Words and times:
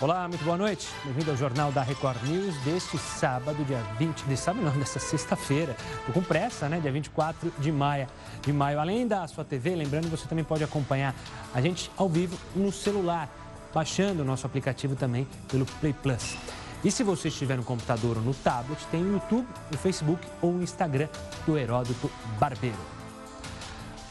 Olá, 0.00 0.28
muito 0.28 0.44
boa 0.44 0.56
noite. 0.56 0.88
Bem-vindo 1.02 1.32
ao 1.32 1.36
Jornal 1.36 1.72
da 1.72 1.82
Record 1.82 2.22
News 2.22 2.56
deste 2.58 2.96
sábado, 2.96 3.64
dia 3.64 3.82
20 3.98 4.26
de 4.26 4.36
sábado, 4.36 4.64
não, 4.64 4.78
dessa 4.78 5.00
sexta-feira. 5.00 5.74
Estou 5.98 6.14
com 6.14 6.22
pressa, 6.22 6.68
né? 6.68 6.78
Dia 6.78 6.92
24 6.92 7.52
de 7.58 7.72
maio. 7.72 8.06
De 8.40 8.52
maio. 8.52 8.78
Além 8.78 9.08
da 9.08 9.26
sua 9.26 9.44
TV, 9.44 9.74
lembrando, 9.74 10.08
você 10.08 10.24
também 10.28 10.44
pode 10.44 10.62
acompanhar 10.62 11.16
a 11.52 11.60
gente 11.60 11.90
ao 11.96 12.08
vivo 12.08 12.38
no 12.54 12.70
celular, 12.70 13.28
baixando 13.74 14.22
o 14.22 14.24
nosso 14.24 14.46
aplicativo 14.46 14.94
também 14.94 15.26
pelo 15.48 15.66
Play 15.66 15.92
Plus. 15.92 16.36
E 16.84 16.92
se 16.92 17.02
você 17.02 17.26
estiver 17.26 17.56
no 17.56 17.64
computador 17.64 18.18
ou 18.18 18.22
no 18.22 18.34
tablet, 18.34 18.78
tem 18.92 19.02
o 19.02 19.14
YouTube, 19.14 19.48
o 19.74 19.76
Facebook 19.76 20.24
ou 20.40 20.52
o 20.52 20.62
Instagram 20.62 21.08
do 21.44 21.58
Heródoto 21.58 22.08
Barbeiro. 22.38 22.97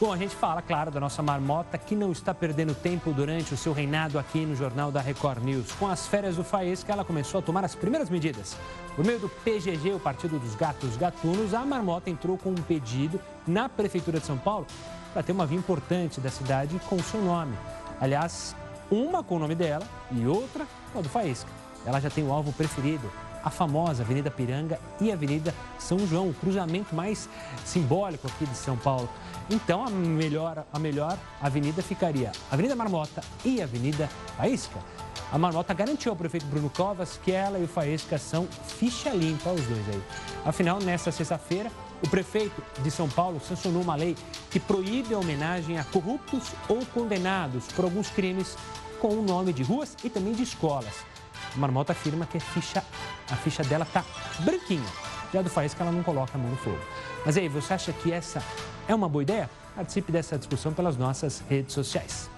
Bom, 0.00 0.12
a 0.12 0.16
gente 0.16 0.36
fala, 0.36 0.62
claro, 0.62 0.92
da 0.92 1.00
nossa 1.00 1.24
marmota 1.24 1.76
que 1.76 1.96
não 1.96 2.12
está 2.12 2.32
perdendo 2.32 2.72
tempo 2.72 3.12
durante 3.12 3.52
o 3.52 3.56
seu 3.56 3.72
reinado 3.72 4.16
aqui 4.16 4.46
no 4.46 4.54
Jornal 4.54 4.92
da 4.92 5.00
Record 5.00 5.42
News. 5.42 5.72
Com 5.72 5.88
as 5.88 6.06
férias 6.06 6.36
do 6.36 6.44
Faísca, 6.44 6.92
ela 6.92 7.04
começou 7.04 7.40
a 7.40 7.42
tomar 7.42 7.64
as 7.64 7.74
primeiras 7.74 8.08
medidas. 8.08 8.56
Por 8.94 9.04
meio 9.04 9.18
do 9.18 9.28
PGG, 9.28 9.94
o 9.94 9.98
Partido 9.98 10.38
dos 10.38 10.54
Gatos 10.54 10.96
Gatunos, 10.96 11.52
a 11.52 11.66
marmota 11.66 12.08
entrou 12.10 12.38
com 12.38 12.50
um 12.50 12.62
pedido 12.62 13.20
na 13.44 13.68
Prefeitura 13.68 14.20
de 14.20 14.26
São 14.26 14.38
Paulo 14.38 14.68
para 15.12 15.24
ter 15.24 15.32
uma 15.32 15.44
via 15.44 15.58
importante 15.58 16.20
da 16.20 16.30
cidade 16.30 16.80
com 16.88 17.02
seu 17.02 17.20
nome. 17.20 17.58
Aliás, 18.00 18.54
uma 18.88 19.24
com 19.24 19.34
o 19.34 19.40
nome 19.40 19.56
dela 19.56 19.84
e 20.12 20.24
outra 20.28 20.64
com 20.92 21.00
a 21.00 21.02
do 21.02 21.08
Faísca. 21.08 21.50
Ela 21.84 21.98
já 22.00 22.08
tem 22.08 22.22
o 22.22 22.32
alvo 22.32 22.52
preferido, 22.52 23.10
a 23.42 23.50
famosa 23.50 24.04
Avenida 24.04 24.30
Piranga 24.30 24.78
e 25.00 25.10
Avenida 25.10 25.52
São 25.76 25.98
João, 26.06 26.28
o 26.28 26.34
cruzamento 26.34 26.94
mais 26.94 27.28
simbólico 27.64 28.28
aqui 28.28 28.46
de 28.46 28.56
São 28.56 28.76
Paulo. 28.76 29.08
Então, 29.50 29.84
a 29.84 29.90
melhor, 29.90 30.66
a 30.72 30.78
melhor 30.78 31.18
avenida 31.40 31.82
ficaria 31.82 32.32
Avenida 32.50 32.76
Marmota 32.76 33.22
e 33.44 33.62
Avenida 33.62 34.08
Faísca. 34.36 34.78
A 35.32 35.38
Marmota 35.38 35.72
garantiu 35.74 36.12
ao 36.12 36.16
prefeito 36.16 36.46
Bruno 36.46 36.70
Covas 36.70 37.18
que 37.22 37.32
ela 37.32 37.58
e 37.58 37.64
o 37.64 37.68
Faísca 37.68 38.18
são 38.18 38.46
ficha 38.46 39.10
limpa, 39.10 39.50
os 39.50 39.64
dois 39.66 39.88
aí. 39.88 40.02
Afinal, 40.44 40.78
nesta 40.80 41.10
sexta-feira, 41.10 41.70
o 42.02 42.08
prefeito 42.08 42.62
de 42.82 42.90
São 42.90 43.08
Paulo 43.08 43.40
sancionou 43.40 43.82
uma 43.82 43.94
lei 43.94 44.16
que 44.50 44.60
proíbe 44.60 45.14
a 45.14 45.18
homenagem 45.18 45.78
a 45.78 45.84
corruptos 45.84 46.52
ou 46.68 46.84
condenados 46.86 47.66
por 47.68 47.84
alguns 47.84 48.08
crimes 48.10 48.56
com 49.00 49.08
o 49.08 49.22
nome 49.22 49.52
de 49.52 49.62
ruas 49.62 49.96
e 50.04 50.10
também 50.10 50.32
de 50.32 50.42
escolas. 50.42 50.94
A 51.54 51.58
Marmota 51.58 51.92
afirma 51.92 52.26
que 52.26 52.38
a 52.38 52.40
ficha, 52.40 52.84
a 53.30 53.36
ficha 53.36 53.62
dela 53.64 53.84
está 53.84 54.04
branquinha. 54.40 54.88
Já 55.32 55.42
do 55.42 55.50
Faísca 55.50 55.82
ela 55.82 55.92
não 55.92 56.02
coloca 56.02 56.36
a 56.36 56.38
mão 56.40 56.50
no 56.50 56.56
fogo. 56.56 56.78
Mas 57.24 57.36
aí, 57.36 57.48
você 57.48 57.74
acha 57.74 57.92
que 57.92 58.12
essa 58.12 58.42
é 58.86 58.94
uma 58.94 59.08
boa 59.08 59.22
ideia? 59.22 59.50
Participe 59.74 60.10
dessa 60.10 60.38
discussão 60.38 60.72
pelas 60.72 60.96
nossas 60.96 61.42
redes 61.48 61.74
sociais. 61.74 62.30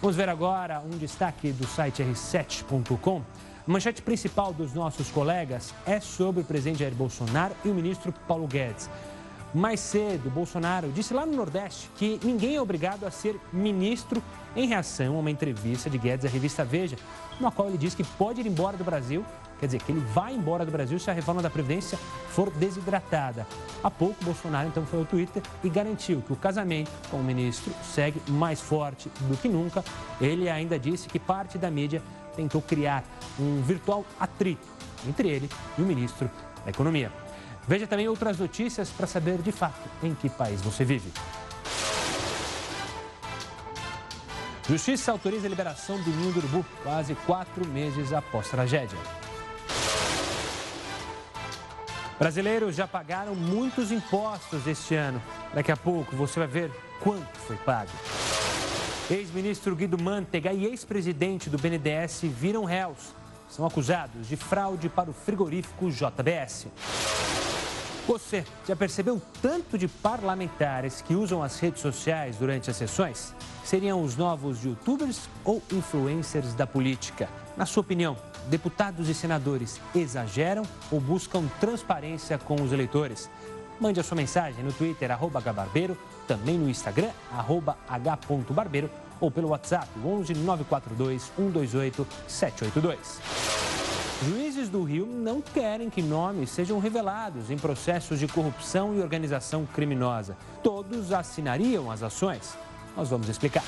Vamos 0.00 0.16
ver 0.16 0.28
agora 0.28 0.80
um 0.80 0.96
destaque 0.96 1.50
do 1.50 1.66
site 1.66 2.02
r7.com. 2.02 3.22
A 3.66 3.70
manchete 3.70 4.00
principal 4.00 4.52
dos 4.52 4.72
nossos 4.72 5.10
colegas 5.10 5.74
é 5.84 5.98
sobre 6.00 6.42
o 6.42 6.44
presidente 6.44 6.78
Jair 6.78 6.94
Bolsonaro 6.94 7.54
e 7.64 7.68
o 7.68 7.74
ministro 7.74 8.14
Paulo 8.26 8.46
Guedes. 8.46 8.88
Mais 9.52 9.80
cedo, 9.80 10.30
Bolsonaro 10.30 10.92
disse 10.92 11.12
lá 11.12 11.26
no 11.26 11.34
Nordeste 11.34 11.90
que 11.96 12.20
ninguém 12.22 12.56
é 12.56 12.60
obrigado 12.60 13.04
a 13.04 13.10
ser 13.10 13.40
ministro 13.52 14.22
em 14.54 14.68
reação 14.68 15.16
a 15.16 15.18
uma 15.18 15.30
entrevista 15.30 15.90
de 15.90 15.98
Guedes 15.98 16.26
à 16.26 16.28
revista 16.28 16.64
Veja, 16.64 16.96
na 17.40 17.50
qual 17.50 17.68
ele 17.68 17.78
diz 17.78 17.94
que 17.94 18.04
pode 18.04 18.40
ir 18.40 18.46
embora 18.46 18.76
do 18.76 18.84
Brasil 18.84 19.24
Quer 19.58 19.66
dizer, 19.66 19.82
que 19.82 19.90
ele 19.90 20.00
vai 20.00 20.34
embora 20.34 20.64
do 20.64 20.70
Brasil 20.70 20.98
se 20.98 21.10
a 21.10 21.12
reforma 21.12 21.42
da 21.42 21.50
Previdência 21.50 21.98
for 22.30 22.50
desidratada. 22.50 23.46
Há 23.82 23.90
pouco, 23.90 24.24
Bolsonaro 24.24 24.68
então 24.68 24.86
foi 24.86 25.00
ao 25.00 25.04
Twitter 25.04 25.42
e 25.64 25.68
garantiu 25.68 26.22
que 26.22 26.32
o 26.32 26.36
casamento 26.36 26.90
com 27.10 27.18
o 27.18 27.24
ministro 27.24 27.72
segue 27.82 28.22
mais 28.28 28.60
forte 28.60 29.10
do 29.22 29.36
que 29.36 29.48
nunca. 29.48 29.84
Ele 30.20 30.48
ainda 30.48 30.78
disse 30.78 31.08
que 31.08 31.18
parte 31.18 31.58
da 31.58 31.70
mídia 31.70 32.02
tentou 32.36 32.62
criar 32.62 33.02
um 33.38 33.60
virtual 33.62 34.04
atrito 34.20 34.66
entre 35.08 35.28
ele 35.28 35.50
e 35.76 35.82
o 35.82 35.84
ministro 35.84 36.30
da 36.64 36.70
Economia. 36.70 37.10
Veja 37.66 37.86
também 37.86 38.08
outras 38.08 38.38
notícias 38.38 38.88
para 38.90 39.06
saber 39.06 39.38
de 39.42 39.52
fato 39.52 39.88
em 40.02 40.14
que 40.14 40.28
país 40.28 40.62
você 40.62 40.84
vive. 40.84 41.12
Justiça 44.68 45.12
autoriza 45.12 45.46
a 45.46 45.50
liberação 45.50 45.98
do 46.02 46.10
ninho 46.10 46.32
do 46.32 46.40
urubu 46.40 46.64
quase 46.82 47.14
quatro 47.26 47.66
meses 47.66 48.12
após 48.12 48.48
tragédia. 48.48 48.98
Brasileiros 52.18 52.74
já 52.74 52.88
pagaram 52.88 53.34
muitos 53.34 53.92
impostos 53.92 54.66
este 54.66 54.96
ano. 54.96 55.22
Daqui 55.54 55.70
a 55.70 55.76
pouco 55.76 56.16
você 56.16 56.40
vai 56.40 56.48
ver 56.48 56.72
quanto 57.00 57.38
foi 57.46 57.56
pago. 57.56 57.90
Ex-ministro 59.08 59.76
Guido 59.76 59.96
Mantega 59.96 60.52
e 60.52 60.66
ex-presidente 60.66 61.48
do 61.48 61.56
BNDES 61.56 62.22
viram 62.24 62.64
réus. 62.64 63.14
São 63.48 63.64
acusados 63.64 64.28
de 64.28 64.36
fraude 64.36 64.88
para 64.88 65.08
o 65.08 65.12
frigorífico 65.14 65.90
JBS. 65.90 66.66
Você 68.06 68.44
já 68.66 68.74
percebeu 68.74 69.22
tanto 69.40 69.78
de 69.78 69.86
parlamentares 69.86 71.00
que 71.00 71.14
usam 71.14 71.42
as 71.42 71.60
redes 71.60 71.82
sociais 71.82 72.36
durante 72.36 72.68
as 72.68 72.76
sessões? 72.76 73.34
Seriam 73.64 74.02
os 74.02 74.16
novos 74.16 74.64
youtubers 74.64 75.28
ou 75.44 75.62
influencers 75.70 76.54
da 76.54 76.66
política? 76.66 77.28
Na 77.56 77.64
sua 77.64 77.82
opinião, 77.82 78.16
deputados 78.48 79.08
e 79.08 79.14
senadores 79.14 79.80
exageram 79.94 80.62
ou 80.90 81.00
buscam 81.00 81.46
transparência 81.60 82.38
com 82.38 82.56
os 82.56 82.72
eleitores? 82.72 83.30
Mande 83.80 84.00
a 84.00 84.02
sua 84.02 84.16
mensagem 84.16 84.64
no 84.64 84.72
Twitter, 84.72 85.10
arroba 85.10 85.38
hbarbeiro, 85.38 85.96
também 86.26 86.58
no 86.58 86.68
Instagram, 86.68 87.10
arroba 87.32 87.78
h.barbeiro 87.88 88.90
ou 89.20 89.30
pelo 89.30 89.48
WhatsApp, 89.48 89.88
11 90.04 90.34
942 90.34 91.22
128 91.36 92.06
782. 92.26 93.20
Juízes 94.24 94.68
do 94.68 94.82
Rio 94.82 95.06
não 95.06 95.40
querem 95.40 95.88
que 95.88 96.02
nomes 96.02 96.50
sejam 96.50 96.80
revelados 96.80 97.52
em 97.52 97.56
processos 97.56 98.18
de 98.18 98.26
corrupção 98.26 98.94
e 98.96 99.00
organização 99.00 99.64
criminosa. 99.64 100.36
Todos 100.60 101.12
assinariam 101.12 101.88
as 101.88 102.02
ações. 102.02 102.56
Nós 102.96 103.08
vamos 103.08 103.28
explicar. 103.28 103.62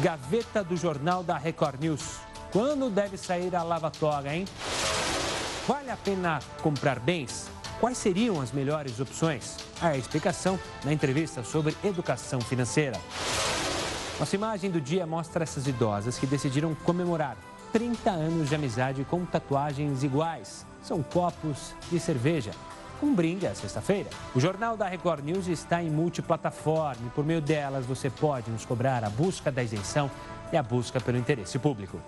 Gaveta 0.00 0.62
do 0.62 0.76
Jornal 0.76 1.24
da 1.24 1.36
Record 1.36 1.80
News. 1.80 2.20
Quando 2.52 2.90
deve 2.90 3.16
sair 3.16 3.56
a 3.56 3.62
lava-toga, 3.62 4.34
hein? 4.34 4.44
Vale 5.66 5.90
a 5.90 5.96
pena 5.96 6.38
comprar 6.60 7.00
bens? 7.00 7.48
Quais 7.80 7.96
seriam 7.96 8.42
as 8.42 8.52
melhores 8.52 9.00
opções? 9.00 9.56
A 9.80 9.96
explicação 9.96 10.60
na 10.84 10.92
entrevista 10.92 11.42
sobre 11.42 11.74
educação 11.82 12.42
financeira. 12.42 13.00
Nossa 14.20 14.36
imagem 14.36 14.70
do 14.70 14.82
dia 14.82 15.06
mostra 15.06 15.44
essas 15.44 15.66
idosas 15.66 16.18
que 16.18 16.26
decidiram 16.26 16.74
comemorar 16.74 17.38
30 17.72 18.10
anos 18.10 18.50
de 18.50 18.54
amizade 18.54 19.02
com 19.08 19.24
tatuagens 19.24 20.04
iguais. 20.04 20.66
São 20.82 21.02
copos 21.02 21.74
de 21.90 21.98
cerveja. 21.98 22.50
Um 23.02 23.14
brinde 23.14 23.46
à 23.46 23.54
sexta-feira. 23.54 24.10
O 24.34 24.40
Jornal 24.40 24.76
da 24.76 24.86
Record 24.86 25.24
News 25.24 25.46
está 25.46 25.82
em 25.82 25.88
multiplataforma 25.88 27.06
e 27.06 27.10
por 27.10 27.24
meio 27.24 27.40
delas 27.40 27.86
você 27.86 28.10
pode 28.10 28.50
nos 28.50 28.66
cobrar 28.66 29.02
a 29.04 29.08
busca 29.08 29.50
da 29.50 29.62
isenção 29.62 30.10
e 30.52 30.56
a 30.58 30.62
busca 30.62 31.00
pelo 31.00 31.16
interesse 31.16 31.58
público. 31.58 31.98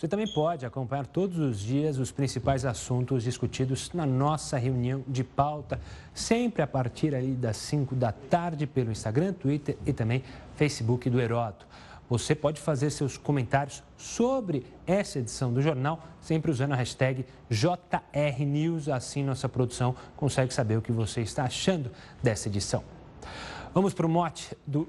Você 0.00 0.08
também 0.08 0.26
pode 0.26 0.64
acompanhar 0.64 1.06
todos 1.06 1.38
os 1.38 1.60
dias 1.60 1.98
os 1.98 2.10
principais 2.10 2.64
assuntos 2.64 3.22
discutidos 3.22 3.92
na 3.92 4.06
nossa 4.06 4.56
reunião 4.56 5.04
de 5.06 5.22
pauta, 5.22 5.78
sempre 6.14 6.62
a 6.62 6.66
partir 6.66 7.14
ali 7.14 7.32
das 7.32 7.58
5 7.58 7.94
da 7.94 8.10
tarde 8.10 8.66
pelo 8.66 8.90
Instagram, 8.90 9.34
Twitter 9.34 9.76
e 9.84 9.92
também 9.92 10.24
Facebook 10.56 11.10
do 11.10 11.20
Heroto. 11.20 11.66
Você 12.08 12.34
pode 12.34 12.62
fazer 12.62 12.88
seus 12.88 13.18
comentários 13.18 13.82
sobre 13.98 14.64
essa 14.86 15.18
edição 15.18 15.52
do 15.52 15.60
jornal, 15.60 16.02
sempre 16.18 16.50
usando 16.50 16.72
a 16.72 16.76
hashtag 16.76 17.26
JRNews, 17.50 18.88
assim 18.88 19.22
nossa 19.22 19.50
produção 19.50 19.94
consegue 20.16 20.54
saber 20.54 20.78
o 20.78 20.82
que 20.82 20.92
você 20.92 21.20
está 21.20 21.44
achando 21.44 21.90
dessa 22.22 22.48
edição. 22.48 22.82
Vamos 23.74 23.92
para 23.92 24.06
o 24.06 24.08
mote 24.08 24.56
do, 24.66 24.88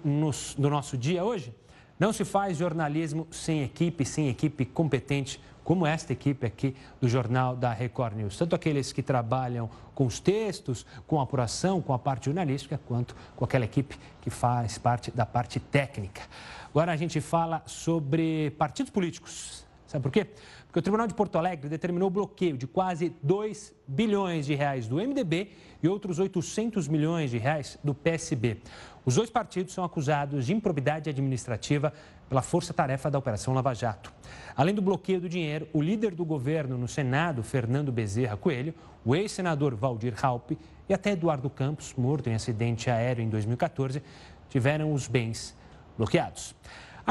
do 0.57 0.69
nosso 0.69 0.97
dia 0.97 1.21
hoje? 1.21 1.53
Não 2.01 2.12
se 2.12 2.25
faz 2.25 2.57
jornalismo 2.57 3.27
sem 3.30 3.62
equipe, 3.62 4.03
sem 4.03 4.27
equipe 4.27 4.65
competente, 4.65 5.39
como 5.63 5.86
esta 5.86 6.12
equipe 6.12 6.48
aqui 6.48 6.75
do 7.00 7.07
Jornal 7.07 7.56
da 7.56 7.71
Record 7.71 8.15
News. 8.15 8.36
Tanto 8.36 8.56
aqueles 8.56 8.92
que 8.92 9.03
trabalham 9.03 9.69
com 9.94 10.07
os 10.07 10.19
textos, 10.19 10.83
com 11.06 11.19
a 11.19 11.24
apuração, 11.24 11.80
com 11.80 11.94
a 11.94 12.00
parte 12.00 12.25
jornalística, 12.25 12.81
quanto 12.88 13.15
com 13.36 13.45
aquela 13.45 13.65
equipe 13.65 14.00
que 14.19 14.31
faz 14.31 14.80
parte 14.80 15.12
da 15.12 15.27
parte 15.27 15.59
técnica. 15.59 16.24
Agora 16.71 16.92
a 16.92 16.95
gente 16.95 17.21
fala 17.21 17.62
sobre 17.68 18.50
partidos 18.57 18.89
políticos. 18.89 19.63
Sabe 19.86 20.01
por 20.01 20.12
quê? 20.12 20.25
Porque 20.65 20.80
o 20.80 20.81
Tribunal 20.81 21.06
de 21.06 21.13
Porto 21.13 21.38
Alegre 21.38 21.68
determinou 21.68 22.07
o 22.07 22.09
bloqueio 22.09 22.57
de 22.57 22.65
quase 22.65 23.13
2 23.21 23.75
bilhões 23.86 24.45
de 24.45 24.56
reais 24.56 24.88
do 24.88 24.95
MDB 24.95 25.51
e 25.83 25.88
outros 25.89 26.18
800 26.18 26.88
milhões 26.88 27.30
de 27.30 27.38
reais 27.38 27.77
do 27.83 27.94
PSB. 27.94 28.62
Os 29.03 29.15
dois 29.15 29.30
partidos 29.30 29.74
são 29.74 29.83
acusados 29.83 30.45
de 30.45 30.53
improbidade 30.53 31.09
administrativa 31.09 31.92
pela 32.30 32.42
força-tarefa 32.42 33.09
da 33.09 33.18
Operação 33.18 33.53
Lava 33.53 33.74
Jato. 33.74 34.13
Além 34.56 34.75
do 34.75 34.81
bloqueio 34.81 35.19
do 35.19 35.27
dinheiro, 35.27 35.68
o 35.74 35.81
líder 35.81 36.13
do 36.13 36.24
governo 36.24 36.77
no 36.77 36.88
Senado, 36.88 37.42
Fernando 37.42 37.92
Bezerra 37.92 38.38
Coelho, 38.38 38.74
o 39.03 39.15
ex-senador 39.15 39.75
Valdir 39.75 40.13
Raup 40.15 40.51
e 40.88 40.94
até 40.94 41.12
Eduardo 41.12 41.50
Campos, 41.50 41.95
morto 41.98 42.30
em 42.30 42.36
acidente 42.36 42.92
aéreo 42.92 43.24
em 43.24 43.30
2014, 43.30 44.03
tiveram 44.50 44.94
os 44.94 45.07
bens 45.07 45.57
bloqueados. 45.98 46.56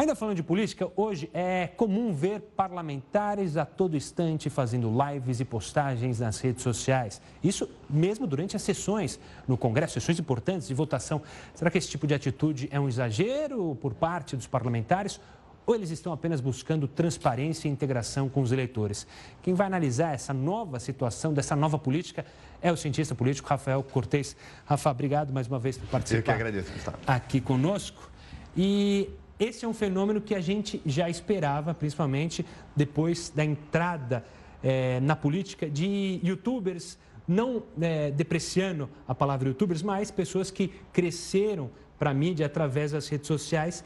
Ainda 0.01 0.15
falando 0.15 0.37
de 0.37 0.43
política, 0.43 0.91
hoje 0.97 1.29
é 1.35 1.67
comum 1.77 2.11
ver 2.11 2.41
parlamentares 2.57 3.59
a 3.59 3.67
todo 3.67 3.99
instante 3.99 4.49
fazendo 4.49 4.91
lives 4.91 5.41
e 5.41 5.45
postagens 5.45 6.21
nas 6.21 6.41
redes 6.41 6.63
sociais. 6.63 7.21
Isso 7.45 7.69
mesmo 7.87 8.27
durante 8.27 8.57
as 8.57 8.63
sessões 8.63 9.21
no 9.47 9.59
Congresso, 9.59 9.93
sessões 9.93 10.19
importantes 10.19 10.67
de 10.69 10.73
votação. 10.73 11.21
Será 11.55 11.71
que 11.71 11.77
esse 11.77 11.91
tipo 11.91 12.07
de 12.07 12.15
atitude 12.15 12.67
é 12.73 12.81
um 12.81 12.89
exagero 12.89 13.77
por 13.79 13.93
parte 13.93 14.37
dos 14.37 14.47
parlamentares? 14.47 15.21
Ou 15.67 15.75
eles 15.75 15.91
estão 15.91 16.15
apenas 16.15 16.41
buscando 16.41 16.89
transparência 16.89 17.69
e 17.69 17.71
integração 17.71 18.27
com 18.27 18.41
os 18.41 18.53
eleitores? 18.53 19.07
Quem 19.43 19.53
vai 19.53 19.67
analisar 19.67 20.15
essa 20.15 20.33
nova 20.33 20.81
situação, 20.81 21.35
dessa 21.35 21.55
nova 21.55 21.79
política, 21.79 22.25
é 22.63 22.73
o 22.73 22.77
cientista 22.79 23.15
político 23.15 23.51
Rafael 23.51 23.83
Cortes. 23.83 24.35
Rafa, 24.65 24.91
obrigado 24.91 25.31
mais 25.31 25.47
uma 25.47 25.59
vez 25.59 25.77
por 25.77 25.89
participar. 25.89 26.21
Eu 26.21 26.23
que 26.23 26.31
agradeço, 26.31 26.73
Gustavo. 26.73 26.97
Aqui 27.07 27.39
conosco. 27.39 28.09
E 28.57 29.11
esse 29.41 29.65
é 29.65 29.69
um 29.69 29.73
fenômeno 29.73 30.21
que 30.21 30.35
a 30.35 30.41
gente 30.41 30.83
já 30.85 31.09
esperava, 31.09 31.73
principalmente 31.73 32.45
depois 32.77 33.33
da 33.35 33.43
entrada 33.43 34.23
é, 34.63 35.01
na 35.01 35.17
política 35.17 35.69
de 35.69 36.21
youtubers, 36.23 36.99
não 37.27 37.63
é, 37.81 38.11
depreciando 38.11 38.89
a 39.09 39.15
palavra 39.15 39.49
youtubers, 39.49 39.83
mas 39.83 40.11
pessoas 40.11 40.51
que 40.51 40.69
cresceram 40.93 41.71
para 41.99 42.11
a 42.11 42.15
mídia 42.15 42.45
através 42.45 42.93
das 42.93 43.09
redes 43.09 43.27
sociais. 43.27 43.83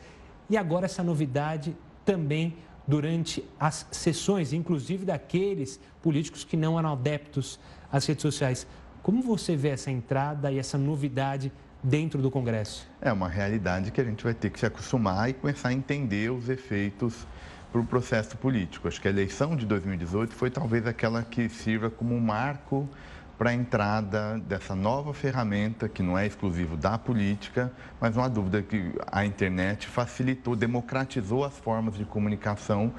E 0.50 0.56
agora 0.56 0.86
essa 0.86 1.04
novidade 1.04 1.76
também 2.04 2.56
durante 2.86 3.44
as 3.58 3.86
sessões, 3.92 4.52
inclusive 4.52 5.04
daqueles 5.04 5.78
políticos 6.02 6.42
que 6.42 6.56
não 6.56 6.78
eram 6.78 6.92
adeptos 6.92 7.60
às 7.92 8.04
redes 8.06 8.22
sociais. 8.22 8.66
Como 9.02 9.22
você 9.22 9.54
vê 9.54 9.68
essa 9.68 9.90
entrada 9.90 10.50
e 10.50 10.58
essa 10.58 10.76
novidade 10.76 11.52
dentro 11.84 12.22
do 12.22 12.30
Congresso? 12.30 12.88
É 13.00 13.12
uma 13.12 13.28
realidade 13.28 13.90
que 13.90 14.00
a 14.00 14.04
gente 14.04 14.24
vai 14.24 14.32
ter 14.32 14.48
que 14.48 14.58
se 14.58 14.64
acostumar 14.64 15.28
e 15.28 15.34
começar 15.34 15.68
a 15.68 15.72
entender 15.72 16.32
os 16.32 16.48
efeitos 16.48 17.26
para 17.70 17.80
o 17.80 17.84
processo 17.84 18.36
político. 18.38 18.88
Acho 18.88 19.00
que 19.00 19.06
a 19.06 19.10
eleição 19.10 19.54
de 19.54 19.66
2018 19.66 20.34
foi 20.34 20.50
talvez 20.50 20.86
aquela 20.86 21.22
que 21.22 21.48
sirva 21.50 21.90
como 21.90 22.14
um 22.14 22.20
marco 22.20 22.88
para 23.36 23.50
a 23.50 23.54
entrada 23.54 24.38
dessa 24.38 24.74
nova 24.74 25.12
ferramenta, 25.12 25.88
que 25.88 26.02
não 26.02 26.16
é 26.16 26.26
exclusivo 26.26 26.76
da 26.76 26.96
política, 26.96 27.70
mas 28.00 28.14
não 28.16 28.22
há 28.22 28.28
dúvida 28.28 28.62
que 28.62 28.92
a 29.10 29.26
internet 29.26 29.88
facilitou, 29.88 30.54
democratizou 30.54 31.44
as 31.44 31.58
formas 31.58 31.96
de 31.96 32.04
comunicação 32.04 32.92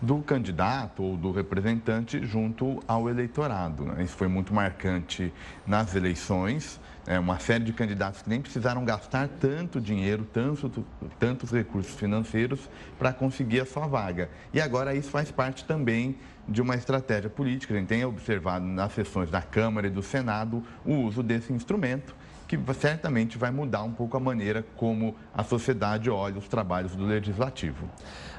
do 0.00 0.18
candidato 0.22 1.02
ou 1.02 1.16
do 1.16 1.32
representante 1.32 2.24
junto 2.24 2.80
ao 2.86 3.10
eleitorado. 3.10 3.84
Né? 3.84 4.04
Isso 4.04 4.16
foi 4.16 4.28
muito 4.28 4.54
marcante 4.54 5.32
nas 5.66 5.94
eleições 5.94 6.80
é, 7.06 7.18
uma 7.18 7.38
série 7.38 7.64
de 7.64 7.72
candidatos 7.72 8.22
que 8.22 8.28
nem 8.28 8.40
precisaram 8.40 8.84
gastar 8.84 9.28
tanto 9.28 9.80
dinheiro, 9.80 10.26
tanto, 10.32 10.84
tantos 11.18 11.50
recursos 11.50 11.94
financeiros 11.94 12.60
para 12.98 13.12
conseguir 13.12 13.60
a 13.60 13.66
sua 13.66 13.86
vaga. 13.86 14.28
E 14.52 14.60
agora 14.60 14.94
isso 14.94 15.10
faz 15.10 15.30
parte 15.30 15.64
também 15.64 16.18
de 16.48 16.60
uma 16.60 16.74
estratégia 16.74 17.30
política. 17.30 17.74
A 17.74 17.76
gente 17.78 17.88
tem 17.88 18.04
observado 18.04 18.64
nas 18.64 18.92
sessões 18.92 19.30
da 19.30 19.42
Câmara 19.42 19.86
e 19.86 19.90
do 19.90 20.02
Senado 20.02 20.62
o 20.84 20.94
uso 20.94 21.22
desse 21.22 21.52
instrumento 21.52 22.14
que 22.50 22.58
certamente 22.74 23.38
vai 23.38 23.52
mudar 23.52 23.84
um 23.84 23.92
pouco 23.92 24.16
a 24.16 24.20
maneira 24.20 24.66
como 24.74 25.14
a 25.32 25.44
sociedade 25.44 26.10
olha 26.10 26.36
os 26.36 26.48
trabalhos 26.48 26.96
do 26.96 27.04
legislativo. 27.04 27.88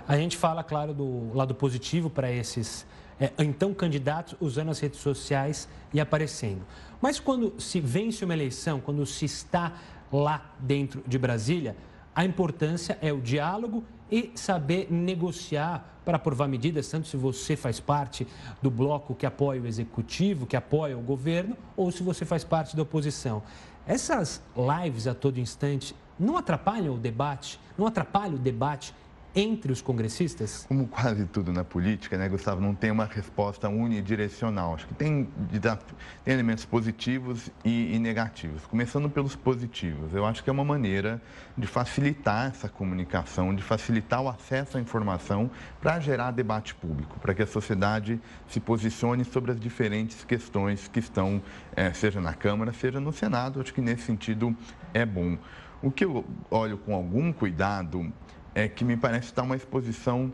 A 0.06 0.18
gente 0.18 0.36
fala, 0.36 0.66
claro, 0.66 0.94
do 0.94 1.34
lado 1.34 1.56
positivo 1.56 2.10
para 2.10 2.30
esses 2.30 2.86
é, 3.22 3.32
então 3.38 3.74
candidatos 3.74 4.36
usando 4.42 4.70
as 4.70 4.80
redes 4.80 5.00
sociais 5.00 5.70
e 5.94 6.02
aparecendo. 6.02 6.62
Mas 7.02 7.20
quando 7.20 7.60
se 7.60 7.80
vence 7.80 8.24
uma 8.24 8.34
eleição, 8.34 8.80
quando 8.80 9.06
se 9.06 9.26
está 9.26 9.74
lá 10.12 10.54
dentro 10.60 11.04
de 11.08 11.18
Brasília, 11.18 11.76
a 12.16 12.24
importância 12.24 12.98
é 13.02 13.12
o 13.12 13.20
diálogo 13.20 13.84
e 14.12 14.32
saber 14.36 14.92
negociar 14.92 16.00
para 16.04 16.18
aprovar 16.18 16.48
medidas, 16.48 16.90
tanto 16.90 17.08
se 17.08 17.16
você 17.16 17.56
faz 17.56 17.80
parte 17.80 18.28
do 18.62 18.70
bloco 18.70 19.16
que 19.16 19.26
apoia 19.26 19.62
o 19.62 19.68
executivo, 19.68 20.46
que 20.46 20.56
apoia 20.56 20.98
o 20.98 21.02
governo, 21.02 21.56
ou 21.78 21.92
se 21.92 22.04
você 22.04 22.26
faz 22.26 22.44
parte 22.44 22.76
da 22.76 22.84
oposição. 22.84 23.42
Essas 23.88 24.42
lives 24.56 25.08
a 25.08 25.14
todo 25.14 25.40
instante 25.40 25.96
não 26.20 26.38
atrapalham 26.38 26.96
o 26.96 26.98
debate, 26.98 27.60
não 27.78 27.88
atrapalham 27.88 28.36
o 28.36 28.40
debate 28.40 28.94
entre 29.36 29.72
os 29.72 29.82
congressistas? 29.82 30.66
Como 30.68 30.88
quase 30.88 31.26
tudo 31.26 31.52
na 31.52 31.64
política, 31.64 32.18
né, 32.18 32.28
Gustavo, 32.28 32.62
não 32.62 32.76
tem 32.76 32.92
uma 32.92 33.06
resposta 33.06 33.70
unidirecional. 33.70 34.76
Acho 34.76 34.88
que 34.88 34.94
tem, 34.94 35.28
tem 35.52 36.34
elementos 36.34 36.66
positivos 36.66 37.50
e, 37.64 37.96
e, 37.96 38.00
negativos. 38.00 38.66
Começando 38.66 39.10
pelos 39.10 39.36
positivos, 39.36 40.14
eu 40.14 40.26
acho 40.26 40.44
que 40.44 40.50
é 40.50 40.54
uma 40.54 40.66
maneira 40.66 41.22
de 41.58 41.68
facilitar 41.68 42.48
essa 42.48 42.68
comunicação, 42.68 43.56
de 43.56 43.64
facilitar 43.64 44.22
o 44.22 44.30
acesso 44.30 44.78
à 44.78 44.82
informação 44.82 45.50
para 45.80 46.00
gerar 46.00 46.32
debate 46.32 46.76
público, 46.76 47.20
para 47.20 47.34
que 47.34 47.42
a 47.42 47.48
sociedade 47.48 48.20
se 48.48 48.60
posicione 48.60 49.24
sobre 49.24 49.52
as 49.52 49.60
diferentes 49.60 50.24
questões 50.24 50.88
que 50.88 51.00
estão, 51.00 51.42
é, 51.76 51.94
seja 51.94 52.20
na 52.20 52.34
Câmara, 52.34 52.74
seja 52.74 53.00
no 53.00 53.14
Senado. 53.14 53.62
Acho 53.62 53.74
que 53.74 53.82
nesse 53.82 54.04
sentido 54.04 54.56
é 54.94 55.06
bom. 55.06 55.38
O 55.84 55.90
que 55.90 56.06
eu 56.06 56.24
olho 56.52 56.78
com 56.78 56.94
algum 56.94 57.34
cuidado 57.34 58.14
é 58.54 58.68
que 58.68 58.84
me 58.84 58.98
parece 58.98 59.28
estar 59.28 59.44
uma 59.44 59.56
exposição 59.56 60.34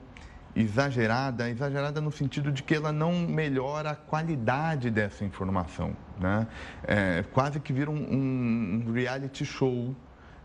exagerada, 0.56 1.50
exagerada 1.50 2.02
no 2.02 2.12
sentido 2.12 2.52
de 2.52 2.64
que 2.64 2.74
ela 2.74 2.92
não 2.92 3.14
melhora 3.14 3.92
a 3.92 3.96
qualidade 3.96 4.90
dessa 4.90 5.24
informação. 5.24 5.96
Né? 6.20 6.48
É, 6.84 7.24
quase 7.32 7.60
que 7.60 7.72
vira 7.72 7.92
um, 7.92 8.86
um 8.88 8.92
reality 8.92 9.46
show 9.46 9.96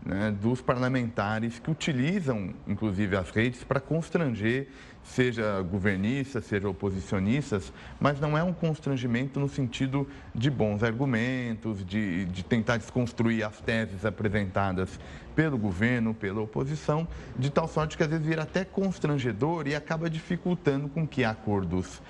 né, 0.05 0.31
dos 0.31 0.61
parlamentares 0.61 1.59
que 1.59 1.71
utilizam, 1.71 2.53
inclusive, 2.67 3.15
as 3.15 3.29
redes 3.31 3.63
para 3.63 3.79
constranger, 3.79 4.67
seja 5.03 5.61
governistas, 5.61 6.45
seja 6.45 6.69
oposicionistas, 6.69 7.71
mas 7.99 8.19
não 8.19 8.37
é 8.37 8.43
um 8.43 8.53
constrangimento 8.53 9.39
no 9.39 9.49
sentido 9.49 10.07
de 10.33 10.49
bons 10.49 10.81
argumentos, 10.83 11.85
de, 11.85 12.25
de 12.25 12.43
tentar 12.43 12.77
desconstruir 12.77 13.43
as 13.43 13.59
teses 13.59 14.05
apresentadas 14.05 14.99
pelo 15.35 15.57
governo, 15.57 16.13
pela 16.13 16.41
oposição, 16.41 17.07
de 17.37 17.49
tal 17.49 17.67
sorte 17.67 17.97
que 17.97 18.03
às 18.03 18.09
vezes 18.09 18.25
vira 18.25 18.43
até 18.43 18.63
constrangedor 18.63 19.67
e 19.67 19.75
acaba 19.75 20.09
dificultando 20.09 20.87
com 20.87 21.07
que 21.07 21.23
acordos 21.23 22.01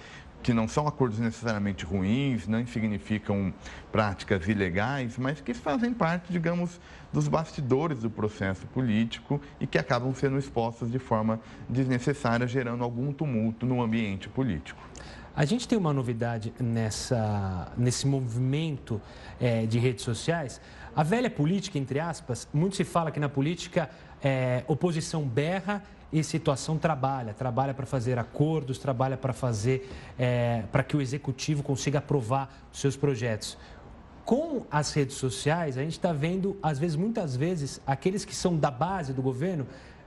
que 0.44 0.54
não 0.54 0.68
são 0.68 0.86
acordos 0.88 1.18
necessariamente 1.20 1.86
ruins, 1.86 2.48
não 2.48 2.68
significam 2.68 3.54
práticas 3.92 4.48
ilegais, 4.48 5.18
mas 5.18 5.40
que 5.40 5.54
fazem 5.54 5.94
parte, 5.94 6.32
digamos, 6.32 6.82
dos 7.14 7.30
bastidores 7.30 8.00
do 8.00 8.10
processo 8.10 8.68
político 8.68 9.40
e 9.60 9.66
que 9.66 9.78
acabam 9.78 10.14
sendo 10.14 10.38
expostos 10.38 10.92
de 10.92 11.00
forma 11.00 11.40
desnecessária, 11.70 12.46
gerando 12.46 12.84
algum 12.84 13.14
tumulto 13.14 13.66
no 13.66 13.82
ambiente 13.82 14.28
político. 14.28 14.84
A 15.36 15.46
gente 15.46 15.68
tem 15.68 15.78
uma 15.78 15.92
novidade 15.92 16.54
nessa, 16.60 17.72
nesse 17.76 18.06
movimento 18.06 19.02
é, 19.40 19.66
de 19.66 19.80
redes 19.80 20.04
sociais. 20.04 20.62
A 20.96 21.02
velha 21.02 21.30
política, 21.30 21.80
entre 21.80 22.00
aspas, 22.00 22.48
muito 22.54 22.76
se 22.76 22.84
fala 22.84 23.12
que 23.12 23.20
na 23.20 23.28
política 23.28 23.90
é, 24.24 24.64
oposição 24.68 25.24
berra 25.24 25.84
e 26.12 26.24
situação 26.24 26.78
trabalha, 26.78 27.34
trabalha 27.34 27.74
para 27.74 27.88
fazer 27.88 28.20
acordos, 28.20 28.78
trabalha 28.78 29.18
para 29.18 29.34
fazer, 29.34 29.90
é, 30.20 30.64
para 30.72 30.84
que 30.84 30.96
o 30.96 31.02
executivo 31.02 31.64
consiga 31.64 31.98
aprovar 31.98 32.54
seus 32.72 32.96
projetos. 32.96 33.58
Com 34.24 34.66
as 34.70 34.94
redes 34.94 35.16
sociais, 35.16 35.78
a 35.78 35.82
gente 35.82 35.94
está 35.94 36.14
vendo, 36.14 36.56
às 36.62 36.78
vezes, 36.78 36.96
muitas 36.96 37.36
vezes, 37.36 37.82
aqueles 37.86 38.24
que 38.24 38.36
são 38.36 38.56
da 38.56 38.70
base 38.70 39.12
do 39.12 39.22
governo 39.22 39.66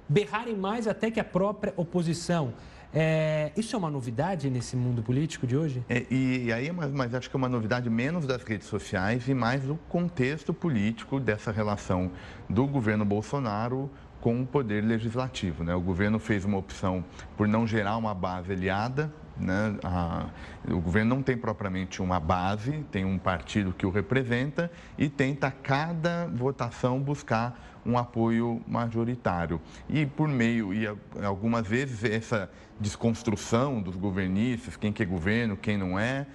berrarem 0.08 0.56
mais 0.56 0.86
até 0.86 1.10
que 1.10 1.18
a 1.18 1.24
própria 1.24 1.74
oposição. 1.76 2.54
É, 2.94 3.52
isso 3.56 3.74
é 3.74 3.78
uma 3.78 3.90
novidade 3.90 4.48
nesse 4.48 4.76
mundo 4.76 5.02
político 5.02 5.46
de 5.46 5.56
hoje? 5.56 5.84
É, 5.88 6.06
e, 6.10 6.46
e, 6.46 6.52
aí, 6.52 6.72
mas, 6.72 6.92
mas, 6.92 7.14
acho 7.14 7.28
que 7.28 7.36
é 7.36 7.38
uma 7.38 7.48
novidade 7.48 7.90
menos 7.90 8.26
das 8.26 8.42
redes 8.42 8.66
sociais 8.66 9.28
e 9.28 9.34
mais 9.34 9.62
do 9.62 9.76
contexto 9.88 10.54
político 10.54 11.20
dessa 11.20 11.50
relação 11.50 12.10
do 12.48 12.66
governo 12.66 13.04
Bolsonaro 13.04 13.90
com 14.20 14.42
o 14.42 14.46
poder 14.46 14.82
legislativo. 14.82 15.62
Né? 15.62 15.74
O 15.74 15.80
governo 15.80 16.18
fez 16.18 16.44
uma 16.44 16.58
opção 16.58 17.04
por 17.36 17.46
não 17.46 17.66
gerar 17.66 17.96
uma 17.96 18.14
base 18.14 18.52
aliada 18.52 19.12
Né? 19.38 19.76
A, 19.84 20.26
o 20.68 20.80
governo 20.80 21.14
não 21.14 21.22
tem 21.22 21.36
propriamente 21.36 22.00
uma 22.00 22.18
base, 22.18 22.84
tem 22.90 23.04
um 23.04 23.18
partido 23.18 23.72
que 23.72 23.84
o 23.84 23.90
representa 23.90 24.70
e 24.96 25.08
tenta 25.08 25.48
a 25.48 25.50
cada 25.50 26.26
votação 26.26 26.98
buscar 27.00 27.76
um 27.84 27.96
apoio 27.96 28.60
majoritário. 28.66 29.60
E 29.88 30.04
por 30.04 30.26
meio, 30.26 30.74
e 30.74 30.86
algumas 31.22 31.66
vezes 31.66 32.02
essa 32.02 32.50
desconstrução 32.78 33.80
dos 33.80 33.96
governistas, 33.96 34.76
quem 34.76 34.92
que 34.92 35.02
é 35.02 35.06
governo, 35.06 35.56
quem 35.56 35.76
não 35.76 35.98
é, 35.98 36.26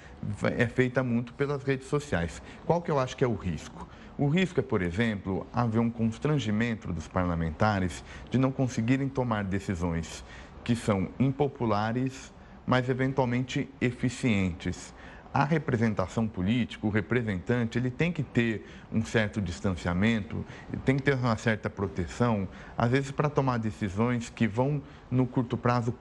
é 0.58 0.68
feita 0.68 1.04
muito 1.04 1.34
pelas 1.34 1.64
redes 1.64 1.88
sociais. 1.88 2.42
Qual 2.66 2.82
que 2.82 2.90
eu 2.90 3.00
acho 3.00 3.16
que 3.16 3.24
é 3.24 3.28
o 3.28 3.36
risco? 3.36 3.88
O 4.18 4.28
risco 4.28 4.60
é, 4.60 4.64
por 4.64 4.82
exemplo, 4.82 5.48
haver 5.54 5.80
um 5.80 5.90
constrangimento 5.90 6.92
dos 6.92 7.08
parlamentares 7.08 8.04
de 8.30 8.38
não 8.38 8.52
conseguirem 8.52 9.08
tomar 9.08 9.44
decisões 9.44 10.24
que 10.64 10.76
são 10.76 11.10
impopulares, 11.20 12.34
mas 12.66 12.90
eventualmente 12.90 13.70
eficientes. 13.80 14.94
A 15.34 15.46
representação 15.46 16.28
política, 16.28 16.86
o 16.86 16.90
representante, 16.90 17.78
ele 17.78 17.90
tem 17.90 18.12
que 18.12 18.22
ter 18.22 18.68
um 18.92 19.04
certo 19.04 19.42
distanciamento, 19.42 20.46
tem 20.84 20.98
que 20.98 21.04
ter 21.04 21.16
uma 21.16 21.38
certa 21.38 21.70
proteção, 21.70 22.48
às 22.78 22.92
vezes 22.92 23.12
para 23.12 23.30
tomar 23.30 23.58
decisões 23.58 24.30
que 24.30 24.46
vão, 24.46 24.82
no 25.10 25.26
curto 25.26 25.56
prazo, 25.56 25.96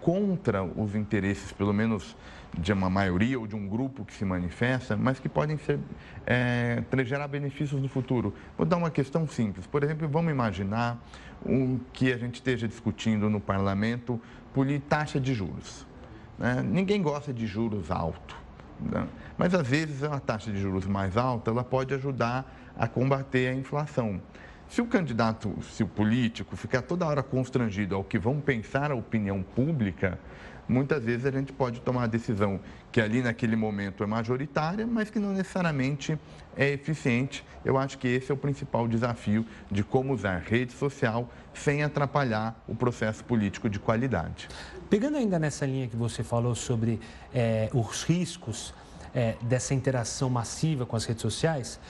contra 0.00 0.62
os 0.62 0.94
interesses, 0.94 1.52
pelo 1.52 1.72
menos 1.72 2.16
de 2.56 2.72
uma 2.72 2.88
maioria 2.88 3.38
ou 3.38 3.46
de 3.46 3.54
um 3.54 3.68
grupo 3.68 4.04
que 4.04 4.14
se 4.14 4.24
manifesta, 4.24 4.96
mas 4.96 5.18
que 5.18 5.28
podem 5.28 5.58
ser, 5.58 5.78
é, 6.26 6.82
gerar 7.04 7.28
benefícios 7.28 7.80
no 7.80 7.88
futuro. 7.88 8.34
Vou 8.56 8.66
dar 8.66 8.76
uma 8.76 8.90
questão 8.90 9.26
simples. 9.26 9.66
Por 9.66 9.82
exemplo, 9.84 10.08
vamos 10.08 10.32
imaginar 10.32 10.98
um, 11.44 11.78
que 11.92 12.12
a 12.12 12.16
gente 12.16 12.36
esteja 12.36 12.66
discutindo 12.66 13.28
no 13.28 13.40
parlamento 13.40 14.20
por 14.54 14.66
taxa 14.88 15.20
de 15.20 15.34
juros. 15.34 15.86
Né? 16.38 16.62
Ninguém 16.62 17.02
gosta 17.02 17.32
de 17.32 17.46
juros 17.46 17.90
altos. 17.90 18.36
Né? 18.80 19.06
Mas, 19.36 19.54
às 19.54 19.66
vezes, 19.66 20.02
uma 20.02 20.20
taxa 20.20 20.50
de 20.50 20.60
juros 20.60 20.86
mais 20.86 21.16
alta 21.16 21.50
ela 21.50 21.64
pode 21.64 21.92
ajudar 21.94 22.50
a 22.76 22.86
combater 22.86 23.48
a 23.48 23.54
inflação. 23.54 24.20
Se 24.68 24.82
o 24.82 24.86
candidato, 24.86 25.56
se 25.72 25.82
o 25.82 25.88
político 25.88 26.54
ficar 26.54 26.82
toda 26.82 27.06
hora 27.06 27.22
constrangido 27.22 27.94
ao 27.94 28.04
que 28.04 28.18
vão 28.18 28.38
pensar 28.38 28.90
a 28.90 28.94
opinião 28.94 29.42
pública, 29.42 30.18
muitas 30.68 31.02
vezes 31.02 31.24
a 31.24 31.30
gente 31.30 31.54
pode 31.54 31.80
tomar 31.80 32.04
a 32.04 32.06
decisão 32.06 32.60
que 32.92 33.00
ali 33.00 33.22
naquele 33.22 33.56
momento 33.56 34.04
é 34.04 34.06
majoritária, 34.06 34.86
mas 34.86 35.08
que 35.08 35.18
não 35.18 35.32
necessariamente 35.32 36.18
é 36.54 36.68
eficiente. 36.68 37.42
Eu 37.64 37.78
acho 37.78 37.96
que 37.96 38.06
esse 38.06 38.30
é 38.30 38.34
o 38.34 38.36
principal 38.36 38.86
desafio 38.86 39.46
de 39.70 39.82
como 39.82 40.12
usar 40.12 40.38
rede 40.38 40.72
social 40.74 41.30
sem 41.54 41.82
atrapalhar 41.82 42.62
o 42.68 42.74
processo 42.74 43.24
político 43.24 43.70
de 43.70 43.78
qualidade. 43.78 44.48
Pegando 44.90 45.16
ainda 45.16 45.38
nessa 45.38 45.64
linha 45.64 45.88
que 45.88 45.96
você 45.96 46.22
falou 46.22 46.54
sobre 46.54 47.00
é, 47.32 47.70
os 47.72 48.02
riscos 48.02 48.74
é, 49.14 49.34
dessa 49.40 49.72
interação 49.72 50.28
massiva 50.28 50.84
com 50.84 50.94
as 50.94 51.06
redes 51.06 51.22
sociais, 51.22 51.80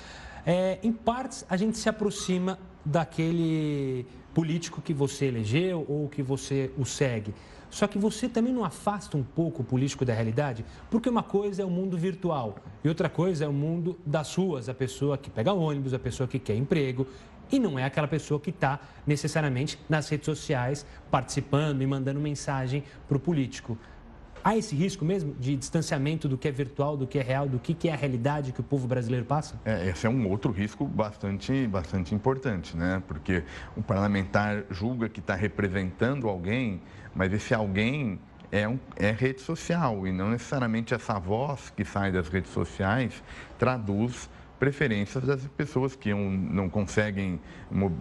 é, 0.47 0.79
em 0.83 0.93
partes 0.93 1.45
a 1.51 1.57
gente 1.57 1.77
se 1.77 1.89
aproxima 1.89 2.59
daquele 2.89 4.07
político 4.35 4.81
que 4.81 4.95
você 4.95 5.27
elegeu 5.27 5.85
ou 5.89 6.09
que 6.09 6.23
você 6.23 6.71
o 6.79 6.85
segue. 6.85 7.35
Só 7.71 7.87
que 7.87 7.99
você 7.99 8.29
também 8.29 8.53
não 8.53 8.65
afasta 8.65 9.17
um 9.17 9.23
pouco 9.23 9.61
o 9.61 9.65
político 9.65 10.05
da 10.05 10.15
realidade? 10.15 10.65
Porque 10.91 11.09
uma 11.09 11.23
coisa 11.23 11.63
é 11.63 11.65
o 11.65 11.71
mundo 11.71 11.99
virtual 11.99 12.57
e 12.83 12.89
outra 12.89 13.11
coisa 13.11 13.45
é 13.45 13.49
o 13.49 13.53
mundo 13.53 13.99
das 14.07 14.35
ruas, 14.35 14.71
a 14.71 14.75
pessoa 14.75 15.19
que 15.19 15.29
pega 15.29 15.53
ônibus, 15.53 15.93
a 15.93 15.99
pessoa 15.99 16.27
que 16.27 16.39
quer 16.39 16.57
emprego. 16.57 17.07
E 17.53 17.59
não 17.59 17.79
é 17.79 17.85
aquela 17.85 18.09
pessoa 18.09 18.41
que 18.41 18.51
está 18.51 18.81
necessariamente 19.07 19.79
nas 19.89 20.09
redes 20.09 20.27
sociais 20.27 20.87
participando 21.11 21.83
e 21.83 21.87
mandando 21.87 22.21
mensagem 22.21 22.85
para 23.07 23.17
o 23.17 23.21
político. 23.21 23.77
Há 24.43 24.57
esse 24.57 24.75
risco 24.75 25.05
mesmo 25.05 25.35
de 25.39 25.57
distanciamento 25.57 26.29
do 26.29 26.39
que 26.39 26.49
é 26.49 26.51
virtual, 26.51 26.97
do 26.97 27.07
que 27.07 27.19
é 27.19 27.23
real, 27.23 27.49
do 27.49 27.59
que 27.59 27.89
é 27.89 27.93
a 27.93 27.97
realidade 27.97 28.53
que 28.53 28.61
o 28.61 28.65
povo 28.65 28.87
brasileiro 28.87 29.25
passa? 29.25 29.61
É, 29.65 29.89
esse 29.89 30.07
é 30.07 30.11
um 30.11 30.29
outro 30.29 30.53
risco 30.53 30.85
bastante, 30.85 31.67
bastante 31.67 32.15
importante, 32.15 32.77
né? 32.77 33.03
Porque 33.07 33.43
o 33.77 33.83
parlamentar 33.83 34.65
julga 34.71 35.09
que 35.09 35.21
está 35.21 35.35
representando 35.35 36.29
alguém, 36.29 36.81
mas 37.15 37.33
esse 37.33 37.55
alguém 37.55 38.19
é, 38.51 38.67
um, 38.67 38.79
é 38.97 39.11
rede 39.11 39.41
social 39.41 40.07
e 40.07 40.13
não 40.13 40.31
necessariamente 40.31 40.95
essa 40.95 41.19
voz 41.19 41.71
que 41.71 41.85
sai 41.85 42.11
das 42.11 42.29
redes 42.29 42.53
sociais 42.53 43.23
traduz 43.59 44.29
preferências 44.59 45.25
das 45.25 45.47
pessoas 45.49 45.95
que 45.95 46.13
não 46.13 46.69
conseguem 46.69 47.41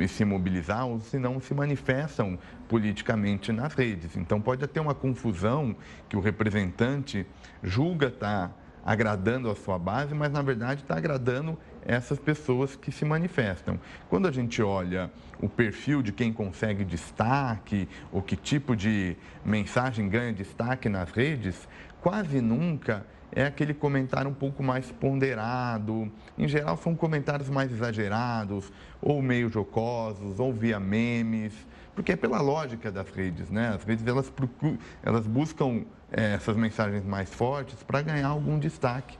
se 0.08 0.26
mobilizar 0.26 0.88
ou 0.88 1.00
se 1.00 1.20
não 1.20 1.40
se 1.40 1.54
manifestam 1.54 2.38
politicamente 2.68 3.52
nas 3.52 3.74
redes. 3.74 4.18
Então 4.18 4.42
pode 4.42 4.66
ter 4.68 4.80
uma 4.80 4.96
confusão 4.96 5.76
que 6.10 6.18
o 6.18 6.20
representante 6.20 7.26
julga 7.64 8.08
estar 8.08 8.50
tá 8.50 8.56
agradando 8.84 9.52
a 9.52 9.56
sua 9.56 9.78
base, 9.78 10.16
mas 10.16 10.32
na 10.32 10.42
verdade 10.42 10.82
está 10.82 10.96
agradando 10.96 11.58
essas 11.86 12.18
pessoas 12.18 12.76
que 12.76 12.92
se 12.92 13.06
manifestam. 13.06 13.80
Quando 14.10 14.28
a 14.28 14.32
gente 14.32 14.62
olha 14.62 15.12
o 15.42 15.48
perfil 15.48 16.02
de 16.02 16.12
quem 16.12 16.32
consegue 16.32 16.84
destaque 16.84 17.88
ou 18.12 18.22
que 18.22 18.36
tipo 18.36 18.76
de 18.76 19.16
mensagem 19.44 20.10
ganha 20.10 20.34
destaque 20.34 20.90
nas 20.90 21.12
redes, 21.12 21.68
quase 22.02 22.42
nunca 22.42 23.06
é 23.38 23.46
aquele 23.46 23.72
comentário 23.72 24.32
um 24.32 24.34
pouco 24.34 24.63
mais 24.63 24.91
ponderado. 24.91 26.12
Em 26.36 26.48
geral, 26.48 26.75
são 26.75 26.96
comentários 26.96 27.50
mais 27.50 27.72
exagerados, 27.72 28.72
ou 29.00 29.22
meio 29.22 29.48
jocosos, 29.48 30.39
ou 30.39 30.51
via 30.51 30.79
memes, 30.79 31.53
porque 31.94 32.13
é 32.13 32.15
pela 32.15 32.41
lógica 32.41 32.91
das 32.91 33.08
redes, 33.12 33.51
né? 33.51 33.75
As 33.75 33.84
redes 33.84 34.08
elas, 34.08 34.27
procuram, 34.32 34.79
elas 35.03 35.27
buscam 35.27 35.84
é, 36.12 36.34
essas 36.34 36.58
mensagens 36.58 37.06
mais 37.06 37.32
fortes 37.32 37.84
para 37.84 38.01
ganhar 38.01 38.27
algum 38.27 38.58
destaque, 38.58 39.15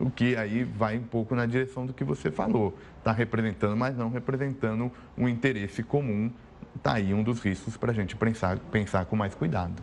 o 0.00 0.10
que 0.10 0.34
aí 0.34 0.64
vai 0.64 0.96
um 0.96 1.02
pouco 1.02 1.34
na 1.34 1.44
direção 1.44 1.84
do 1.84 1.92
que 1.92 2.04
você 2.04 2.30
falou. 2.30 2.74
Está 2.96 3.12
representando, 3.12 3.76
mas 3.76 3.94
não 3.94 4.08
representando 4.08 4.90
um 5.14 5.28
interesse 5.28 5.82
comum 5.82 6.32
está 6.78 6.94
aí 6.94 7.12
um 7.12 7.22
dos 7.22 7.40
riscos 7.40 7.76
para 7.76 7.92
a 7.92 7.94
gente 7.94 8.16
pensar, 8.16 8.58
pensar 8.58 9.04
com 9.04 9.14
mais 9.14 9.34
cuidado. 9.34 9.74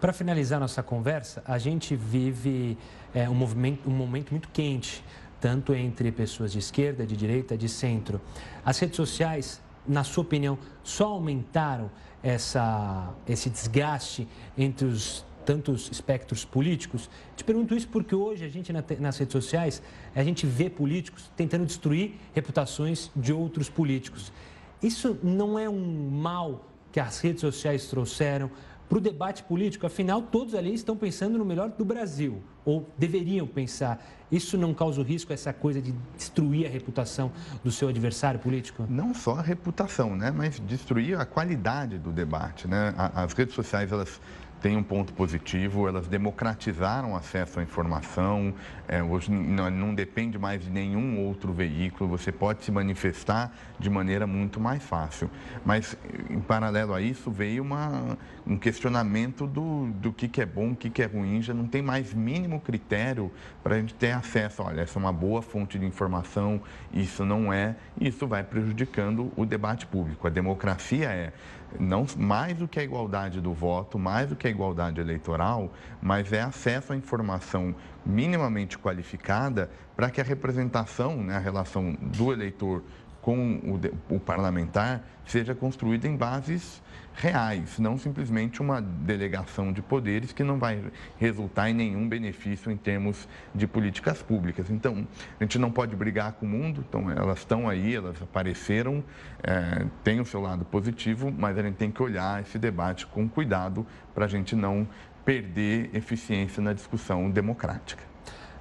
Para 0.00 0.12
finalizar 0.12 0.60
nossa 0.60 0.82
conversa, 0.82 1.42
a 1.46 1.58
gente 1.58 1.96
vive 1.96 2.76
é, 3.14 3.28
um, 3.28 3.34
movimento, 3.34 3.88
um 3.88 3.92
momento 3.92 4.30
muito 4.30 4.48
quente, 4.50 5.02
tanto 5.40 5.74
entre 5.74 6.12
pessoas 6.12 6.52
de 6.52 6.58
esquerda, 6.58 7.06
de 7.06 7.16
direita, 7.16 7.56
de 7.56 7.68
centro. 7.68 8.20
As 8.64 8.78
redes 8.78 8.96
sociais, 8.96 9.60
na 9.86 10.04
sua 10.04 10.22
opinião, 10.22 10.58
só 10.82 11.06
aumentaram 11.06 11.90
essa, 12.22 13.10
esse 13.26 13.48
desgaste 13.48 14.28
entre 14.56 14.86
os 14.86 15.24
tantos 15.44 15.90
espectros 15.90 16.44
políticos? 16.44 17.08
Te 17.36 17.42
pergunto 17.42 17.74
isso 17.74 17.88
porque 17.88 18.14
hoje 18.14 18.44
a 18.44 18.48
gente 18.48 18.72
nas 18.72 19.18
redes 19.18 19.32
sociais, 19.32 19.82
a 20.14 20.22
gente 20.22 20.46
vê 20.46 20.68
políticos 20.68 21.30
tentando 21.36 21.64
destruir 21.64 22.14
reputações 22.34 23.10
de 23.16 23.32
outros 23.32 23.68
políticos. 23.68 24.32
Isso 24.82 25.18
não 25.22 25.58
é 25.58 25.68
um 25.68 26.10
mal 26.10 26.66
que 26.90 26.98
as 26.98 27.20
redes 27.20 27.40
sociais 27.40 27.86
trouxeram 27.86 28.50
para 28.88 28.98
o 28.98 29.00
debate 29.00 29.44
político? 29.44 29.86
Afinal, 29.86 30.22
todos 30.22 30.54
ali 30.54 30.74
estão 30.74 30.96
pensando 30.96 31.38
no 31.38 31.44
melhor 31.44 31.70
do 31.70 31.84
Brasil, 31.84 32.42
ou 32.64 32.88
deveriam 32.98 33.46
pensar. 33.46 34.04
Isso 34.32 34.58
não 34.58 34.74
causa 34.74 35.00
o 35.00 35.04
risco, 35.04 35.32
essa 35.32 35.52
coisa 35.52 35.80
de 35.80 35.92
destruir 36.16 36.66
a 36.66 36.68
reputação 36.68 37.30
do 37.62 37.70
seu 37.70 37.88
adversário 37.88 38.40
político? 38.40 38.86
Não 38.88 39.14
só 39.14 39.36
a 39.36 39.42
reputação, 39.42 40.16
né? 40.16 40.30
mas 40.30 40.60
destruir 40.60 41.18
a 41.18 41.24
qualidade 41.24 41.98
do 41.98 42.10
debate. 42.10 42.66
Né? 42.66 42.94
As 43.14 43.32
redes 43.32 43.54
sociais, 43.54 43.92
elas 43.92 44.20
tem 44.60 44.76
um 44.76 44.82
ponto 44.82 45.12
positivo, 45.12 45.88
elas 45.88 46.06
democratizaram 46.06 47.12
o 47.12 47.16
acesso 47.16 47.60
à 47.60 47.62
informação, 47.62 48.54
é, 48.86 49.02
hoje 49.02 49.30
não, 49.30 49.70
não, 49.70 49.94
depende 49.94 50.38
mais 50.38 50.62
de 50.62 50.70
nenhum 50.70 51.18
outro 51.20 51.52
veículo, 51.52 52.10
você 52.10 52.30
pode 52.30 52.64
se 52.64 52.70
manifestar 52.70 53.52
de 53.78 53.88
maneira 53.88 54.26
muito 54.26 54.60
mais 54.60 54.82
fácil. 54.82 55.30
Mas, 55.64 55.96
em 56.28 56.40
paralelo 56.40 56.92
a 56.92 57.00
isso, 57.00 57.30
veio 57.30 57.62
uma, 57.62 58.18
um 58.46 58.56
questionamento 58.58 59.46
do, 59.46 59.86
do 59.92 60.12
que, 60.12 60.28
que 60.28 60.42
é 60.42 60.46
bom, 60.46 60.72
o 60.72 60.76
que, 60.76 60.90
que 60.90 61.02
é 61.02 61.06
ruim, 61.06 61.40
já 61.40 61.54
não 61.54 61.66
tem 61.66 61.80
mais 61.80 62.12
mínimo 62.12 62.60
critério 62.60 63.32
para 63.62 63.76
a 63.76 63.78
gente 63.78 63.94
ter 63.94 64.12
acesso. 64.12 64.62
Olha, 64.62 64.82
essa 64.82 64.98
é 64.98 65.00
uma 65.00 65.12
boa 65.12 65.40
fonte 65.40 65.78
de 65.78 65.86
informação, 65.86 66.60
isso 66.92 67.24
não 67.24 67.52
é, 67.52 67.76
isso 68.00 68.26
vai 68.26 68.42
prejudicando 68.42 69.32
o 69.36 69.46
debate 69.46 69.86
público. 69.86 70.26
A 70.26 70.30
democracia 70.30 71.08
é 71.08 71.32
não 71.78 72.06
mais 72.16 72.56
do 72.56 72.66
que 72.66 72.80
a 72.80 72.82
igualdade 72.82 73.40
do 73.40 73.52
voto, 73.52 73.98
mais 73.98 74.28
do 74.28 74.36
que 74.36 74.46
a 74.46 74.50
igualdade 74.50 75.00
eleitoral, 75.00 75.72
mas 76.02 76.32
é 76.32 76.40
acesso 76.40 76.92
à 76.92 76.96
informação 76.96 77.74
minimamente 78.04 78.78
qualificada 78.78 79.70
para 79.94 80.10
que 80.10 80.20
a 80.20 80.24
representação, 80.24 81.22
né, 81.22 81.36
a 81.36 81.40
relação 81.40 81.96
do 82.00 82.32
eleitor 82.32 82.82
com 83.20 83.60
o, 84.08 84.14
o 84.16 84.18
parlamentar 84.18 85.02
seja 85.26 85.54
construída 85.54 86.08
em 86.08 86.16
bases 86.16 86.82
reais, 87.14 87.78
não 87.78 87.98
simplesmente 87.98 88.60
uma 88.60 88.80
delegação 88.80 89.72
de 89.72 89.82
poderes 89.82 90.32
que 90.32 90.42
não 90.42 90.58
vai 90.58 90.82
resultar 91.18 91.68
em 91.68 91.74
nenhum 91.74 92.08
benefício 92.08 92.70
em 92.70 92.76
termos 92.76 93.28
de 93.54 93.66
políticas 93.66 94.22
públicas. 94.22 94.70
Então, 94.70 95.06
a 95.38 95.44
gente 95.44 95.58
não 95.58 95.70
pode 95.70 95.94
brigar 95.94 96.32
com 96.32 96.46
o 96.46 96.48
mundo, 96.48 96.84
então 96.88 97.10
elas 97.10 97.40
estão 97.40 97.68
aí, 97.68 97.94
elas 97.94 98.20
apareceram, 98.22 99.04
é, 99.42 99.86
tem 100.02 100.20
o 100.20 100.24
seu 100.24 100.40
lado 100.40 100.64
positivo, 100.64 101.32
mas 101.36 101.58
a 101.58 101.62
gente 101.62 101.76
tem 101.76 101.90
que 101.90 102.02
olhar 102.02 102.40
esse 102.40 102.58
debate 102.58 103.06
com 103.06 103.28
cuidado 103.28 103.86
para 104.14 104.24
a 104.24 104.28
gente 104.28 104.56
não 104.56 104.86
perder 105.24 105.90
eficiência 105.94 106.62
na 106.62 106.72
discussão 106.72 107.30
democrática. 107.30 108.02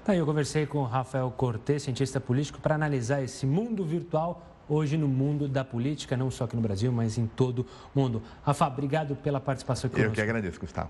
Tá, 0.03 0.15
eu 0.15 0.25
conversei 0.25 0.65
com 0.65 0.83
Rafael 0.83 1.29
Cortes, 1.31 1.83
cientista 1.83 2.19
político, 2.19 2.59
para 2.59 2.75
analisar 2.75 3.21
esse 3.21 3.45
mundo 3.45 3.85
virtual 3.85 4.43
hoje 4.69 4.95
no 4.95 5.07
mundo 5.07 5.47
da 5.47 5.65
política, 5.65 6.15
não 6.15 6.29
só 6.29 6.45
aqui 6.45 6.55
no 6.55 6.61
Brasil, 6.61 6.91
mas 6.91 7.17
em 7.17 7.25
todo 7.25 7.65
o 7.93 7.99
mundo. 7.99 8.21
Rafa, 8.43 8.67
obrigado 8.67 9.15
pela 9.15 9.39
participação 9.39 9.89
conosco. 9.89 10.11
Eu 10.11 10.13
que 10.13 10.21
agradeço, 10.21 10.59
Gustavo. 10.59 10.89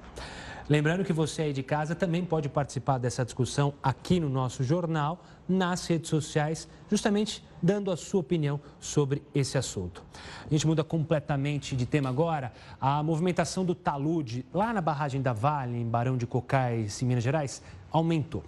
Lembrando 0.69 1.03
que 1.03 1.11
você 1.11 1.41
aí 1.41 1.53
de 1.53 1.63
casa 1.63 1.95
também 1.95 2.23
pode 2.23 2.47
participar 2.47 2.99
dessa 2.99 3.25
discussão 3.25 3.73
aqui 3.81 4.19
no 4.19 4.29
nosso 4.29 4.63
jornal, 4.63 5.23
nas 5.47 5.87
redes 5.87 6.11
sociais, 6.11 6.67
justamente 6.87 7.43
dando 7.59 7.89
a 7.89 7.97
sua 7.97 8.19
opinião 8.19 8.59
sobre 8.79 9.23
esse 9.33 9.57
assunto. 9.57 10.03
A 10.45 10.49
gente 10.53 10.67
muda 10.67 10.83
completamente 10.83 11.75
de 11.75 11.87
tema 11.87 12.09
agora. 12.09 12.53
A 12.79 13.01
movimentação 13.01 13.65
do 13.65 13.73
talude 13.73 14.45
lá 14.53 14.71
na 14.71 14.79
barragem 14.79 15.23
da 15.23 15.33
Vale, 15.33 15.75
em 15.75 15.89
Barão 15.89 16.15
de 16.15 16.27
Cocais, 16.27 17.01
em 17.01 17.07
Minas 17.07 17.23
Gerais, 17.23 17.63
aumentou. 17.91 18.43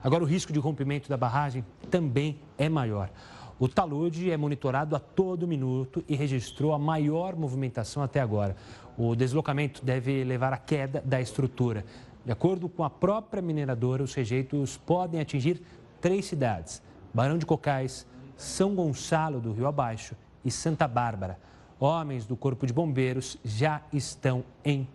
Agora 0.00 0.22
o 0.22 0.26
risco 0.26 0.52
de 0.52 0.60
rompimento 0.60 1.08
da 1.08 1.16
barragem 1.16 1.64
também 1.90 2.38
é 2.56 2.68
maior. 2.68 3.10
O 3.58 3.68
talude 3.68 4.32
é 4.32 4.36
monitorado 4.36 4.96
a 4.96 4.98
todo 4.98 5.46
minuto 5.46 6.04
e 6.08 6.16
registrou 6.16 6.72
a 6.72 6.78
maior 6.78 7.36
movimentação 7.36 8.02
até 8.02 8.20
agora. 8.20 8.56
O 8.98 9.14
deslocamento 9.14 9.84
deve 9.84 10.24
levar 10.24 10.52
à 10.52 10.56
queda 10.56 11.00
da 11.04 11.20
estrutura. 11.20 11.84
De 12.24 12.32
acordo 12.32 12.68
com 12.68 12.82
a 12.82 12.90
própria 12.90 13.40
mineradora, 13.40 14.02
os 14.02 14.12
rejeitos 14.12 14.76
podem 14.76 15.20
atingir 15.20 15.62
três 16.00 16.24
cidades: 16.24 16.82
Barão 17.12 17.38
de 17.38 17.46
Cocais, 17.46 18.04
São 18.36 18.74
Gonçalo 18.74 19.40
do 19.40 19.52
Rio 19.52 19.68
Abaixo 19.68 20.16
e 20.44 20.50
Santa 20.50 20.88
Bárbara. 20.88 21.38
Homens 21.78 22.24
do 22.24 22.36
Corpo 22.36 22.66
de 22.66 22.72
Bombeiros 22.72 23.36
já 23.44 23.82
estão 23.92 24.44
em 24.64 24.88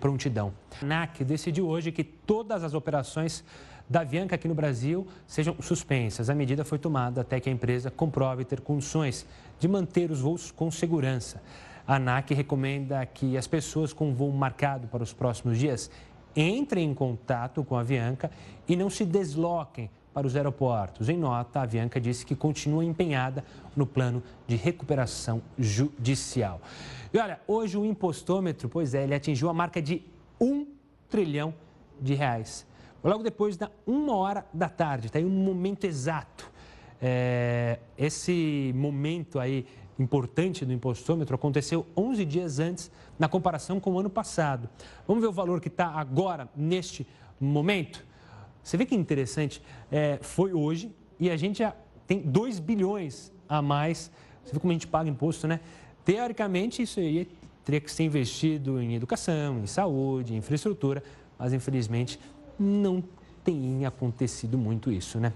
prontidão. 0.00 0.52
A 0.80 0.84
ANAC 0.84 1.24
decidiu 1.24 1.66
hoje 1.66 1.90
que 1.90 2.04
todas 2.04 2.62
as 2.62 2.74
operações 2.74 3.44
da 3.88 4.00
Avianca 4.00 4.34
aqui 4.34 4.48
no 4.48 4.54
Brasil 4.54 5.06
sejam 5.26 5.56
suspensas. 5.60 6.30
A 6.30 6.34
medida 6.34 6.64
foi 6.64 6.78
tomada 6.78 7.20
até 7.20 7.38
que 7.38 7.48
a 7.48 7.52
empresa 7.52 7.90
comprove 7.90 8.44
ter 8.44 8.60
condições 8.60 9.26
de 9.58 9.68
manter 9.68 10.10
os 10.10 10.20
voos 10.20 10.50
com 10.50 10.70
segurança. 10.70 11.42
A 11.86 11.96
ANAC 11.96 12.32
recomenda 12.32 13.04
que 13.04 13.36
as 13.36 13.46
pessoas 13.46 13.92
com 13.92 14.14
voo 14.14 14.32
marcado 14.32 14.88
para 14.88 15.02
os 15.02 15.12
próximos 15.12 15.58
dias 15.58 15.90
entrem 16.34 16.90
em 16.90 16.94
contato 16.94 17.62
com 17.62 17.76
a 17.76 17.80
Avianca 17.80 18.30
e 18.66 18.74
não 18.74 18.88
se 18.88 19.04
desloquem 19.04 19.90
para 20.14 20.26
os 20.26 20.34
aeroportos. 20.36 21.08
Em 21.08 21.18
nota, 21.18 21.60
a 21.60 21.62
Avianca 21.62 22.00
disse 22.00 22.24
que 22.24 22.34
continua 22.34 22.84
empenhada 22.84 23.44
no 23.76 23.84
plano 23.84 24.22
de 24.46 24.56
recuperação 24.56 25.42
judicial. 25.58 26.60
E 27.12 27.18
olha, 27.18 27.40
hoje 27.46 27.76
o 27.76 27.84
impostômetro, 27.84 28.68
pois 28.68 28.94
é, 28.94 29.02
ele 29.02 29.14
atingiu 29.14 29.48
a 29.48 29.52
marca 29.52 29.82
de 29.82 30.02
um 30.40 30.66
trilhão 31.08 31.52
de 32.00 32.14
reais. 32.14 32.66
Logo 33.04 33.22
depois 33.22 33.56
da 33.58 33.70
uma 33.86 34.16
hora 34.16 34.46
da 34.52 34.68
tarde, 34.68 35.06
está 35.06 35.18
aí 35.18 35.24
um 35.24 35.28
momento 35.28 35.84
exato. 35.84 36.50
É, 37.02 37.78
esse 37.98 38.72
momento 38.74 39.38
aí 39.38 39.66
importante 39.98 40.64
do 40.64 40.72
impostômetro 40.72 41.34
aconteceu 41.34 41.86
11 41.96 42.24
dias 42.24 42.58
antes, 42.58 42.90
na 43.18 43.28
comparação 43.28 43.78
com 43.78 43.92
o 43.92 43.98
ano 43.98 44.10
passado. 44.10 44.68
Vamos 45.06 45.22
ver 45.22 45.28
o 45.28 45.32
valor 45.32 45.60
que 45.60 45.68
está 45.68 45.88
agora, 45.88 46.48
neste 46.56 47.06
momento? 47.38 48.04
Você 48.62 48.76
vê 48.76 48.86
que 48.86 48.94
interessante, 48.94 49.62
é, 49.92 50.18
foi 50.22 50.54
hoje 50.54 50.90
e 51.20 51.30
a 51.30 51.36
gente 51.36 51.58
já 51.58 51.76
tem 52.06 52.20
2 52.20 52.58
bilhões 52.58 53.30
a 53.48 53.60
mais. 53.60 54.10
Você 54.42 54.54
vê 54.54 54.58
como 54.58 54.70
a 54.70 54.74
gente 54.74 54.86
paga 54.86 55.08
imposto, 55.08 55.46
né? 55.46 55.60
Teoricamente, 56.04 56.82
isso 56.82 57.00
aí 57.00 57.28
teria 57.64 57.80
que 57.80 57.90
ser 57.90 58.04
investido 58.04 58.80
em 58.80 58.94
educação, 58.94 59.58
em 59.58 59.66
saúde, 59.66 60.34
em 60.34 60.38
infraestrutura, 60.38 61.02
mas 61.38 61.52
infelizmente 61.52 62.18
não 62.58 63.02
tem 63.44 63.84
acontecido 63.84 64.56
muito 64.56 64.90
isso, 64.90 65.20
né? 65.20 65.32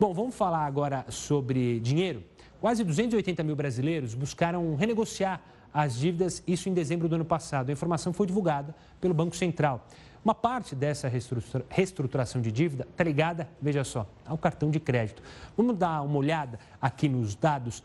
Bom, 0.00 0.14
vamos 0.14 0.34
falar 0.34 0.64
agora 0.64 1.04
sobre 1.08 1.80
dinheiro. 1.80 2.22
Quase 2.60 2.82
280 2.84 3.42
mil 3.42 3.56
brasileiros 3.56 4.14
buscaram 4.14 4.74
renegociar 4.76 5.42
as 5.74 5.96
dívidas, 5.96 6.42
isso 6.46 6.68
em 6.68 6.74
dezembro 6.74 7.08
do 7.08 7.14
ano 7.14 7.24
passado. 7.24 7.70
A 7.70 7.72
informação 7.72 8.12
foi 8.12 8.26
divulgada 8.26 8.74
pelo 9.00 9.12
Banco 9.12 9.34
Central. 9.36 9.86
Uma 10.24 10.34
parte 10.34 10.76
dessa 10.76 11.10
reestruturação 11.68 12.40
de 12.40 12.52
dívida 12.52 12.86
está 12.88 13.02
ligada, 13.02 13.48
veja 13.60 13.82
só, 13.82 14.08
ao 14.24 14.38
cartão 14.38 14.70
de 14.70 14.78
crédito. 14.78 15.20
Vamos 15.56 15.76
dar 15.76 16.02
uma 16.02 16.16
olhada 16.16 16.60
aqui 16.80 17.08
nos 17.08 17.34
dados 17.34 17.82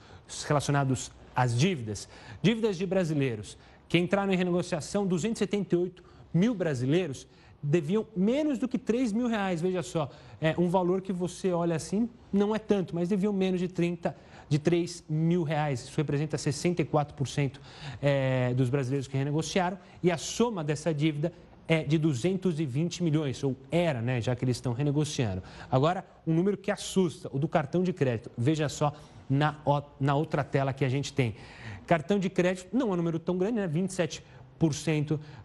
relacionados 0.48 1.12
às 1.36 1.57
dívidas. 1.57 2.07
Dívidas 2.41 2.77
de 2.77 2.86
brasileiros 2.86 3.57
que 3.89 3.98
entraram 3.98 4.31
em 4.31 4.36
renegociação, 4.36 5.07
278 5.07 6.03
mil 6.31 6.53
brasileiros 6.53 7.25
deviam 7.62 8.06
menos 8.16 8.58
do 8.58 8.68
que 8.68 8.78
3 8.78 9.12
mil 9.12 9.28
reais, 9.28 9.62
veja 9.62 9.82
só. 9.82 10.10
É 10.40 10.56
um 10.58 10.70
valor 10.70 11.02
que 11.02 11.12
você 11.12 11.52
olha 11.52 11.76
assim, 11.76 12.10
não 12.32 12.56
é 12.56 12.60
tanto, 12.60 12.94
mas 12.96 13.10
deviam 13.10 13.34
menos 13.34 13.60
de 13.60 13.68
30 13.68 14.16
de 14.50 14.60
3 14.60 15.04
mil 15.10 15.44
reais. 15.44 15.82
Isso 15.84 15.98
representa 15.98 16.38
64% 16.38 17.60
é, 18.02 18.54
dos 18.54 18.70
brasileiros 18.70 19.08
que 19.08 19.17
renegociaram. 19.17 19.78
E 20.02 20.12
a 20.12 20.17
soma 20.17 20.63
dessa 20.63 20.93
dívida 20.93 21.34
é 21.67 21.84
de 21.84 21.98
220 21.98 23.04
milhões, 23.04 23.43
ou 23.43 23.56
era, 23.70 24.02
né, 24.02 24.22
já 24.22 24.36
que 24.36 24.46
eles 24.46 24.56
estão 24.56 24.72
renegociando. 24.72 25.43
Agora, 25.70 26.06
um 26.26 26.34
número 26.34 26.56
que 26.56 26.72
assusta, 26.72 27.30
o 27.34 27.38
do 27.38 27.48
cartão 27.48 27.84
de 27.84 27.91
crédito. 27.91 28.32
Veja 28.38 28.70
só 28.70 28.93
na, 29.30 29.58
na 30.00 30.15
outra 30.15 30.43
tela 30.43 30.72
que 30.72 30.86
a 30.86 30.89
gente 30.89 31.12
tem. 31.12 31.36
Cartão 31.86 32.20
de 32.20 32.30
crédito 32.30 32.76
não 32.76 32.89
é 32.89 32.93
um 32.93 32.96
número 32.98 33.20
tão 33.20 33.38
grande, 33.38 33.56
né? 33.56 33.67
27% 33.67 34.22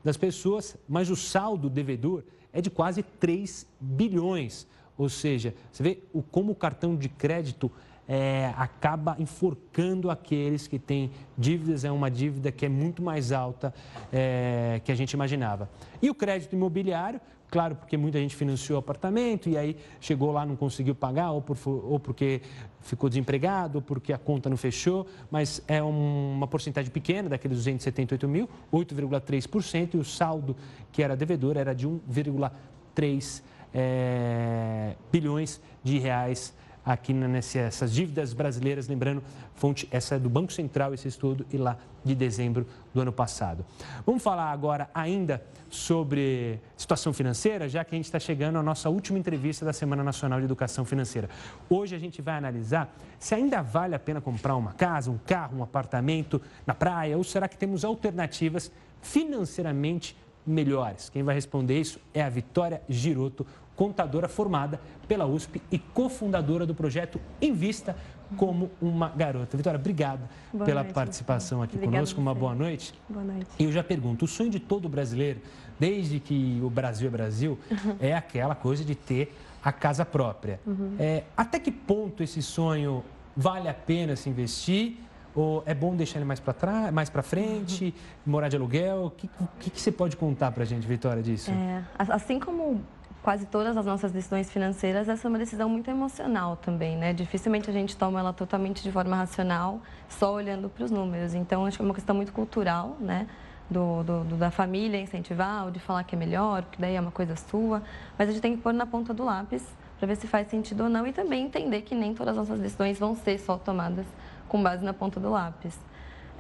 das 0.03 0.17
pessoas, 0.17 0.77
mas 0.89 1.11
o 1.11 1.17
saldo 1.17 1.69
devedor 1.69 2.25
é 2.53 2.61
de 2.61 2.71
quase 2.71 3.03
3 3.03 3.67
bilhões. 3.81 4.67
Ou 4.97 5.09
seja, 5.09 5.55
você 5.71 5.83
vê 5.83 5.99
o, 6.13 6.23
como 6.23 6.53
o 6.53 6.55
cartão 6.55 6.95
de 6.97 7.09
crédito 7.09 7.71
é, 8.09 8.53
acaba 8.57 9.17
enforcando 9.19 10.11
aqueles 10.11 10.67
que 10.67 10.79
têm 10.79 11.11
dívidas, 11.39 11.85
é 11.85 11.91
uma 11.91 12.11
dívida 12.11 12.53
que 12.53 12.67
é 12.67 12.69
muito 12.69 13.03
mais 13.03 13.33
alta 13.33 13.73
é, 14.13 14.81
que 14.85 14.93
a 14.93 14.95
gente 14.95 15.13
imaginava. 15.13 15.71
E 16.01 16.11
o 16.11 16.15
crédito 16.15 16.55
imobiliário, 16.55 17.21
claro, 17.53 17.77
porque 17.77 17.99
muita 17.99 18.19
gente 18.19 18.35
financiou 18.35 18.79
o 18.79 18.81
apartamento 18.81 19.47
e 19.47 19.59
aí 19.59 19.77
chegou 20.01 20.33
lá, 20.33 20.47
não 20.47 20.57
conseguiu 20.57 20.95
pagar, 20.95 21.33
ou, 21.33 21.43
por, 21.43 21.59
ou 21.67 22.01
porque 22.01 22.41
ficou 22.81 23.11
desempregado, 23.11 23.77
ou 23.77 23.83
porque 23.83 24.11
a 24.11 24.17
conta 24.17 24.49
não 24.49 24.57
fechou, 24.57 25.07
mas 25.31 25.63
é 25.69 25.83
um, 25.83 26.33
uma 26.33 26.47
porcentagem 26.47 26.91
pequena, 26.91 27.29
daqueles 27.29 27.59
278 27.59 28.27
mil, 28.27 28.49
8,3%, 28.73 29.95
e 29.95 29.97
o 29.99 30.05
saldo 30.05 30.57
que 30.91 31.03
era 31.03 31.15
devedor 31.15 31.59
era 31.59 31.75
de 31.75 31.87
1,3 31.87 33.43
é, 33.75 34.97
bilhões 35.13 35.61
de 35.85 35.99
reais 35.99 36.55
aqui 36.85 37.13
nessas 37.13 37.93
dívidas 37.93 38.33
brasileiras, 38.33 38.89
lembrando, 38.89 39.23
fonte 39.55 39.87
essa 39.91 40.17
é 40.17 40.19
do 40.19 40.29
Banco 40.29 40.53
Central, 40.53 40.93
esse 40.93 41.09
estudo, 41.09 41.47
e 41.53 41.57
lá 41.57 41.77
de 42.05 42.15
dezembro 42.15 42.67
do 42.93 43.01
ano 43.01 43.13
passado. 43.13 43.65
Vamos 44.05 44.23
falar 44.23 44.51
agora 44.51 44.91
ainda 44.93 45.43
sobre 45.71 46.61
situação 46.77 47.13
financeira, 47.13 47.69
já 47.69 47.85
que 47.85 47.95
a 47.95 47.97
gente 47.97 48.05
está 48.07 48.19
chegando 48.19 48.59
à 48.59 48.63
nossa 48.63 48.91
última 48.91 49.19
entrevista 49.19 49.65
da 49.65 49.73
Semana 49.73 50.03
Nacional 50.03 50.39
de 50.39 50.45
Educação 50.45 50.85
Financeira. 50.85 51.31
Hoje 51.71 51.95
a 51.95 51.99
gente 51.99 52.21
vai 52.21 52.37
analisar 52.37 52.95
se 53.19 53.35
ainda 53.35 53.63
vale 53.63 53.95
a 53.95 53.99
pena 53.99 54.21
comprar 54.21 54.57
uma 54.57 54.73
casa, 54.73 55.11
um 55.11 55.19
carro, 55.19 55.59
um 55.59 55.63
apartamento 55.63 56.43
na 56.67 56.75
praia, 56.75 57.17
ou 57.17 57.25
será 57.25 57.49
que 57.49 57.57
temos 57.57 57.85
alternativas 57.85 58.71
financeiramente 59.01 60.17
melhores? 60.45 61.09
Quem 61.09 61.23
vai 61.23 61.35
responder 61.35 61.81
isso 61.81 62.01
é 62.13 62.23
a 62.23 62.29
Vitória 62.29 62.83
Giroto, 62.89 63.47
contadora 63.83 64.29
formada 64.29 64.81
pela 65.09 65.27
USP 65.27 65.61
e 65.73 65.77
cofundadora 65.77 66.65
do 66.65 66.73
projeto 66.73 67.21
Invista 67.41 67.97
como 68.37 68.71
uma 68.81 69.09
garota. 69.09 69.57
Vitória, 69.57 69.77
obrigada 69.77 70.31
boa 70.53 70.65
pela 70.65 70.83
noite, 70.85 70.95
participação 70.95 71.61
aqui 71.61 71.75
Obrigada 71.75 71.97
conosco. 71.97 72.21
Uma 72.21 72.33
boa 72.33 72.55
noite. 72.55 72.95
Boa 73.09 73.25
noite. 73.25 73.49
E 73.59 73.65
eu 73.65 73.73
já 73.73 73.83
pergunto, 73.83 74.25
o 74.25 74.29
sonho 74.29 74.51
de 74.51 74.61
todo 74.61 74.89
brasileiro, 74.89 75.41
desde 75.81 76.21
que 76.21 76.61
o 76.63 76.71
Brasil 76.71 77.09
é 77.09 77.11
Brasil, 77.11 77.59
uhum. 77.69 77.97
é 77.99 78.15
aquela 78.15 78.55
coisa 78.55 78.85
de 78.85 78.95
ter 78.95 79.37
a 79.65 79.73
casa 79.73 80.05
própria. 80.05 80.61
Uhum. 80.65 80.95
É, 81.01 81.25
até 81.37 81.59
que 81.59 81.73
ponto 81.73 82.23
esse 82.23 82.41
sonho 82.41 83.03
vale 83.37 83.69
a 83.69 83.75
pena 83.75 84.15
se 84.15 84.31
investir? 84.31 84.97
Ou 85.35 85.65
é 85.67 85.75
bom 85.75 85.97
deixar 85.97 86.19
ele 86.19 86.27
mais 86.27 86.39
para 86.39 86.53
trás, 86.53 86.93
mais 86.93 87.11
para 87.11 87.23
frente, 87.23 87.87
uhum. 87.87 87.93
morar 88.33 88.49
de 88.49 88.55
aluguel? 88.55 89.07
O 89.07 89.11
que, 89.11 89.29
que, 89.59 89.71
que, 89.71 89.81
você 89.81 89.91
pode 89.91 90.17
contar 90.17 90.53
para 90.53 90.63
a 90.63 90.67
gente, 90.67 90.87
Vitória, 90.87 91.21
disso? 91.21 91.51
É, 91.51 91.83
assim 91.99 92.39
como 92.39 92.81
quase 93.23 93.47
todas 93.47 93.77
as 93.77 93.87
nossas 93.87 94.11
decisões 94.11 94.51
financeiras, 94.51 95.09
essa 95.09 95.27
é 95.27 95.29
uma 95.29 95.39
decisão 95.39 95.69
muito 95.69 95.89
emocional 95.89 96.57
também, 96.57 96.97
né? 96.97 97.13
Dificilmente 97.13 97.71
a 97.71 97.73
gente 97.73 97.97
toma 97.97 98.19
ela 98.19 98.33
totalmente 98.33 98.83
de 98.83 98.91
forma 98.91 99.15
racional, 99.15 99.81
só 100.09 100.35
olhando 100.35 100.69
para 100.69 100.85
os 100.85 100.91
números. 100.91 101.33
Então, 101.35 101.65
acho 101.65 101.77
que 101.77 101.83
é 101.83 101.85
uma 101.85 101.95
questão 101.95 102.15
muito 102.17 102.33
cultural, 102.33 102.97
né? 103.01 103.27
Do, 103.71 104.03
do, 104.03 104.25
do, 104.25 104.37
da 104.37 104.51
família 104.51 105.01
incentivar, 105.01 105.65
ou 105.65 105.71
de 105.71 105.79
falar 105.79 106.05
que 106.05 106.15
é 106.15 106.19
melhor, 106.19 106.63
porque 106.63 106.81
daí 106.81 106.97
é 106.97 107.01
uma 107.01 107.13
coisa 107.13 107.37
sua. 107.37 107.83
Mas 108.19 108.29
a 108.29 108.33
gente 108.33 108.43
tem 108.43 108.57
que 108.57 108.63
pôr 108.63 108.75
na 108.75 108.85
ponta 108.85 109.15
do 109.15 109.25
lápis 109.25 109.65
para 109.99 110.09
ver 110.09 110.17
se 110.17 110.27
faz 110.27 110.49
sentido 110.49 110.83
ou 110.83 110.89
não 110.91 111.07
e 111.07 111.13
também 111.13 111.47
entender 111.47 111.83
que 111.83 111.95
nem 111.95 112.13
todas 112.13 112.37
as 112.37 112.49
nossas 112.49 112.61
decisões 112.61 112.99
vão 112.99 113.15
ser 113.15 113.39
só 113.39 113.57
tomadas 113.57 114.05
com 114.49 114.61
base 114.61 114.85
na 114.85 114.93
ponta 114.93 115.21
do 115.21 115.31
lápis. 115.31 115.79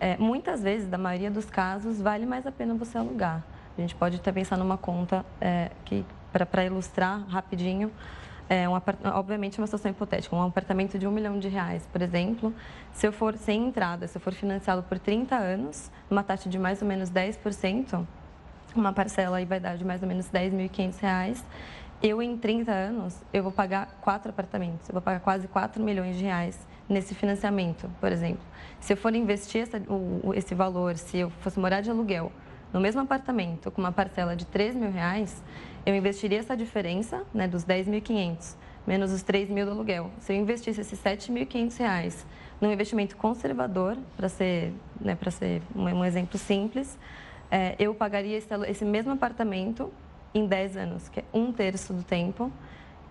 É, 0.00 0.16
muitas 0.16 0.60
vezes, 0.64 0.88
da 0.88 0.98
maioria 0.98 1.30
dos 1.30 1.44
casos, 1.44 2.02
vale 2.02 2.26
mais 2.26 2.44
a 2.44 2.50
pena 2.50 2.74
você 2.74 2.98
alugar 2.98 3.44
A 3.78 3.80
gente 3.80 3.94
pode 3.94 4.16
até 4.16 4.32
pensar 4.32 4.58
numa 4.58 4.76
conta 4.76 5.24
é, 5.40 5.70
que, 5.84 6.04
para 6.32 6.64
ilustrar 6.64 7.26
rapidinho, 7.28 7.92
é 8.48 8.68
um 8.68 8.72
obviamente 9.14 9.58
é 9.58 9.60
uma 9.60 9.66
situação 9.66 9.90
hipotética, 9.90 10.34
um 10.34 10.42
apartamento 10.42 10.98
de 10.98 11.06
um 11.06 11.10
milhão 11.10 11.38
de 11.38 11.48
reais, 11.48 11.88
por 11.90 12.02
exemplo, 12.02 12.52
se 12.92 13.06
eu 13.06 13.12
for 13.12 13.36
sem 13.36 13.68
entrada, 13.68 14.06
se 14.06 14.16
eu 14.16 14.20
for 14.20 14.32
financiá-lo 14.32 14.82
por 14.82 14.98
30 14.98 15.34
anos, 15.36 15.90
uma 16.10 16.22
taxa 16.22 16.48
de 16.48 16.58
mais 16.58 16.82
ou 16.82 16.88
menos 16.88 17.10
10%, 17.10 18.04
uma 18.74 18.92
parcela 18.92 19.38
aí 19.38 19.44
vai 19.44 19.60
dar 19.60 19.76
de 19.76 19.84
mais 19.84 20.02
ou 20.02 20.08
menos 20.08 20.28
10.500 20.28 21.00
reais, 21.00 21.44
eu 22.02 22.20
em 22.20 22.36
30 22.36 22.72
anos, 22.72 23.22
eu 23.32 23.42
vou 23.42 23.52
pagar 23.52 23.98
quatro 24.00 24.30
apartamentos, 24.30 24.88
eu 24.88 24.92
vou 24.92 25.02
pagar 25.02 25.20
quase 25.20 25.46
4 25.46 25.82
milhões 25.82 26.16
de 26.16 26.24
reais 26.24 26.58
nesse 26.88 27.14
financiamento, 27.14 27.88
por 28.00 28.10
exemplo. 28.10 28.42
Se 28.80 28.92
eu 28.92 28.96
for 28.96 29.14
investir 29.14 29.62
essa, 29.62 29.78
o, 29.88 30.32
esse 30.34 30.54
valor, 30.54 30.96
se 30.96 31.18
eu 31.18 31.30
fosse 31.30 31.60
morar 31.60 31.80
de 31.80 31.90
aluguel 31.90 32.32
no 32.72 32.80
mesmo 32.80 33.00
apartamento 33.00 33.70
com 33.70 33.80
uma 33.80 33.92
parcela 33.92 34.34
de 34.34 34.46
3 34.46 34.74
mil 34.74 34.90
reais, 34.90 35.42
eu 35.84 35.94
investiria 35.94 36.38
essa 36.38 36.56
diferença 36.56 37.24
né, 37.34 37.48
dos 37.48 37.64
10.500 37.64 38.56
menos 38.86 39.12
os 39.12 39.22
3 39.22 39.48
mil 39.48 39.64
do 39.64 39.72
aluguel. 39.72 40.10
Se 40.20 40.32
eu 40.32 40.36
investisse 40.36 40.80
esses 40.80 40.98
7.500 41.00 41.78
reais 41.78 42.26
num 42.60 42.72
investimento 42.72 43.16
conservador, 43.16 43.96
para 44.16 44.28
ser, 44.28 44.72
né, 45.00 45.16
ser 45.30 45.62
um, 45.74 45.84
um, 45.84 46.04
exemplo 46.04 46.38
simples, 46.38 46.98
é, 47.50 47.74
eu 47.78 47.94
pagaria 47.94 48.36
esse, 48.36 48.48
esse 48.68 48.84
mesmo 48.84 49.12
apartamento 49.12 49.92
em 50.34 50.46
10 50.46 50.76
anos, 50.76 51.08
que 51.08 51.20
é 51.20 51.24
um 51.32 51.52
terço 51.52 51.92
do 51.92 52.02
tempo, 52.02 52.50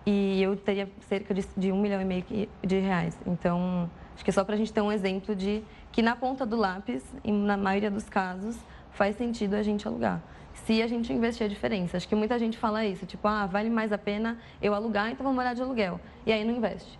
e 0.04 0.42
eu 0.42 0.56
teria 0.56 0.88
cerca 1.08 1.32
de, 1.32 1.46
de 1.56 1.70
um 1.70 1.80
milhão 1.80 2.00
e 2.00 2.04
meio 2.04 2.24
de 2.62 2.78
reais. 2.80 3.16
Então, 3.26 3.88
acho 4.14 4.24
que 4.24 4.30
é 4.30 4.32
só 4.32 4.42
para 4.42 4.54
a 4.54 4.58
gente 4.58 4.72
ter 4.72 4.80
um 4.80 4.90
exemplo 4.90 5.34
de 5.34 5.62
que 5.92 6.02
na 6.02 6.16
ponta 6.16 6.44
do 6.44 6.56
lápis, 6.56 7.04
na 7.24 7.56
maioria 7.56 7.90
dos 7.90 8.08
casos, 8.08 8.56
faz 8.90 9.16
sentido 9.16 9.54
a 9.54 9.62
gente 9.62 9.86
alugar. 9.86 10.20
Se 10.54 10.82
a 10.82 10.86
gente 10.86 11.12
investir 11.12 11.44
a 11.44 11.48
diferença. 11.48 11.96
Acho 11.96 12.08
que 12.08 12.14
muita 12.14 12.38
gente 12.38 12.56
fala 12.56 12.84
isso, 12.84 13.04
tipo, 13.06 13.26
ah, 13.26 13.46
vale 13.46 13.70
mais 13.70 13.92
a 13.92 13.98
pena 13.98 14.38
eu 14.60 14.74
alugar, 14.74 15.10
então 15.10 15.24
vou 15.24 15.32
morar 15.32 15.54
de 15.54 15.62
aluguel. 15.62 16.00
E 16.24 16.32
aí 16.32 16.44
não 16.44 16.54
investe. 16.54 16.98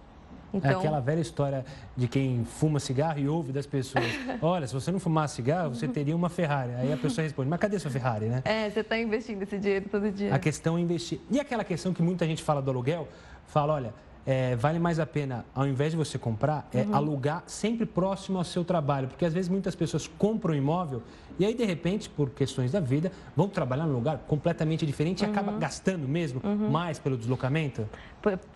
É 0.52 0.56
então... 0.58 0.70
É 0.70 0.74
aquela 0.74 1.00
velha 1.00 1.20
história 1.20 1.64
de 1.96 2.06
quem 2.06 2.44
fuma 2.44 2.78
cigarro 2.78 3.18
e 3.18 3.28
ouve 3.28 3.52
das 3.52 3.66
pessoas. 3.66 4.04
Olha, 4.40 4.66
se 4.66 4.74
você 4.74 4.90
não 4.92 5.00
fumar 5.00 5.28
cigarro, 5.28 5.74
você 5.74 5.88
teria 5.88 6.14
uma 6.14 6.28
Ferrari. 6.28 6.72
Aí 6.74 6.92
a 6.92 6.96
pessoa 6.96 7.22
responde, 7.22 7.48
mas 7.48 7.58
cadê 7.58 7.78
sua 7.78 7.90
Ferrari, 7.90 8.26
né? 8.26 8.42
É, 8.44 8.68
você 8.68 8.80
está 8.80 8.98
investindo 8.98 9.42
esse 9.42 9.58
dinheiro 9.58 9.88
todo 9.90 10.10
dia. 10.10 10.34
A 10.34 10.38
questão 10.38 10.76
é 10.76 10.80
investir. 10.80 11.20
E 11.30 11.40
aquela 11.40 11.64
questão 11.64 11.92
que 11.94 12.02
muita 12.02 12.26
gente 12.26 12.42
fala 12.42 12.60
do 12.60 12.70
aluguel, 12.70 13.08
fala, 13.46 13.74
olha, 13.74 13.94
é, 14.24 14.54
vale 14.56 14.78
mais 14.78 15.00
a 15.00 15.06
pena, 15.06 15.44
ao 15.54 15.66
invés 15.66 15.92
de 15.92 15.96
você 15.96 16.18
comprar, 16.18 16.68
é 16.72 16.82
uhum. 16.82 16.94
alugar 16.94 17.42
sempre 17.46 17.84
próximo 17.84 18.38
ao 18.38 18.44
seu 18.44 18.64
trabalho. 18.64 19.08
Porque 19.08 19.24
às 19.24 19.32
vezes 19.34 19.48
muitas 19.48 19.74
pessoas 19.74 20.06
compram 20.06 20.54
um 20.54 20.56
imóvel 20.56 21.02
e 21.38 21.44
aí, 21.44 21.54
de 21.54 21.64
repente, 21.64 22.08
por 22.08 22.30
questões 22.30 22.72
da 22.72 22.80
vida, 22.80 23.10
vão 23.34 23.48
trabalhar 23.48 23.86
num 23.86 23.94
lugar 23.94 24.18
completamente 24.26 24.84
diferente 24.84 25.22
uhum. 25.22 25.28
e 25.28 25.32
acaba 25.32 25.52
gastando 25.52 26.06
mesmo 26.06 26.40
uhum. 26.44 26.70
mais 26.70 26.98
pelo 26.98 27.16
deslocamento. 27.16 27.88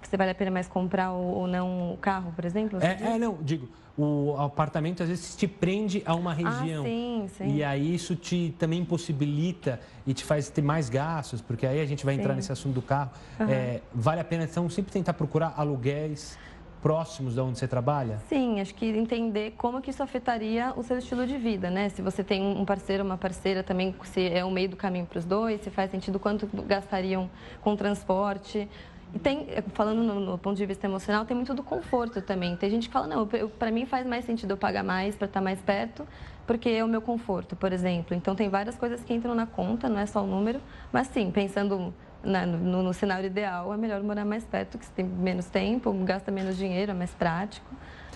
Você 0.03 0.17
vale 0.17 0.31
a 0.31 0.35
pena 0.35 0.51
mais 0.51 0.69
comprar 0.69 1.13
ou 1.13 1.47
não 1.47 1.93
o 1.93 1.97
carro, 1.97 2.33
por 2.33 2.45
exemplo? 2.45 2.79
É, 2.83 3.15
é, 3.15 3.19
não, 3.19 3.39
digo, 3.43 3.69
o 3.97 4.37
apartamento 4.39 5.03
às 5.03 5.09
vezes 5.09 5.35
te 5.35 5.49
prende 5.49 6.03
a 6.05 6.15
uma 6.15 6.33
região. 6.33 6.85
Ah, 6.85 6.89
sim, 6.89 7.27
sim. 7.37 7.57
E 7.57 7.65
aí 7.65 7.95
isso 7.95 8.15
te 8.15 8.55
também 8.59 8.81
impossibilita 8.81 9.81
e 10.07 10.13
te 10.13 10.25
faz 10.25 10.51
ter 10.51 10.63
mais 10.63 10.89
gastos, 10.89 11.41
porque 11.41 11.67
aí 11.67 11.81
a 11.81 11.87
gente 11.87 12.05
vai 12.05 12.15
entrar 12.15 12.31
sim. 12.31 12.37
nesse 12.37 12.53
assunto 12.53 12.75
do 12.75 12.83
carro. 12.83 13.11
Uhum. 13.41 13.49
É, 13.49 13.81
vale 13.95 14.21
a 14.21 14.25
pena, 14.25 14.45
então, 14.45 14.69
sempre 14.69 14.93
tentar 14.93 15.15
procurar 15.15 15.55
aluguéis 15.57 16.39
próximos 16.83 17.35
de 17.35 17.41
onde 17.41 17.59
você 17.59 17.67
trabalha? 17.67 18.19
Sim, 18.29 18.61
acho 18.61 18.75
que 18.75 18.87
entender 18.87 19.55
como 19.57 19.81
que 19.81 19.91
isso 19.91 20.03
afetaria 20.03 20.73
o 20.77 20.83
seu 20.83 20.99
estilo 20.99 21.27
de 21.27 21.37
vida, 21.37 21.71
né? 21.71 21.89
Se 21.89 22.03
você 22.03 22.23
tem 22.23 22.41
um 22.41 22.65
parceiro, 22.65 23.03
uma 23.03 23.17
parceira 23.17 23.63
também, 23.63 23.95
se 24.05 24.29
é 24.29 24.45
o 24.45 24.51
meio 24.51 24.69
do 24.69 24.77
caminho 24.77 25.07
para 25.07 25.19
os 25.19 25.25
dois, 25.25 25.61
se 25.63 25.71
faz 25.71 25.91
sentido 25.91 26.21
quanto 26.21 26.47
gastariam 26.65 27.31
com 27.61 27.75
transporte. 27.75 28.69
E 29.15 29.19
tem, 29.19 29.47
falando 29.73 30.03
no, 30.03 30.21
no, 30.21 30.39
ponto 30.39 30.57
de 30.57 30.67
vista 30.67 30.87
emocional, 30.87 31.25
tem 31.25 31.37
muito 31.37 31.55
do 31.55 31.63
conforto 31.63 32.21
também. 32.21 32.57
Tem 32.57 32.69
gente 32.71 32.89
que 32.89 32.93
fala, 32.93 33.07
não, 33.07 33.27
para 33.59 33.71
mim 33.71 33.87
faz 33.87 34.07
mais 34.07 34.25
sentido 34.25 34.51
eu 34.53 34.57
pagar 34.57 34.83
mais 34.83 35.15
para 35.15 35.27
estar 35.27 35.41
tá 35.41 35.45
mais 35.45 35.61
perto, 35.61 36.07
porque 36.47 36.69
é 36.69 36.85
o 36.85 36.89
meu 36.89 37.01
conforto, 37.01 37.57
por 37.57 37.73
exemplo. 37.73 38.15
Então 38.15 38.35
tem 38.35 38.49
várias 38.49 38.77
coisas 38.77 39.03
que 39.03 39.15
entram 39.15 39.35
na 39.35 39.47
conta, 39.47 39.89
não 39.89 39.99
é 39.99 40.07
só 40.07 40.23
o 40.23 40.27
número, 40.27 40.61
mas 40.93 41.07
sim, 41.09 41.31
pensando 41.31 41.95
na, 42.23 42.45
no, 42.45 42.83
no, 42.83 42.93
cenário 42.93 43.27
ideal, 43.27 43.73
é 43.73 43.77
melhor 43.77 44.03
morar 44.03 44.25
mais 44.25 44.45
perto, 44.45 44.79
que 44.79 44.85
você 44.85 44.93
tem 44.93 45.05
menos 45.05 45.47
tempo, 45.47 45.93
gasta 46.05 46.31
menos 46.31 46.57
dinheiro, 46.57 46.91
é 46.91 46.95
mais 46.95 47.11
prático. 47.11 47.67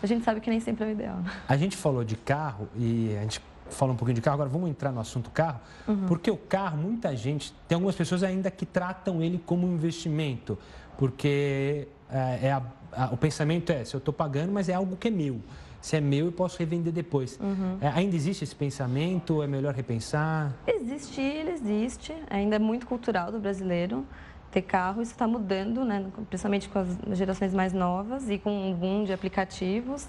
A 0.02 0.06
gente 0.06 0.24
sabe 0.24 0.40
que 0.40 0.50
nem 0.50 0.60
sempre 0.60 0.84
é 0.84 0.88
o 0.88 0.90
ideal. 0.90 1.18
A 1.48 1.56
gente 1.56 1.76
falou 1.76 2.02
de 2.02 2.16
carro 2.16 2.68
e 2.74 3.14
a 3.16 3.22
gente 3.22 3.40
falou 3.70 3.94
um 3.94 3.96
pouquinho 3.96 4.14
de 4.14 4.20
carro, 4.20 4.34
agora 4.34 4.50
vamos 4.50 4.68
entrar 4.68 4.92
no 4.92 5.00
assunto 5.00 5.30
carro, 5.30 5.60
uhum. 5.88 6.06
porque 6.06 6.30
o 6.30 6.36
carro, 6.36 6.76
muita 6.76 7.16
gente, 7.16 7.54
tem 7.66 7.76
algumas 7.76 7.94
pessoas 7.94 8.22
ainda 8.22 8.50
que 8.50 8.66
tratam 8.66 9.22
ele 9.22 9.40
como 9.44 9.66
um 9.66 9.74
investimento, 9.74 10.58
porque 10.98 11.88
é, 12.10 12.40
é 12.42 12.52
a, 12.52 12.62
a, 12.92 13.04
o 13.06 13.16
pensamento 13.16 13.70
é, 13.70 13.84
se 13.84 13.94
eu 13.94 13.98
estou 13.98 14.12
pagando, 14.12 14.52
mas 14.52 14.68
é 14.68 14.74
algo 14.74 14.96
que 14.96 15.08
é 15.08 15.10
meu. 15.10 15.40
Se 15.80 15.96
é 15.96 16.00
meu, 16.00 16.26
eu 16.26 16.32
posso 16.32 16.58
revender 16.58 16.92
depois. 16.92 17.38
Uhum. 17.40 17.78
É, 17.80 17.88
ainda 17.88 18.14
existe 18.14 18.44
esse 18.44 18.54
pensamento? 18.54 19.42
É 19.42 19.46
melhor 19.46 19.72
repensar? 19.72 20.52
Existe, 20.66 21.20
ele 21.20 21.52
existe. 21.52 22.14
Ainda 22.28 22.56
é 22.56 22.58
muito 22.58 22.86
cultural 22.86 23.32
do 23.32 23.40
brasileiro 23.40 24.06
ter 24.50 24.62
carro. 24.62 25.00
Isso 25.00 25.12
está 25.12 25.26
mudando, 25.26 25.84
né? 25.84 26.04
principalmente 26.28 26.68
com 26.68 26.78
as 26.80 27.16
gerações 27.16 27.54
mais 27.54 27.72
novas 27.72 28.28
e 28.28 28.38
com 28.38 28.50
um 28.50 28.74
boom 28.74 29.04
de 29.04 29.12
aplicativos. 29.12 30.06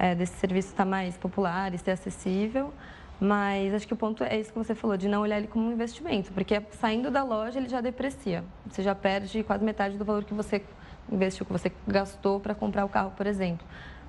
É, 0.00 0.14
desse 0.14 0.36
serviço 0.38 0.68
estar 0.68 0.84
tá 0.84 0.88
mais 0.88 1.16
popular 1.16 1.74
e 1.74 1.78
ser 1.78 1.90
acessível. 1.90 2.72
Mas 3.20 3.74
acho 3.74 3.86
que 3.86 3.92
o 3.92 3.96
ponto 3.96 4.22
é 4.22 4.38
isso 4.38 4.52
que 4.52 4.58
você 4.58 4.76
falou, 4.76 4.96
de 4.96 5.08
não 5.08 5.22
olhar 5.22 5.38
ele 5.38 5.48
como 5.48 5.68
um 5.68 5.72
investimento, 5.72 6.32
porque 6.32 6.62
saindo 6.80 7.10
da 7.10 7.24
loja 7.24 7.58
ele 7.58 7.68
já 7.68 7.80
deprecia. 7.80 8.44
Você 8.70 8.80
já 8.80 8.94
perde 8.94 9.42
quase 9.42 9.64
metade 9.64 9.98
do 9.98 10.04
valor 10.04 10.22
que 10.22 10.32
você 10.32 10.62
investiu, 11.10 11.44
que 11.44 11.50
você 11.50 11.72
gastou 11.86 12.38
para 12.38 12.54
comprar 12.54 12.84
o 12.84 12.88
carro, 12.88 13.10
por 13.16 13.26
exemplo. 13.26 13.66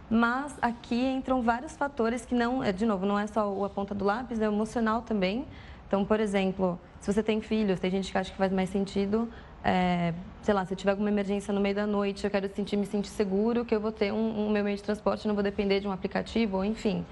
Mas 0.10 0.56
aqui 0.62 0.96
entram 0.96 1.42
vários 1.42 1.76
fatores 1.76 2.24
que 2.24 2.36
não, 2.36 2.64
é, 2.64 2.72
de 2.72 2.86
novo, 2.86 3.06
não 3.06 3.18
é 3.18 3.26
só 3.26 3.66
a 3.66 3.70
ponta 3.70 3.96
do 3.96 4.06
lápis, 4.06 4.40
é 4.40 4.46
emocional 4.46 5.02
também. 5.02 5.46
Então, 5.88 6.06
por 6.06 6.20
exemplo, 6.20 6.80
se 7.00 7.12
você 7.12 7.24
tem 7.24 7.42
filhos, 7.42 7.80
tem 7.80 7.90
gente 7.90 8.12
que 8.12 8.18
acha 8.18 8.32
que 8.32 8.38
faz 8.38 8.52
mais 8.52 8.70
sentido, 8.70 9.28
é, 9.64 10.14
sei 10.42 10.54
lá, 10.54 10.66
se 10.66 10.74
eu 10.74 10.78
tiver 10.78 10.92
alguma 10.92 11.10
emergência 11.10 11.54
no 11.54 11.60
meio 11.60 11.76
da 11.76 11.86
noite, 11.86 12.24
eu 12.24 12.32
quero 12.32 12.50
sentir, 12.54 12.78
me 12.78 12.86
sentir 12.86 13.10
seguro 13.10 13.66
que 13.66 13.76
eu 13.76 13.80
vou 13.80 13.92
ter 13.92 14.12
um, 14.12 14.48
um 14.48 14.50
meu 14.50 14.64
meio 14.64 14.78
de 14.78 14.84
transporte, 14.84 15.28
não 15.28 15.36
vou 15.36 15.44
depender 15.44 15.80
de 15.80 15.88
um 15.88 15.92
aplicativo, 15.92 16.58
ou 16.58 16.66
enfim. 16.66 17.06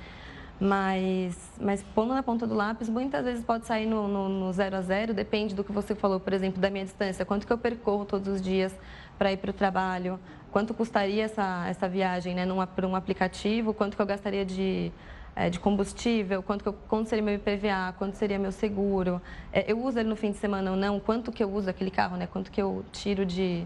Mas, 0.59 1.37
mas 1.59 1.83
pondo 1.93 2.15
na 2.15 2.23
ponta 2.23 2.47
do 2.47 2.55
lápis, 2.55 2.89
muitas 2.89 3.23
vezes 3.23 3.43
pode 3.43 3.67
sair 3.67 3.85
no, 3.85 4.07
no, 4.07 4.27
no, 4.27 4.51
zero 4.51 4.75
a 4.77 4.81
zero, 4.81 5.13
depende 5.13 5.53
do 5.53 5.63
que 5.63 5.71
você 5.71 5.93
falou, 5.93 6.19
por 6.19 6.33
exemplo, 6.33 6.59
da 6.59 6.69
minha 6.69 6.83
distância, 6.83 7.23
quanto 7.23 7.45
que 7.45 7.53
eu 7.53 7.57
percorro 7.59 8.05
todos 8.05 8.27
os 8.27 8.41
dias 8.41 8.73
para 9.19 9.31
ir 9.31 9.37
para 9.37 9.51
o 9.51 9.53
trabalho, 9.53 10.19
quanto 10.51 10.73
custaria 10.73 11.25
essa, 11.25 11.67
essa 11.67 11.87
viagem 11.87 12.33
né, 12.33 12.43
por 12.75 12.85
um 12.85 12.95
aplicativo, 12.95 13.71
quanto 13.71 13.95
que 13.95 14.01
eu 14.01 14.05
gastaria 14.05 14.43
de, 14.43 14.91
é, 15.37 15.51
de 15.51 15.59
combustível, 15.59 16.41
quanto, 16.41 16.65
eu, 16.65 16.73
quanto 16.73 17.07
seria 17.07 17.23
meu 17.23 17.35
IPVA, 17.35 17.93
quanto 17.99 18.15
seria 18.15 18.39
meu 18.39 18.51
seguro, 18.51 19.21
é, 19.53 19.71
eu 19.71 19.79
uso 19.79 19.99
ele 19.99 20.09
no 20.09 20.15
fim 20.15 20.31
de 20.31 20.37
semana 20.37 20.71
ou 20.71 20.75
não, 20.75 20.99
quanto 20.99 21.31
que 21.31 21.43
eu 21.43 21.53
uso 21.53 21.69
aquele 21.69 21.91
carro, 21.91 22.17
né, 22.17 22.25
quanto 22.25 22.49
que 22.49 22.59
eu 22.59 22.83
tiro 22.91 23.23
de, 23.23 23.63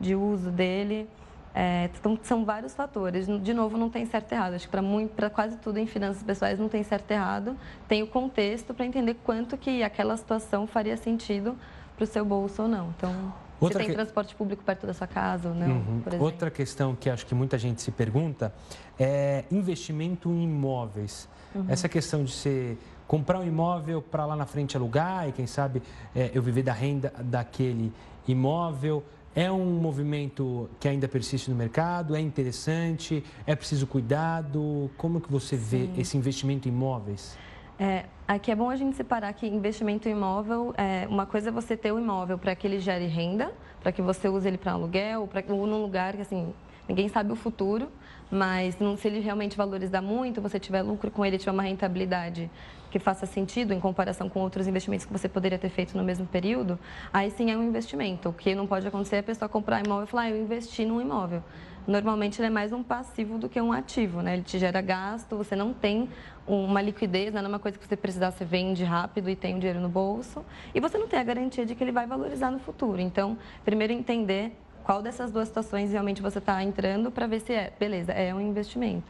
de 0.00 0.16
uso 0.16 0.50
dele. 0.50 1.08
É, 1.54 1.88
então, 1.96 2.18
são 2.22 2.44
vários 2.44 2.74
fatores. 2.74 3.26
De 3.40 3.54
novo, 3.54 3.76
não 3.76 3.88
tem 3.88 4.04
certo 4.06 4.32
e 4.32 4.34
errado. 4.34 4.54
Acho 4.54 4.68
que 4.68 4.76
para 5.14 5.30
quase 5.30 5.58
tudo 5.58 5.78
em 5.78 5.86
finanças 5.86 6.22
pessoais 6.22 6.58
não 6.58 6.68
tem 6.68 6.82
certo 6.82 7.10
e 7.10 7.14
errado. 7.14 7.56
Tem 7.86 8.02
o 8.02 8.06
contexto 8.06 8.74
para 8.74 8.86
entender 8.86 9.14
quanto 9.22 9.56
que 9.56 9.82
aquela 9.82 10.16
situação 10.16 10.66
faria 10.66 10.96
sentido 10.96 11.56
para 11.94 12.04
o 12.04 12.06
seu 12.06 12.24
bolso 12.24 12.62
ou 12.62 12.68
não. 12.68 12.88
Então, 12.96 13.32
Outra 13.62 13.78
você 13.78 13.86
tem 13.86 13.88
que... 13.88 13.94
transporte 13.94 14.34
público 14.34 14.62
perto 14.64 14.86
da 14.86 14.94
sua 14.94 15.06
casa 15.06 15.48
ou 15.48 15.54
não, 15.54 15.68
uhum. 15.68 16.02
Outra 16.20 16.50
questão 16.50 16.94
que 16.94 17.08
acho 17.08 17.24
que 17.24 17.34
muita 17.34 17.56
gente 17.56 17.80
se 17.80 17.90
pergunta 17.90 18.52
é 18.98 19.44
investimento 19.50 20.28
em 20.30 20.44
imóveis. 20.44 21.28
Uhum. 21.54 21.66
Essa 21.68 21.88
questão 21.88 22.24
de 22.24 22.32
ser 22.32 22.78
comprar 23.06 23.40
um 23.40 23.46
imóvel 23.46 24.00
para 24.00 24.24
lá 24.24 24.34
na 24.34 24.46
frente 24.46 24.76
alugar 24.76 25.28
e 25.28 25.32
quem 25.32 25.46
sabe 25.46 25.82
é, 26.14 26.30
eu 26.34 26.42
viver 26.42 26.62
da 26.62 26.72
renda 26.72 27.12
daquele 27.18 27.92
imóvel. 28.26 29.04
É 29.34 29.50
um 29.50 29.80
movimento 29.80 30.68
que 30.78 30.86
ainda 30.86 31.08
persiste 31.08 31.50
no 31.50 31.56
mercado? 31.56 32.14
É 32.14 32.20
interessante? 32.20 33.24
É 33.46 33.56
preciso 33.56 33.86
cuidado? 33.86 34.90
Como 34.96 35.20
que 35.20 35.30
você 35.30 35.56
Sim. 35.56 35.62
vê 35.94 36.00
esse 36.00 36.16
investimento 36.16 36.68
em 36.68 36.72
imóveis? 36.72 37.36
É, 37.84 38.04
aqui 38.28 38.52
é 38.52 38.54
bom 38.54 38.70
a 38.70 38.76
gente 38.76 38.96
separar 38.96 39.32
que 39.32 39.44
investimento 39.44 40.08
em 40.08 40.12
imóvel, 40.12 40.72
é, 40.78 41.04
uma 41.08 41.26
coisa 41.26 41.48
é 41.48 41.52
você 41.52 41.76
ter 41.76 41.90
o 41.90 41.98
imóvel 41.98 42.38
para 42.38 42.54
que 42.54 42.64
ele 42.64 42.78
gere 42.78 43.08
renda, 43.08 43.52
para 43.82 43.90
que 43.90 44.00
você 44.00 44.28
use 44.28 44.46
ele 44.46 44.56
para 44.56 44.70
aluguel, 44.70 45.26
pra, 45.26 45.42
ou 45.48 45.66
num 45.66 45.82
lugar 45.82 46.14
que 46.14 46.22
assim, 46.22 46.54
ninguém 46.88 47.08
sabe 47.08 47.32
o 47.32 47.34
futuro, 47.34 47.88
mas 48.30 48.78
não, 48.78 48.96
se 48.96 49.08
ele 49.08 49.18
realmente 49.18 49.56
valorizar 49.56 50.00
muito, 50.00 50.40
você 50.40 50.60
tiver 50.60 50.80
lucro 50.82 51.10
com 51.10 51.26
ele, 51.26 51.36
tiver 51.38 51.50
uma 51.50 51.64
rentabilidade 51.64 52.48
que 52.88 53.00
faça 53.00 53.26
sentido 53.26 53.74
em 53.74 53.80
comparação 53.80 54.28
com 54.28 54.38
outros 54.38 54.68
investimentos 54.68 55.04
que 55.04 55.12
você 55.12 55.28
poderia 55.28 55.58
ter 55.58 55.68
feito 55.68 55.98
no 55.98 56.04
mesmo 56.04 56.24
período, 56.24 56.78
aí 57.12 57.32
sim 57.32 57.50
é 57.50 57.56
um 57.56 57.64
investimento. 57.64 58.28
O 58.28 58.32
que 58.32 58.54
não 58.54 58.64
pode 58.64 58.86
acontecer 58.86 59.16
é 59.16 59.18
a 59.18 59.22
pessoa 59.24 59.48
comprar 59.48 59.84
imóvel 59.84 60.04
e 60.04 60.06
falar, 60.06 60.22
ah, 60.22 60.30
eu 60.30 60.40
investi 60.40 60.84
num 60.84 61.00
imóvel. 61.00 61.42
Normalmente 61.86 62.40
ele 62.40 62.46
é 62.46 62.50
mais 62.50 62.72
um 62.72 62.82
passivo 62.82 63.38
do 63.38 63.48
que 63.48 63.60
um 63.60 63.72
ativo, 63.72 64.22
né? 64.22 64.34
Ele 64.34 64.42
te 64.42 64.58
gera 64.58 64.80
gasto, 64.80 65.36
você 65.36 65.56
não 65.56 65.72
tem 65.72 66.08
uma 66.46 66.80
liquidez, 66.80 67.32
não 67.32 67.42
é 67.42 67.48
uma 67.48 67.58
coisa 67.58 67.78
que 67.78 67.86
você 67.86 67.96
precisar, 67.96 68.30
você 68.30 68.44
vende 68.44 68.84
rápido 68.84 69.30
e 69.30 69.36
tem 69.36 69.54
o 69.54 69.58
dinheiro 69.58 69.80
no 69.80 69.88
bolso, 69.88 70.44
e 70.74 70.80
você 70.80 70.98
não 70.98 71.06
tem 71.06 71.18
a 71.18 71.24
garantia 71.24 71.64
de 71.64 71.74
que 71.74 71.82
ele 71.82 71.92
vai 71.92 72.06
valorizar 72.06 72.50
no 72.50 72.58
futuro. 72.58 73.00
Então, 73.00 73.38
primeiro 73.64 73.92
entender 73.92 74.56
qual 74.82 75.02
dessas 75.02 75.30
duas 75.30 75.48
situações 75.48 75.92
realmente 75.92 76.20
você 76.20 76.38
está 76.38 76.62
entrando 76.62 77.10
para 77.10 77.26
ver 77.26 77.40
se 77.40 77.52
é, 77.52 77.72
beleza, 77.78 78.12
é 78.12 78.34
um 78.34 78.40
investimento. 78.40 79.06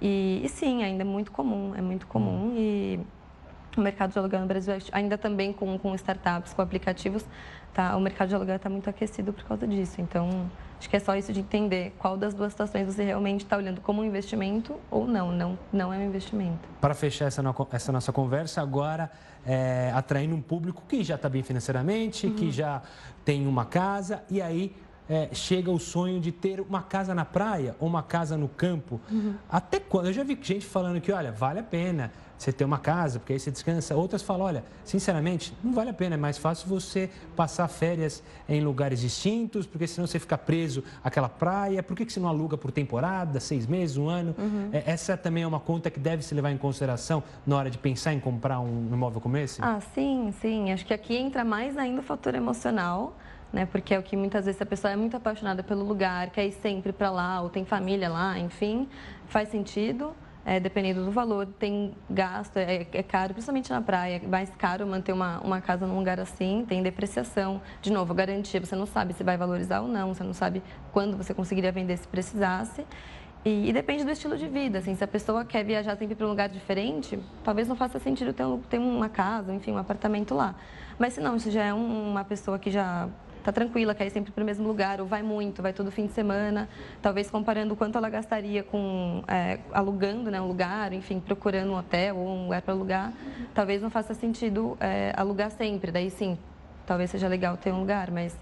E, 0.00 0.40
e, 0.44 0.48
sim, 0.48 0.82
ainda 0.82 1.02
é 1.02 1.04
muito 1.04 1.30
comum, 1.30 1.74
é 1.74 1.80
muito 1.80 2.06
comum 2.06 2.48
hum. 2.48 2.54
e 2.56 3.00
o 3.76 3.80
mercado 3.80 4.12
de 4.12 4.18
aluguel 4.18 4.40
no 4.40 4.46
Brasil, 4.46 4.74
ainda 4.92 5.16
também 5.18 5.52
com, 5.52 5.78
com 5.78 5.94
startups, 5.94 6.52
com 6.52 6.62
aplicativos, 6.62 7.24
tá, 7.72 7.96
o 7.96 8.00
mercado 8.00 8.28
de 8.28 8.34
aluguel 8.34 8.56
está 8.56 8.68
muito 8.68 8.88
aquecido 8.88 9.32
por 9.32 9.44
causa 9.44 9.66
disso. 9.66 10.00
Então, 10.00 10.50
acho 10.84 10.90
que 10.90 10.96
é 10.96 11.00
só 11.00 11.16
isso 11.16 11.32
de 11.32 11.40
entender 11.40 11.94
qual 11.98 12.14
das 12.14 12.34
duas 12.34 12.52
situações 12.52 12.86
você 12.86 13.02
realmente 13.02 13.42
está 13.42 13.56
olhando 13.56 13.80
como 13.80 14.02
um 14.02 14.04
investimento 14.04 14.78
ou 14.90 15.06
não, 15.06 15.32
não, 15.32 15.58
não 15.72 15.92
é 15.92 15.96
um 15.96 16.04
investimento. 16.04 16.68
Para 16.78 16.94
fechar 16.94 17.24
essa, 17.24 17.42
no, 17.42 17.54
essa 17.72 17.90
nossa 17.90 18.12
conversa, 18.12 18.60
agora 18.60 19.10
é, 19.46 19.90
atraindo 19.94 20.34
um 20.34 20.42
público 20.42 20.82
que 20.86 21.02
já 21.02 21.14
está 21.14 21.26
bem 21.26 21.42
financeiramente, 21.42 22.26
uhum. 22.26 22.34
que 22.34 22.50
já 22.50 22.82
tem 23.24 23.46
uma 23.46 23.64
casa, 23.64 24.22
e 24.30 24.42
aí 24.42 24.76
é, 25.08 25.28
chega 25.32 25.70
o 25.70 25.78
sonho 25.78 26.20
de 26.20 26.32
ter 26.32 26.60
uma 26.60 26.82
casa 26.82 27.14
na 27.14 27.24
praia 27.24 27.76
ou 27.78 27.88
uma 27.88 28.02
casa 28.02 28.36
no 28.36 28.48
campo. 28.48 29.00
Uhum. 29.10 29.34
Até 29.50 29.78
quando? 29.78 30.06
Eu 30.06 30.12
já 30.12 30.24
vi 30.24 30.38
gente 30.40 30.64
falando 30.64 31.00
que, 31.00 31.12
olha, 31.12 31.30
vale 31.30 31.60
a 31.60 31.62
pena 31.62 32.12
você 32.36 32.52
ter 32.52 32.64
uma 32.64 32.78
casa, 32.78 33.18
porque 33.18 33.32
aí 33.32 33.38
você 33.38 33.50
descansa. 33.50 33.94
Outras 33.94 34.22
falam, 34.22 34.46
olha, 34.46 34.64
sinceramente, 34.84 35.54
não 35.62 35.72
vale 35.72 35.90
a 35.90 35.94
pena, 35.94 36.14
é 36.14 36.18
mais 36.18 36.36
fácil 36.36 36.68
você 36.68 37.08
passar 37.36 37.68
férias 37.68 38.22
em 38.48 38.60
lugares 38.60 39.00
distintos, 39.00 39.66
porque 39.66 39.86
senão 39.86 40.06
você 40.06 40.18
fica 40.18 40.36
preso 40.36 40.82
àquela 41.02 41.28
praia. 41.28 41.82
Por 41.82 41.96
que, 41.96 42.04
que 42.04 42.12
você 42.12 42.20
não 42.20 42.28
aluga 42.28 42.56
por 42.56 42.72
temporada, 42.72 43.38
seis 43.40 43.66
meses, 43.66 43.96
um 43.96 44.08
ano? 44.08 44.34
Uhum. 44.36 44.68
É, 44.72 44.82
essa 44.86 45.16
também 45.16 45.42
é 45.42 45.46
uma 45.46 45.60
conta 45.60 45.90
que 45.90 46.00
deve 46.00 46.22
se 46.22 46.34
levar 46.34 46.50
em 46.50 46.58
consideração 46.58 47.22
na 47.46 47.56
hora 47.56 47.70
de 47.70 47.78
pensar 47.78 48.12
em 48.12 48.20
comprar 48.20 48.60
um 48.60 48.88
imóvel 48.92 49.20
como 49.20 49.36
esse? 49.36 49.62
Ah, 49.62 49.80
sim, 49.94 50.32
sim. 50.40 50.72
Acho 50.72 50.84
que 50.84 50.92
aqui 50.92 51.16
entra 51.16 51.44
mais 51.44 51.76
ainda 51.78 52.00
o 52.00 52.04
fator 52.04 52.34
emocional 52.34 53.16
né? 53.54 53.66
Porque 53.66 53.94
é 53.94 53.98
o 53.98 54.02
que 54.02 54.16
muitas 54.16 54.44
vezes 54.44 54.60
a 54.60 54.66
pessoa 54.66 54.92
é 54.92 54.96
muito 54.96 55.16
apaixonada 55.16 55.62
pelo 55.62 55.84
lugar, 55.84 56.28
quer 56.30 56.44
ir 56.44 56.52
sempre 56.52 56.92
para 56.92 57.08
lá, 57.10 57.40
ou 57.40 57.48
tem 57.48 57.64
família 57.64 58.08
lá, 58.08 58.36
enfim, 58.38 58.88
faz 59.28 59.48
sentido. 59.48 60.14
É, 60.46 60.60
dependendo 60.60 61.02
do 61.02 61.10
valor, 61.10 61.46
tem 61.46 61.94
gasto, 62.10 62.58
é, 62.58 62.86
é, 62.92 63.02
caro, 63.02 63.32
principalmente 63.32 63.70
na 63.70 63.80
praia, 63.80 64.20
é 64.22 64.28
mais 64.28 64.50
caro 64.50 64.86
manter 64.86 65.10
uma, 65.10 65.40
uma 65.40 65.58
casa 65.58 65.86
num 65.86 65.96
lugar 65.96 66.20
assim, 66.20 66.66
tem 66.68 66.82
depreciação. 66.82 67.62
De 67.80 67.90
novo, 67.90 68.12
garantia, 68.12 68.60
você 68.60 68.76
não 68.76 68.84
sabe 68.84 69.14
se 69.14 69.24
vai 69.24 69.38
valorizar 69.38 69.80
ou 69.80 69.88
não, 69.88 70.12
você 70.12 70.22
não 70.22 70.34
sabe 70.34 70.62
quando 70.92 71.16
você 71.16 71.32
conseguiria 71.32 71.72
vender 71.72 71.96
se 71.96 72.06
precisasse. 72.06 72.84
E, 73.42 73.70
e, 73.70 73.72
depende 73.72 74.04
do 74.04 74.10
estilo 74.10 74.36
de 74.36 74.46
vida, 74.46 74.78
assim, 74.78 74.94
se 74.94 75.04
a 75.04 75.06
pessoa 75.06 75.44
quer 75.44 75.64
viajar 75.64 75.96
sempre 75.96 76.14
para 76.14 76.26
um 76.26 76.30
lugar 76.30 76.48
diferente, 76.48 77.18
talvez 77.42 77.66
não 77.66 77.76
faça 77.76 77.98
sentido 77.98 78.32
ter, 78.32 78.44
um, 78.44 78.58
ter 78.58 78.78
uma 78.78 79.08
casa, 79.08 79.52
enfim, 79.52 79.72
um 79.72 79.78
apartamento 79.78 80.34
lá. 80.34 80.54
Mas 80.98 81.14
se 81.14 81.20
não, 81.20 81.38
se 81.38 81.50
já 81.50 81.64
é 81.64 81.74
um, 81.74 82.10
uma 82.10 82.24
pessoa 82.24 82.58
que 82.58 82.70
já 82.70 83.08
tá 83.44 83.52
tranquila, 83.52 83.94
quer 83.94 84.06
ir 84.06 84.10
sempre 84.10 84.32
para 84.32 84.42
o 84.42 84.46
mesmo 84.46 84.66
lugar, 84.66 85.00
ou 85.00 85.06
vai 85.06 85.22
muito, 85.22 85.62
vai 85.62 85.72
todo 85.72 85.90
fim 85.90 86.06
de 86.06 86.12
semana, 86.12 86.68
talvez 87.02 87.30
comparando 87.30 87.76
quanto 87.76 87.98
ela 87.98 88.08
gastaria 88.08 88.62
com 88.62 89.22
é, 89.28 89.58
alugando 89.72 90.30
né, 90.30 90.40
um 90.40 90.48
lugar, 90.48 90.92
enfim, 90.94 91.20
procurando 91.20 91.70
um 91.72 91.76
hotel 91.76 92.16
ou 92.16 92.26
um 92.26 92.44
lugar 92.44 92.62
para 92.62 92.72
alugar, 92.72 93.12
talvez 93.52 93.82
não 93.82 93.90
faça 93.90 94.14
sentido 94.14 94.76
é, 94.80 95.12
alugar 95.14 95.50
sempre, 95.50 95.92
daí 95.92 96.10
sim, 96.10 96.38
talvez 96.86 97.10
seja 97.10 97.28
legal 97.28 97.56
ter 97.58 97.70
um 97.70 97.80
lugar, 97.80 98.10
mas 98.10 98.34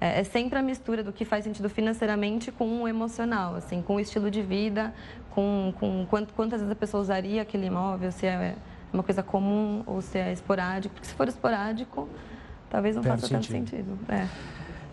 é, 0.00 0.20
é, 0.20 0.24
sempre 0.24 0.58
a 0.58 0.62
mistura 0.62 1.04
do 1.04 1.12
que 1.12 1.24
faz 1.24 1.44
sentido 1.44 1.68
financeiramente 1.70 2.50
com 2.50 2.82
o 2.82 2.88
emocional, 2.88 3.54
assim, 3.54 3.80
com 3.80 3.94
o 3.94 4.00
estilo 4.00 4.28
de 4.30 4.42
vida, 4.42 4.92
com, 5.30 5.72
com 5.78 6.04
quanto, 6.10 6.34
quantas 6.34 6.60
vezes 6.60 6.72
a 6.72 6.76
pessoa 6.76 7.00
usaria 7.00 7.42
aquele 7.42 7.66
imóvel, 7.66 8.10
se 8.10 8.26
é 8.26 8.56
uma 8.92 9.02
coisa 9.02 9.22
comum 9.22 9.84
ou 9.86 10.00
se 10.00 10.18
é 10.18 10.32
esporádico, 10.32 10.94
porque 10.94 11.06
se 11.06 11.14
for 11.14 11.28
esporádico, 11.28 12.08
talvez 12.70 12.96
não 12.96 13.02
faça 13.02 13.26
sentido. 13.26 13.54
tanto 13.54 13.70
sentido. 13.70 13.98
É. 14.08 14.26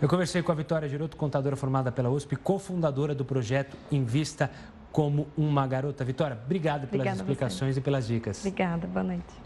Eu 0.01 0.09
conversei 0.09 0.41
com 0.43 0.51
a 0.51 0.55
Vitória 0.55 0.87
Giroto, 0.89 1.15
contadora 1.15 1.55
formada 1.55 1.91
pela 1.91 2.09
USP, 2.09 2.35
cofundadora 2.35 3.15
do 3.15 3.23
projeto 3.23 3.77
Invista 3.91 4.51
como 4.91 5.27
uma 5.37 5.65
garota. 5.65 6.03
Vitória, 6.03 6.37
obrigado 6.43 6.87
pelas 6.87 7.07
Obrigada 7.07 7.17
explicações 7.17 7.77
e 7.77 7.81
pelas 7.81 8.07
dicas. 8.07 8.39
Obrigada, 8.39 8.87
boa 8.87 9.03
noite. 9.03 9.45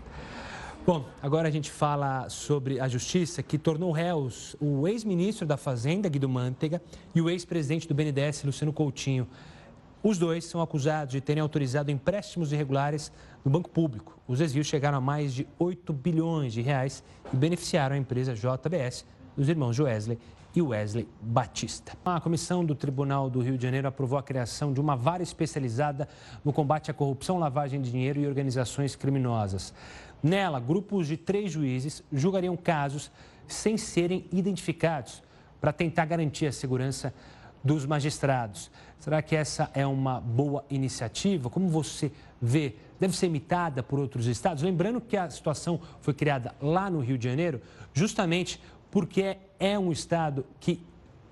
Bom, 0.86 1.06
agora 1.22 1.48
a 1.48 1.52
gente 1.52 1.70
fala 1.70 2.28
sobre 2.30 2.80
a 2.80 2.88
justiça 2.88 3.44
que 3.44 3.58
tornou 3.58 3.92
réus 3.92 4.56
o 4.60 4.88
ex-ministro 4.88 5.46
da 5.46 5.56
Fazenda, 5.56 6.10
Guido 6.10 6.28
Mantega, 6.28 6.82
e 7.14 7.22
o 7.22 7.30
ex-presidente 7.30 7.88
do 7.88 7.94
BNDES, 7.94 8.44
Luciano 8.44 8.74
Coutinho. 8.74 9.28
Os 10.02 10.18
dois 10.18 10.46
são 10.46 10.62
acusados 10.62 11.12
de 11.12 11.22
terem 11.22 11.42
autorizado 11.42 11.92
empréstimos 11.92 12.52
irregulares 12.52 13.12
no 13.44 13.52
banco 13.52 13.70
público. 13.70 14.18
Os 14.28 14.40
desvios 14.40 14.68
chegaram 14.68 14.98
a 14.98 15.02
mais 15.02 15.34
de 15.34 15.48
8 15.58 15.92
bilhões 15.94 16.54
de 16.54 16.62
reais 16.62 17.04
e 17.34 17.36
beneficiaram 17.36 17.96
a 17.96 18.00
empresa 18.00 18.34
JBS 18.34 19.06
dos 19.36 19.48
irmãos 19.48 19.76
Joesley 19.76 20.20
e 20.56 20.62
Wesley 20.62 21.08
Batista. 21.22 21.94
A 22.04 22.20
comissão 22.20 22.66
do 22.66 22.74
Tribunal 22.76 23.30
do 23.30 23.40
Rio 23.40 23.58
de 23.58 23.64
Janeiro 23.64 23.88
aprovou 23.88 24.18
a 24.18 24.24
criação 24.24 24.74
de 24.74 24.82
uma 24.82 24.96
vara 24.96 25.22
especializada 25.22 26.08
no 26.44 26.52
combate 26.52 26.90
à 26.90 26.94
corrupção, 26.94 27.38
lavagem 27.38 27.82
de 27.82 27.92
dinheiro 27.92 28.20
e 28.20 28.28
organizações 28.28 28.96
criminosas. 28.96 29.74
Nela, 30.22 30.60
grupos 30.60 31.08
de 31.08 31.16
três 31.16 31.52
juízes 31.52 32.04
julgariam 32.12 32.58
casos 32.58 33.12
sem 33.48 33.78
serem 33.78 34.26
identificados 34.32 35.24
para 35.62 35.72
tentar 35.72 36.06
garantir 36.06 36.48
a 36.48 36.52
segurança 36.52 37.14
dos 37.64 37.86
magistrados. 37.86 38.72
Será 39.00 39.22
que 39.22 39.36
essa 39.36 39.72
é 39.74 39.88
uma 39.88 40.20
boa 40.20 40.66
iniciativa? 40.70 41.50
Como 41.50 41.70
você 41.70 42.12
vê? 42.42 42.76
Deve 43.00 43.16
ser 43.16 43.28
imitada 43.28 43.82
por 43.82 43.98
outros 43.98 44.28
estados? 44.28 44.62
Lembrando 44.62 45.00
que 45.00 45.16
a 45.16 45.30
situação 45.30 45.80
foi 46.02 46.14
criada 46.14 46.54
lá 46.62 46.90
no 46.90 47.00
Rio 47.00 47.18
de 47.18 47.30
Janeiro, 47.30 47.62
justamente 47.94 48.62
porque 48.92 49.38
é 49.58 49.80
um 49.80 49.92
estado 49.92 50.46
que 50.60 50.84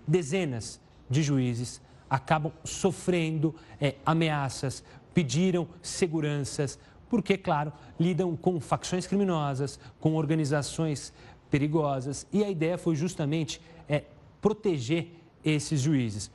dezenas 0.08 0.80
de 1.10 1.21
juízes 1.21 1.82
acabam 2.10 2.53
sofrendo 2.63 3.53
é, 3.82 3.95
ameaças, 4.06 4.82
pediram 5.13 5.67
seguranças, 5.82 6.80
porque, 7.10 7.38
claro, 7.38 7.73
lidam 7.99 8.36
com 8.38 8.62
facções 8.62 9.06
criminosas, 9.06 9.77
com 9.99 10.15
organizações 10.15 11.13
perigosas, 11.49 12.25
e 12.32 12.45
a 12.45 12.49
ideia 12.49 12.77
foi 12.77 12.95
justamente 12.95 13.62
é, 13.89 14.03
proteger 14.41 15.12
esses 15.43 15.82
juízes. 15.82 16.32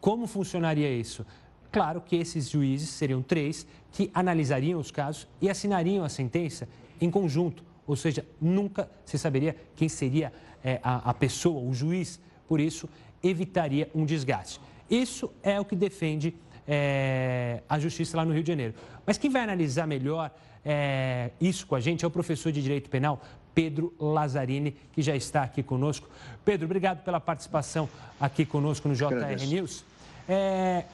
Como 0.00 0.26
funcionaria 0.26 0.90
isso? 0.90 1.26
Claro 1.70 2.00
que 2.00 2.16
esses 2.16 2.48
juízes 2.48 2.88
seriam 2.88 3.22
três 3.22 3.66
que 3.92 4.10
analisariam 4.12 4.80
os 4.80 4.90
casos 4.90 5.28
e 5.40 5.48
assinariam 5.48 6.04
a 6.04 6.08
sentença 6.08 6.68
em 7.00 7.10
conjunto, 7.10 7.62
ou 7.86 7.96
seja, 7.96 8.24
nunca 8.40 8.90
se 9.04 9.18
saberia 9.18 9.56
quem 9.76 9.88
seria 9.88 10.32
é, 10.62 10.80
a, 10.82 11.10
a 11.10 11.14
pessoa, 11.14 11.62
o 11.62 11.72
juiz, 11.72 12.20
por 12.48 12.60
isso 12.60 12.88
evitaria 13.22 13.90
um 13.94 14.04
desgaste. 14.04 14.60
Isso 14.88 15.30
é 15.42 15.60
o 15.60 15.64
que 15.64 15.76
defende 15.76 16.34
é, 16.66 17.62
a 17.68 17.78
justiça 17.78 18.16
lá 18.16 18.24
no 18.24 18.32
Rio 18.32 18.42
de 18.42 18.48
Janeiro. 18.48 18.74
Mas 19.06 19.18
quem 19.18 19.30
vai 19.30 19.42
analisar 19.42 19.86
melhor 19.86 20.30
é, 20.64 21.30
isso 21.40 21.66
com 21.66 21.74
a 21.74 21.80
gente 21.80 22.04
é 22.04 22.08
o 22.08 22.10
professor 22.10 22.52
de 22.52 22.62
Direito 22.62 22.90
Penal, 22.90 23.22
Pedro 23.54 23.94
Lazzarini, 23.98 24.76
que 24.92 25.02
já 25.02 25.16
está 25.16 25.42
aqui 25.42 25.62
conosco. 25.62 26.08
Pedro, 26.44 26.66
obrigado 26.66 27.02
pela 27.02 27.20
participação 27.20 27.88
aqui 28.20 28.44
conosco 28.44 28.88
no 28.88 28.94
JR 28.94 29.46
News. 29.48 29.84
É, 30.32 30.84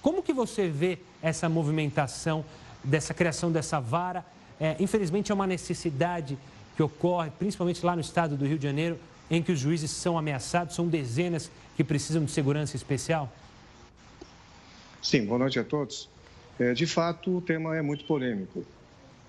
como 0.00 0.22
que 0.22 0.32
você 0.32 0.68
vê 0.68 1.00
essa 1.20 1.48
movimentação 1.48 2.44
dessa 2.84 3.12
criação 3.12 3.50
dessa 3.50 3.80
vara? 3.80 4.24
É, 4.60 4.76
infelizmente 4.78 5.32
é 5.32 5.34
uma 5.34 5.48
necessidade 5.48 6.38
que 6.76 6.82
ocorre, 6.82 7.32
principalmente 7.36 7.84
lá 7.84 7.96
no 7.96 8.00
estado 8.00 8.36
do 8.36 8.46
Rio 8.46 8.56
de 8.56 8.62
Janeiro, 8.62 8.96
em 9.28 9.42
que 9.42 9.50
os 9.50 9.58
juízes 9.58 9.90
são 9.90 10.16
ameaçados, 10.16 10.76
são 10.76 10.86
dezenas 10.86 11.50
que 11.76 11.82
precisam 11.82 12.24
de 12.24 12.30
segurança 12.30 12.76
especial? 12.76 13.32
Sim, 15.02 15.26
boa 15.26 15.40
noite 15.40 15.58
a 15.58 15.64
todos. 15.64 16.08
É, 16.56 16.72
de 16.72 16.86
fato, 16.86 17.38
o 17.38 17.40
tema 17.40 17.76
é 17.76 17.82
muito 17.82 18.04
polêmico. 18.04 18.64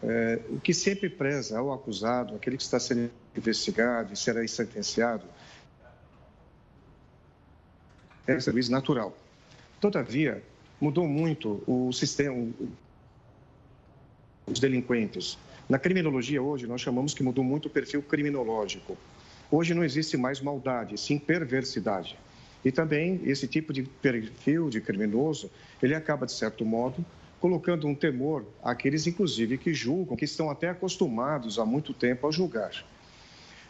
É, 0.04 0.42
o 0.50 0.60
que 0.60 0.76
sempre 0.76 1.10
preza 1.10 1.58
ao 1.58 1.74
acusado, 1.74 2.36
aquele 2.36 2.56
que 2.56 2.64
está 2.64 2.80
sendo 2.80 3.10
investigado 3.36 4.14
e 4.14 4.16
será 4.16 4.48
sentenciado, 4.48 5.24
é 8.28 8.36
o 8.36 8.42
serviço 8.42 8.72
natural. 8.72 9.25
Todavia, 9.80 10.44
mudou 10.80 11.08
muito 11.08 11.64
o 11.68 11.92
sistema, 11.92 12.48
os 14.48 14.60
delinquentes. 14.60 15.38
Na 15.68 15.80
criminologia 15.80 16.42
hoje, 16.42 16.68
nós 16.68 16.82
chamamos 16.82 17.14
que 17.14 17.24
mudou 17.24 17.44
muito 17.44 17.68
o 17.68 17.70
perfil 17.70 18.02
criminológico. 18.02 18.98
Hoje 19.52 19.74
não 19.74 19.84
existe 19.84 20.18
mais 20.18 20.42
maldade, 20.42 20.98
sim 21.00 21.18
perversidade. 21.18 22.18
E 22.64 22.72
também 22.72 23.22
esse 23.26 23.48
tipo 23.48 23.72
de 23.72 23.84
perfil 23.84 24.70
de 24.70 24.82
criminoso, 24.82 25.52
ele 25.82 25.94
acaba, 25.94 26.26
de 26.26 26.32
certo 26.32 26.66
modo, 26.66 27.06
colocando 27.40 27.88
um 27.88 27.94
temor 27.94 28.46
àqueles, 28.64 29.06
inclusive, 29.06 29.58
que 29.58 29.74
julgam, 29.74 30.16
que 30.16 30.26
estão 30.26 30.50
até 30.50 30.70
acostumados 30.70 31.60
há 31.60 31.66
muito 31.66 31.94
tempo 31.94 32.28
a 32.28 32.32
julgar. 32.32 32.72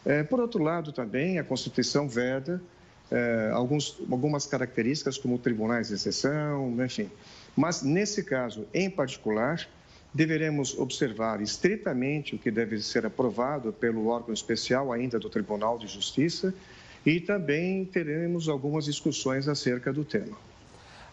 É, 0.06 0.24
por 0.24 0.40
outro 0.40 0.64
lado, 0.64 0.94
também, 0.94 1.40
a 1.40 1.44
Constituição 1.44 2.08
veda 2.08 2.62
é, 3.12 3.52
alguns, 3.54 3.98
algumas 4.10 4.46
características, 4.46 5.18
como 5.18 5.38
tribunais 5.38 5.90
de 5.90 5.96
exceção, 5.96 6.76
enfim. 6.84 7.10
Mas, 7.56 7.82
nesse 7.82 8.24
caso 8.24 8.66
em 8.74 8.90
particular, 8.90 9.68
deveremos 10.14 10.78
observar 10.78 11.42
estritamente 11.42 12.36
o 12.36 12.40
que 12.40 12.50
deve 12.50 12.82
ser 12.82 13.06
aprovado 13.06 13.74
pelo 13.74 14.08
órgão 14.08 14.34
especial 14.34 14.92
ainda 14.92 15.20
do 15.20 15.30
Tribunal 15.30 15.78
de 15.78 15.88
Justiça 15.88 16.54
e 17.06 17.20
também 17.20 17.86
teremos 17.86 18.50
algumas 18.50 18.86
discussões 18.86 19.48
acerca 19.48 19.94
do 19.94 20.04
tema. 20.04 20.38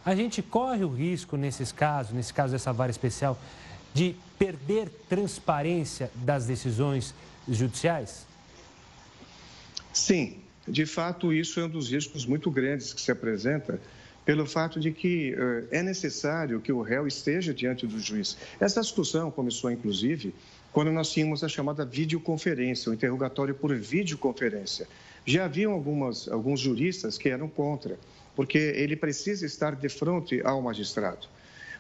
A 0.04 0.14
gente 0.14 0.42
corre 0.42 0.84
o 0.84 0.88
risco 0.88 1.36
nesses 1.36 1.70
casos, 1.70 2.12
nesse 2.12 2.32
caso 2.32 2.52
dessa 2.52 2.72
vara 2.72 2.90
especial, 2.90 3.38
de 3.92 4.16
perder 4.38 4.88
transparência 5.08 6.10
das 6.14 6.46
decisões 6.46 7.14
judiciais? 7.48 8.26
Sim, 9.92 10.41
de 10.66 10.86
fato, 10.86 11.32
isso 11.32 11.58
é 11.58 11.64
um 11.64 11.68
dos 11.68 11.90
riscos 11.90 12.24
muito 12.24 12.50
grandes 12.50 12.92
que 12.92 13.00
se 13.00 13.10
apresenta 13.10 13.80
pelo 14.24 14.46
fato 14.46 14.78
de 14.78 14.92
que 14.92 15.34
uh, 15.34 15.66
é 15.70 15.82
necessário 15.82 16.60
que 16.60 16.72
o 16.72 16.80
réu 16.80 17.06
esteja 17.06 17.52
diante 17.52 17.86
do 17.86 17.98
juiz. 17.98 18.36
Essa 18.60 18.80
discussão 18.80 19.30
começou, 19.30 19.70
inclusive, 19.70 20.32
quando 20.72 20.92
nós 20.92 21.10
tínhamos 21.10 21.42
a 21.42 21.48
chamada 21.48 21.84
videoconferência, 21.84 22.90
o 22.90 22.94
interrogatório 22.94 23.54
por 23.54 23.74
videoconferência. 23.74 24.86
Já 25.26 25.44
haviam 25.44 25.72
algumas, 25.72 26.28
alguns 26.28 26.60
juristas 26.60 27.18
que 27.18 27.28
eram 27.28 27.48
contra, 27.48 27.98
porque 28.34 28.58
ele 28.58 28.96
precisa 28.96 29.44
estar 29.44 29.74
de 29.74 29.88
frente 29.88 30.40
ao 30.44 30.62
magistrado. 30.62 31.26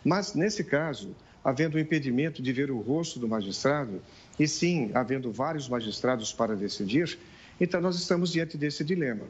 Mas, 0.04 0.34
nesse 0.34 0.64
caso, 0.64 1.14
havendo 1.44 1.76
o 1.76 1.80
impedimento 1.80 2.42
de 2.42 2.52
ver 2.52 2.70
o 2.70 2.80
rosto 2.80 3.18
do 3.18 3.28
magistrado, 3.28 4.02
e 4.38 4.48
sim, 4.48 4.90
havendo 4.94 5.30
vários 5.30 5.68
magistrados 5.68 6.32
para 6.32 6.56
decidir, 6.56 7.18
então 7.62 7.80
nós 7.80 7.94
estamos 7.94 8.32
diante 8.32 8.58
desse 8.58 8.82
dilema. 8.82 9.22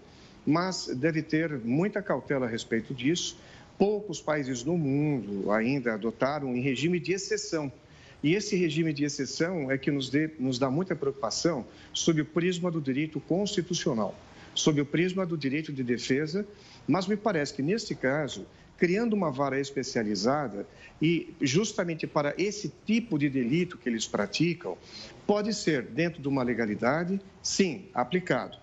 Mas 0.46 0.86
deve 0.86 1.22
ter 1.22 1.52
muita 1.58 2.00
cautela 2.00 2.46
a 2.46 2.48
respeito 2.48 2.94
disso. 2.94 3.36
Poucos 3.76 4.22
países 4.22 4.64
no 4.64 4.78
mundo 4.78 5.52
ainda 5.52 5.92
adotaram 5.92 6.56
em 6.56 6.60
regime 6.62 6.98
de 6.98 7.12
exceção. 7.12 7.70
E 8.22 8.34
esse 8.34 8.56
regime 8.56 8.90
de 8.94 9.04
exceção 9.04 9.70
é 9.70 9.76
que 9.76 9.90
nos, 9.90 10.08
dê, 10.08 10.30
nos 10.38 10.58
dá 10.58 10.70
muita 10.70 10.96
preocupação 10.96 11.66
sob 11.92 12.22
o 12.22 12.24
prisma 12.24 12.70
do 12.70 12.80
direito 12.80 13.20
constitucional, 13.20 14.18
sob 14.54 14.80
o 14.80 14.86
prisma 14.86 15.26
do 15.26 15.36
direito 15.36 15.70
de 15.70 15.84
defesa, 15.84 16.46
mas 16.88 17.06
me 17.06 17.18
parece 17.18 17.52
que, 17.52 17.60
neste 17.60 17.94
caso, 17.94 18.46
criando 18.82 19.12
uma 19.12 19.30
vara 19.30 19.60
especializada 19.60 20.66
e 21.00 21.32
justamente 21.40 22.04
para 22.04 22.34
esse 22.36 22.72
tipo 22.84 23.16
de 23.16 23.28
delito 23.28 23.78
que 23.78 23.88
eles 23.88 24.08
praticam, 24.08 24.76
pode 25.24 25.54
ser 25.54 25.82
dentro 25.82 26.20
de 26.20 26.26
uma 26.26 26.42
legalidade, 26.42 27.20
sim, 27.40 27.84
aplicado. 27.94 28.58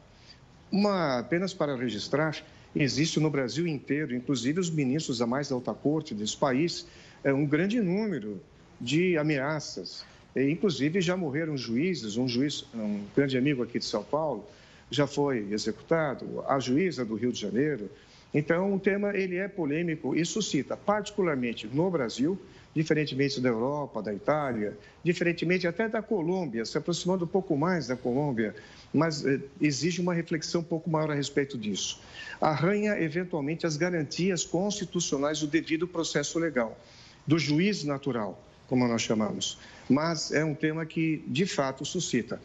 Uma, 0.70 1.20
apenas 1.20 1.54
para 1.54 1.74
registrar, 1.74 2.36
existe 2.76 3.18
no 3.18 3.30
Brasil 3.30 3.66
inteiro, 3.66 4.14
inclusive 4.14 4.60
os 4.60 4.70
ministros 4.70 5.20
da 5.20 5.26
mais 5.26 5.54
alta 5.54 5.74
corte 5.74 6.14
desse 6.14 6.36
país, 6.36 6.86
é 7.24 7.32
um 7.32 7.46
grande 7.46 7.80
número 7.80 8.42
de 8.78 9.18
ameaças. 9.18 10.04
Inclusive 10.36 11.00
já 11.00 11.16
morreram 11.16 11.56
juízes, 11.56 12.18
um 12.18 12.28
juiz, 12.28 12.66
um 12.76 13.06
grande 13.16 13.38
amigo 13.38 13.64
aqui 13.64 13.80
de 13.80 13.86
São 13.86 14.04
Paulo, 14.04 14.46
já 14.92 15.08
foi 15.08 15.48
executado, 15.50 16.44
a 16.46 16.60
juíza 16.60 17.06
do 17.06 17.16
Rio 17.16 17.32
de 17.32 17.40
Janeiro, 17.40 17.90
então, 18.34 18.76
o 18.76 18.80
tema 18.80 19.16
ele 19.16 19.38
é 19.38 19.48
polêmico 19.48 20.16
e 20.16 20.24
suscita, 20.24 20.78
particularmente 20.78 21.68
no 21.68 21.90
Brasil, 21.90 22.40
diferentemente 22.76 23.42
da 23.42 23.50
Europa, 23.50 24.04
da 24.04 24.14
Itália, 24.14 24.78
diferentemente 25.04 25.66
até 25.66 25.90
da 25.90 26.02
Colômbia, 26.02 26.64
se 26.64 26.78
aproximando 26.78 27.26
um 27.26 27.28
pouco 27.28 27.58
mais 27.58 27.88
da 27.88 27.96
Colômbia, 27.96 28.56
mas 28.94 29.26
eh, 29.26 29.40
exige 29.60 30.00
uma 30.00 30.14
reflexão 30.14 30.62
um 30.62 30.64
pouco 30.64 30.90
maior 30.90 31.10
a 31.10 31.16
respeito 31.16 31.58
disso. 31.58 32.00
Arranha, 32.40 33.00
eventualmente, 33.00 33.66
as 33.66 33.76
garantias 33.76 34.44
constitucionais 34.44 35.40
do 35.40 35.48
devido 35.48 35.88
processo 35.88 36.38
legal, 36.38 36.78
do 37.26 37.40
juiz 37.40 37.84
natural, 37.84 38.40
como 38.68 38.88
nós 38.88 39.02
chamamos. 39.02 39.58
Mas 39.90 40.32
é 40.32 40.46
um 40.46 40.54
tema 40.54 40.86
que, 40.86 41.24
de 41.28 41.48
fato, 41.48 41.84
suscita. 41.84 42.40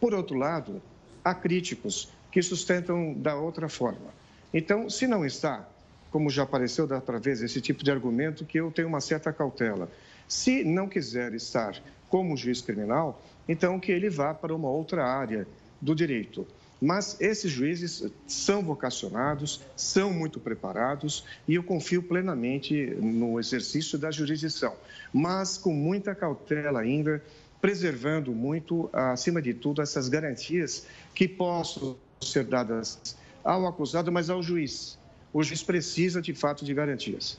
Por 0.00 0.14
outro 0.14 0.36
lado, 0.38 0.80
há 1.22 1.34
críticos 1.34 2.08
que 2.32 2.40
sustentam 2.40 3.12
da 3.12 3.36
outra 3.36 3.68
forma. 3.68 4.17
Então, 4.52 4.88
se 4.88 5.06
não 5.06 5.24
está, 5.24 5.68
como 6.10 6.30
já 6.30 6.42
apareceu 6.42 6.86
da 6.86 6.96
outra 6.96 7.18
vez, 7.18 7.42
esse 7.42 7.60
tipo 7.60 7.84
de 7.84 7.90
argumento, 7.90 8.44
que 8.44 8.58
eu 8.58 8.70
tenho 8.70 8.88
uma 8.88 9.00
certa 9.00 9.32
cautela. 9.32 9.90
Se 10.26 10.64
não 10.64 10.88
quiser 10.88 11.34
estar 11.34 11.80
como 12.08 12.36
juiz 12.36 12.60
criminal, 12.60 13.22
então 13.48 13.78
que 13.78 13.92
ele 13.92 14.08
vá 14.08 14.32
para 14.32 14.54
uma 14.54 14.68
outra 14.68 15.04
área 15.04 15.46
do 15.80 15.94
direito. 15.94 16.46
Mas 16.80 17.20
esses 17.20 17.50
juízes 17.50 18.04
são 18.26 18.62
vocacionados, 18.62 19.60
são 19.76 20.12
muito 20.12 20.38
preparados 20.38 21.24
e 21.46 21.56
eu 21.56 21.62
confio 21.62 22.02
plenamente 22.02 22.94
no 23.00 23.40
exercício 23.40 23.98
da 23.98 24.12
jurisdição, 24.12 24.74
mas 25.12 25.58
com 25.58 25.72
muita 25.72 26.14
cautela 26.14 26.80
ainda, 26.80 27.22
preservando 27.60 28.30
muito, 28.30 28.88
acima 28.92 29.42
de 29.42 29.54
tudo, 29.54 29.82
essas 29.82 30.08
garantias 30.08 30.86
que 31.14 31.26
possam 31.26 31.96
ser 32.20 32.44
dadas 32.44 33.16
ao 33.44 33.66
acusado, 33.66 34.10
mas 34.10 34.30
ao 34.30 34.42
juiz. 34.42 34.98
O 35.32 35.42
juiz 35.42 35.62
precisa, 35.62 36.20
de 36.22 36.34
fato, 36.34 36.64
de 36.64 36.72
garantias. 36.72 37.38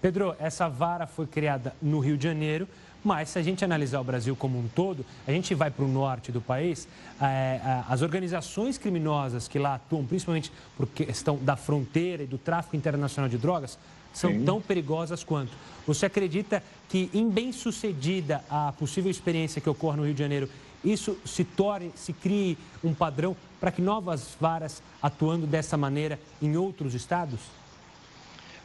Pedro, 0.00 0.34
essa 0.38 0.68
vara 0.68 1.06
foi 1.06 1.26
criada 1.26 1.74
no 1.80 2.00
Rio 2.00 2.16
de 2.16 2.24
Janeiro, 2.24 2.66
mas 3.02 3.30
se 3.30 3.38
a 3.38 3.42
gente 3.42 3.64
analisar 3.64 4.00
o 4.00 4.04
Brasil 4.04 4.36
como 4.36 4.58
um 4.58 4.68
todo, 4.68 5.04
a 5.26 5.30
gente 5.30 5.54
vai 5.54 5.70
para 5.70 5.84
o 5.84 5.88
norte 5.88 6.30
do 6.30 6.40
país, 6.40 6.86
é, 7.20 7.60
as 7.88 8.02
organizações 8.02 8.76
criminosas 8.76 9.48
que 9.48 9.58
lá 9.58 9.76
atuam, 9.76 10.04
principalmente 10.04 10.52
por 10.76 10.86
questão 10.86 11.36
da 11.36 11.56
fronteira 11.56 12.22
e 12.22 12.26
do 12.26 12.38
tráfico 12.38 12.76
internacional 12.76 13.28
de 13.28 13.38
drogas, 13.38 13.78
são 14.12 14.30
Sim. 14.30 14.44
tão 14.44 14.60
perigosas 14.60 15.22
quanto. 15.22 15.52
Você 15.86 16.06
acredita 16.06 16.62
que, 16.88 17.10
em 17.14 17.28
bem-sucedida 17.30 18.44
a 18.50 18.72
possível 18.72 19.10
experiência 19.10 19.60
que 19.60 19.70
ocorre 19.70 19.96
no 19.96 20.04
Rio 20.04 20.14
de 20.14 20.20
Janeiro, 20.20 20.48
isso 20.84 21.16
se 21.24 21.44
torne, 21.44 21.92
se 21.94 22.12
crie 22.12 22.56
um 22.82 22.94
padrão 22.94 23.36
para 23.60 23.70
que 23.70 23.82
novas 23.82 24.34
varas 24.40 24.82
atuando 25.02 25.46
dessa 25.46 25.76
maneira 25.76 26.18
em 26.40 26.56
outros 26.56 26.94
estados? 26.94 27.40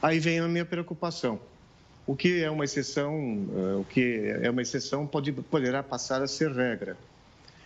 Aí 0.02 0.20
vem 0.20 0.40
a 0.40 0.48
minha 0.48 0.66
preocupação. 0.66 1.40
O 2.08 2.16
que 2.16 2.44
é 2.44 2.50
uma 2.50 2.64
exceção, 2.64 3.16
uh, 3.16 3.80
o 3.82 3.86
que 3.86 4.34
é 4.42 4.50
uma 4.50 4.62
exceção 4.62 5.06
pode, 5.06 5.32
poderá 5.32 5.82
passar 5.82 6.22
a 6.22 6.28
ser 6.28 6.52
regra. 6.52 6.96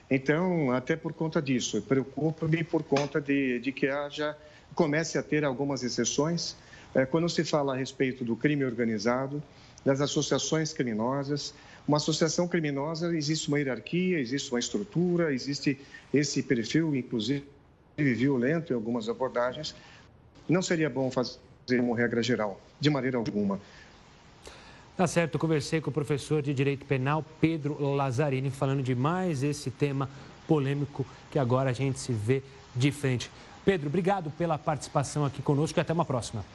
Então, 0.10 0.72
até 0.72 0.96
por 0.96 1.14
conta 1.14 1.42
disso, 1.42 1.82
preocupa-me 1.82 2.64
por 2.64 2.82
conta 2.82 3.20
de, 3.22 3.60
de 3.60 3.72
que 3.72 3.88
haja, 3.88 4.36
comece 4.74 5.18
a 5.18 5.24
ter 5.24 5.44
algumas 5.44 5.84
exceções. 5.84 6.56
Uh, 6.96 7.06
quando 7.12 7.30
se 7.30 7.44
fala 7.44 7.74
a 7.74 7.78
respeito 7.78 8.24
do 8.24 8.36
crime 8.36 8.64
organizado, 8.64 9.44
das 9.86 10.02
associações 10.02 10.74
criminosas, 10.74 11.54
uma 11.90 11.98
associação 11.98 12.48
criminosa 12.48 13.18
existe 13.18 13.48
uma 13.48 13.58
hierarquia, 13.58 14.20
existe 14.20 14.52
uma 14.52 14.60
estrutura, 14.60 15.34
existe 15.34 15.80
esse 16.14 16.44
perfil, 16.44 16.96
inclusive 16.96 17.44
violento 17.98 18.72
em 18.72 18.76
algumas 18.76 19.10
abordagens. 19.10 19.74
Não 20.48 20.62
seria 20.62 20.88
bom 20.88 21.10
fazer 21.10 21.80
uma 21.80 21.98
regra 21.98 22.22
geral, 22.22 22.62
de 22.80 22.92
maneira 22.92 23.18
alguma. 23.18 23.60
Tá 24.96 25.08
certo, 25.08 25.34
eu 25.34 25.40
conversei 25.40 25.82
com 25.82 25.90
o 25.90 25.94
professor 25.94 26.44
de 26.44 26.54
Direito 26.54 26.86
Penal, 26.86 27.26
Pedro 27.42 27.82
Lazzarini, 27.96 28.52
falando 28.52 28.84
de 28.84 28.94
mais 28.94 29.42
esse 29.42 29.72
tema 29.72 30.08
polêmico 30.48 31.04
que 31.32 31.40
agora 31.40 31.72
a 31.72 31.74
gente 31.74 32.00
se 32.00 32.14
vê 32.14 32.44
de 32.76 32.92
frente. 32.92 33.32
Pedro, 33.66 33.88
obrigado 33.88 34.30
pela 34.38 34.60
participação 34.60 35.26
aqui 35.26 35.42
conosco 35.42 35.80
e 35.80 35.82
até 35.82 35.92
uma 35.92 36.06
próxima. 36.06 36.46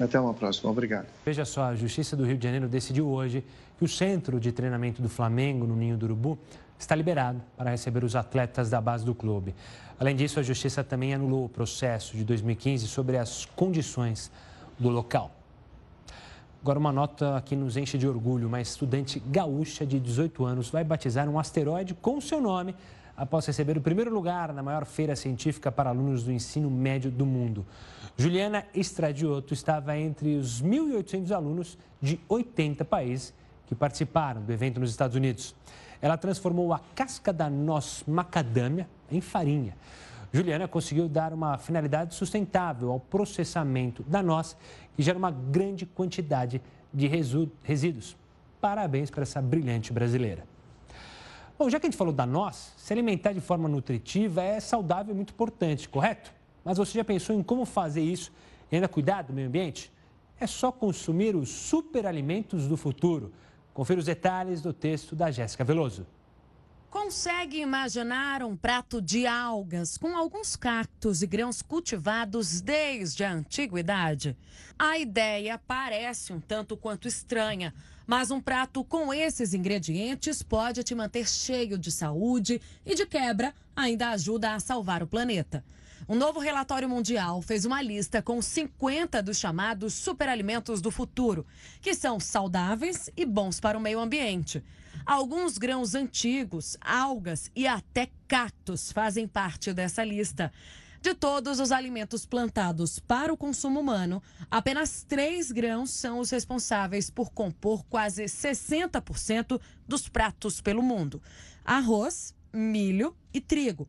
Até 0.00 0.18
uma 0.18 0.34
próxima, 0.34 0.70
obrigado. 0.70 1.06
Veja 1.24 1.44
só, 1.44 1.64
a 1.64 1.74
Justiça 1.74 2.16
do 2.16 2.24
Rio 2.24 2.36
de 2.36 2.44
Janeiro 2.44 2.68
decidiu 2.68 3.08
hoje 3.08 3.44
que 3.78 3.84
o 3.84 3.88
centro 3.88 4.40
de 4.40 4.52
treinamento 4.52 5.02
do 5.02 5.08
Flamengo, 5.08 5.66
no 5.66 5.76
Ninho 5.76 5.96
do 5.96 6.06
Urubu, 6.06 6.38
está 6.78 6.94
liberado 6.94 7.40
para 7.56 7.70
receber 7.70 8.02
os 8.02 8.16
atletas 8.16 8.70
da 8.70 8.80
base 8.80 9.04
do 9.04 9.14
clube. 9.14 9.54
Além 9.98 10.16
disso, 10.16 10.40
a 10.40 10.42
Justiça 10.42 10.82
também 10.82 11.14
anulou 11.14 11.44
o 11.44 11.48
processo 11.48 12.16
de 12.16 12.24
2015 12.24 12.88
sobre 12.88 13.16
as 13.16 13.44
condições 13.44 14.32
do 14.78 14.88
local. 14.88 15.30
Agora, 16.60 16.78
uma 16.78 16.92
nota 16.92 17.42
que 17.44 17.56
nos 17.56 17.76
enche 17.76 17.98
de 17.98 18.06
orgulho: 18.06 18.48
uma 18.48 18.60
estudante 18.60 19.20
gaúcha 19.20 19.84
de 19.84 19.98
18 19.98 20.44
anos 20.44 20.70
vai 20.70 20.84
batizar 20.84 21.28
um 21.28 21.38
asteroide 21.38 21.94
com 21.94 22.20
seu 22.20 22.40
nome 22.40 22.74
após 23.16 23.46
receber 23.46 23.76
o 23.76 23.80
primeiro 23.80 24.12
lugar 24.12 24.52
na 24.52 24.62
maior 24.62 24.84
feira 24.84 25.14
científica 25.14 25.70
para 25.70 25.90
alunos 25.90 26.22
do 26.24 26.32
ensino 26.32 26.70
médio 26.70 27.10
do 27.10 27.26
mundo. 27.26 27.66
Juliana 28.16 28.64
Estradioto 28.74 29.54
estava 29.54 29.96
entre 29.98 30.36
os 30.36 30.62
1.800 30.62 31.30
alunos 31.30 31.78
de 32.00 32.20
80 32.28 32.84
países 32.84 33.34
que 33.66 33.74
participaram 33.74 34.42
do 34.42 34.52
evento 34.52 34.80
nos 34.80 34.90
Estados 34.90 35.16
Unidos. 35.16 35.54
Ela 36.00 36.16
transformou 36.16 36.72
a 36.72 36.80
casca 36.94 37.32
da 37.32 37.48
noz 37.48 38.02
macadâmia 38.06 38.88
em 39.10 39.20
farinha. 39.20 39.76
Juliana 40.32 40.66
conseguiu 40.66 41.08
dar 41.08 41.32
uma 41.32 41.58
finalidade 41.58 42.14
sustentável 42.14 42.90
ao 42.90 42.98
processamento 42.98 44.02
da 44.02 44.22
noz, 44.22 44.56
que 44.96 45.02
gera 45.02 45.18
uma 45.18 45.30
grande 45.30 45.84
quantidade 45.84 46.60
de 46.92 47.06
resíduos. 47.06 48.16
Parabéns 48.60 49.10
para 49.10 49.22
essa 49.22 49.42
brilhante 49.42 49.92
brasileira. 49.92 50.51
Bom, 51.62 51.70
já 51.70 51.78
que 51.78 51.86
a 51.86 51.88
gente 51.88 51.96
falou 51.96 52.12
da 52.12 52.26
noz, 52.26 52.72
se 52.76 52.92
alimentar 52.92 53.32
de 53.32 53.40
forma 53.40 53.68
nutritiva 53.68 54.42
é 54.42 54.58
saudável 54.58 55.14
e 55.14 55.16
muito 55.16 55.32
importante, 55.32 55.88
correto? 55.88 56.32
Mas 56.64 56.76
você 56.76 56.98
já 56.98 57.04
pensou 57.04 57.36
em 57.36 57.40
como 57.40 57.64
fazer 57.64 58.02
isso 58.02 58.32
e 58.68 58.74
ainda 58.74 58.88
cuidar 58.88 59.22
do 59.22 59.32
meio 59.32 59.46
ambiente? 59.46 59.92
É 60.40 60.46
só 60.48 60.72
consumir 60.72 61.36
os 61.36 61.48
superalimentos 61.50 62.66
do 62.66 62.76
futuro. 62.76 63.32
Confira 63.72 64.00
os 64.00 64.06
detalhes 64.06 64.60
do 64.60 64.72
texto 64.72 65.14
da 65.14 65.30
Jéssica 65.30 65.62
Veloso. 65.62 66.04
Consegue 66.90 67.60
imaginar 67.60 68.42
um 68.42 68.56
prato 68.56 69.00
de 69.00 69.24
algas 69.24 69.96
com 69.96 70.16
alguns 70.16 70.56
cactos 70.56 71.22
e 71.22 71.28
grãos 71.28 71.62
cultivados 71.62 72.60
desde 72.60 73.22
a 73.22 73.32
antiguidade? 73.32 74.36
A 74.76 74.98
ideia 74.98 75.56
parece 75.64 76.32
um 76.32 76.40
tanto 76.40 76.76
quanto 76.76 77.06
estranha, 77.06 77.72
mas 78.06 78.30
um 78.30 78.40
prato 78.40 78.84
com 78.84 79.12
esses 79.12 79.54
ingredientes 79.54 80.42
pode 80.42 80.82
te 80.82 80.94
manter 80.94 81.28
cheio 81.28 81.78
de 81.78 81.90
saúde 81.90 82.60
e, 82.84 82.94
de 82.94 83.06
quebra, 83.06 83.54
ainda 83.74 84.10
ajuda 84.10 84.54
a 84.54 84.60
salvar 84.60 85.02
o 85.02 85.06
planeta. 85.06 85.64
Um 86.08 86.16
novo 86.16 86.40
relatório 86.40 86.88
mundial 86.88 87.40
fez 87.40 87.64
uma 87.64 87.80
lista 87.80 88.20
com 88.20 88.42
50 88.42 89.22
dos 89.22 89.38
chamados 89.38 89.94
superalimentos 89.94 90.80
do 90.80 90.90
futuro, 90.90 91.46
que 91.80 91.94
são 91.94 92.18
saudáveis 92.18 93.08
e 93.16 93.24
bons 93.24 93.60
para 93.60 93.78
o 93.78 93.80
meio 93.80 94.00
ambiente. 94.00 94.62
Alguns 95.06 95.58
grãos 95.58 95.94
antigos, 95.94 96.76
algas 96.80 97.50
e 97.54 97.66
até 97.66 98.08
cactos 98.26 98.90
fazem 98.90 99.28
parte 99.28 99.72
dessa 99.72 100.04
lista. 100.04 100.52
De 101.02 101.14
todos 101.14 101.58
os 101.58 101.72
alimentos 101.72 102.24
plantados 102.24 103.00
para 103.00 103.32
o 103.32 103.36
consumo 103.36 103.80
humano, 103.80 104.22
apenas 104.48 105.02
três 105.02 105.50
grãos 105.50 105.90
são 105.90 106.20
os 106.20 106.30
responsáveis 106.30 107.10
por 107.10 107.32
compor 107.32 107.84
quase 107.86 108.22
60% 108.26 109.60
dos 109.88 110.08
pratos 110.08 110.60
pelo 110.60 110.80
mundo: 110.80 111.20
arroz, 111.64 112.32
milho 112.52 113.16
e 113.34 113.40
trigo. 113.40 113.88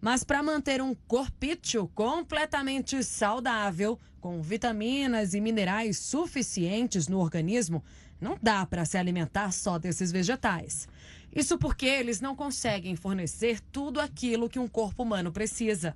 Mas 0.00 0.24
para 0.24 0.42
manter 0.42 0.80
um 0.80 0.94
corpício 1.06 1.86
completamente 1.88 3.04
saudável, 3.04 4.00
com 4.18 4.40
vitaminas 4.40 5.34
e 5.34 5.42
minerais 5.42 5.98
suficientes 5.98 7.08
no 7.08 7.18
organismo, 7.18 7.84
não 8.18 8.38
dá 8.42 8.64
para 8.64 8.86
se 8.86 8.96
alimentar 8.96 9.52
só 9.52 9.78
desses 9.78 10.10
vegetais. 10.10 10.88
Isso 11.30 11.58
porque 11.58 11.84
eles 11.84 12.22
não 12.22 12.34
conseguem 12.34 12.96
fornecer 12.96 13.60
tudo 13.70 14.00
aquilo 14.00 14.48
que 14.48 14.58
um 14.58 14.66
corpo 14.66 15.02
humano 15.02 15.30
precisa. 15.30 15.94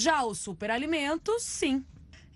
Já 0.00 0.24
os 0.24 0.38
superalimentos, 0.38 1.42
sim. 1.42 1.84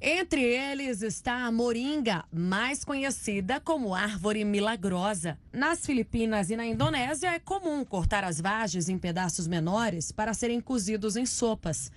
Entre 0.00 0.42
eles 0.42 1.00
está 1.00 1.44
a 1.44 1.52
moringa, 1.52 2.24
mais 2.32 2.84
conhecida 2.84 3.60
como 3.60 3.94
árvore 3.94 4.44
milagrosa. 4.44 5.38
Nas 5.52 5.86
Filipinas 5.86 6.50
e 6.50 6.56
na 6.56 6.66
Indonésia 6.66 7.28
é 7.28 7.38
comum 7.38 7.84
cortar 7.84 8.24
as 8.24 8.40
vagens 8.40 8.88
em 8.88 8.98
pedaços 8.98 9.46
menores 9.46 10.10
para 10.10 10.34
serem 10.34 10.60
cozidos 10.60 11.14
em 11.14 11.24
sopas. 11.24 11.92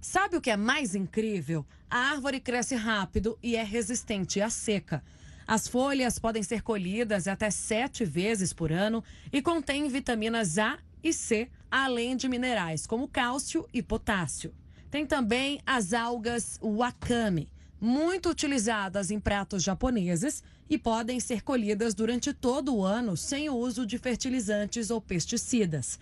Sabe 0.00 0.36
o 0.36 0.40
que 0.40 0.48
é 0.48 0.56
mais 0.56 0.94
incrível? 0.94 1.66
A 1.90 2.12
árvore 2.12 2.38
cresce 2.38 2.76
rápido 2.76 3.36
e 3.42 3.56
é 3.56 3.64
resistente 3.64 4.40
à 4.40 4.48
seca. 4.48 5.02
As 5.44 5.66
folhas 5.66 6.20
podem 6.20 6.44
ser 6.44 6.62
colhidas 6.62 7.26
até 7.26 7.50
sete 7.50 8.04
vezes 8.04 8.52
por 8.52 8.70
ano 8.70 9.02
e 9.32 9.42
contêm 9.42 9.88
vitaminas 9.88 10.56
A 10.56 10.78
e 11.02 11.12
C, 11.12 11.50
além 11.68 12.16
de 12.16 12.28
minerais 12.28 12.86
como 12.86 13.08
cálcio 13.08 13.66
e 13.74 13.82
potássio. 13.82 14.54
Tem 14.90 15.06
também 15.06 15.60
as 15.64 15.92
algas 15.92 16.58
wakame, 16.60 17.48
muito 17.80 18.28
utilizadas 18.28 19.10
em 19.10 19.20
pratos 19.20 19.62
japoneses 19.62 20.42
e 20.68 20.76
podem 20.76 21.20
ser 21.20 21.42
colhidas 21.42 21.94
durante 21.94 22.32
todo 22.32 22.74
o 22.74 22.84
ano 22.84 23.16
sem 23.16 23.48
o 23.48 23.54
uso 23.54 23.86
de 23.86 23.98
fertilizantes 23.98 24.90
ou 24.90 25.00
pesticidas. 25.00 25.98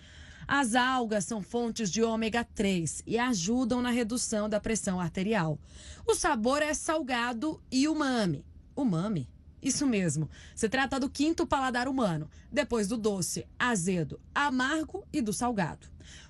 As 0.47 0.73
algas 0.73 1.25
são 1.25 1.43
fontes 1.43 1.91
de 1.91 2.01
ômega 2.01 2.43
3 2.43 3.03
e 3.05 3.19
ajudam 3.19 3.81
na 3.81 3.91
redução 3.91 4.49
da 4.49 4.59
pressão 4.59 4.99
arterial. 4.99 5.59
O 6.07 6.15
sabor 6.15 6.63
é 6.63 6.73
salgado 6.73 7.61
e 7.71 7.87
umami. 7.87 8.43
Umami 8.75 9.27
isso 9.61 9.85
mesmo. 9.85 10.29
Se 10.55 10.69
trata 10.69 10.99
do 10.99 11.09
quinto 11.09 11.45
paladar 11.45 11.87
humano, 11.87 12.29
depois 12.51 12.87
do 12.87 12.97
doce, 12.97 13.45
azedo, 13.57 14.19
amargo 14.33 15.05
e 15.11 15.21
do 15.21 15.33
salgado. 15.33 15.87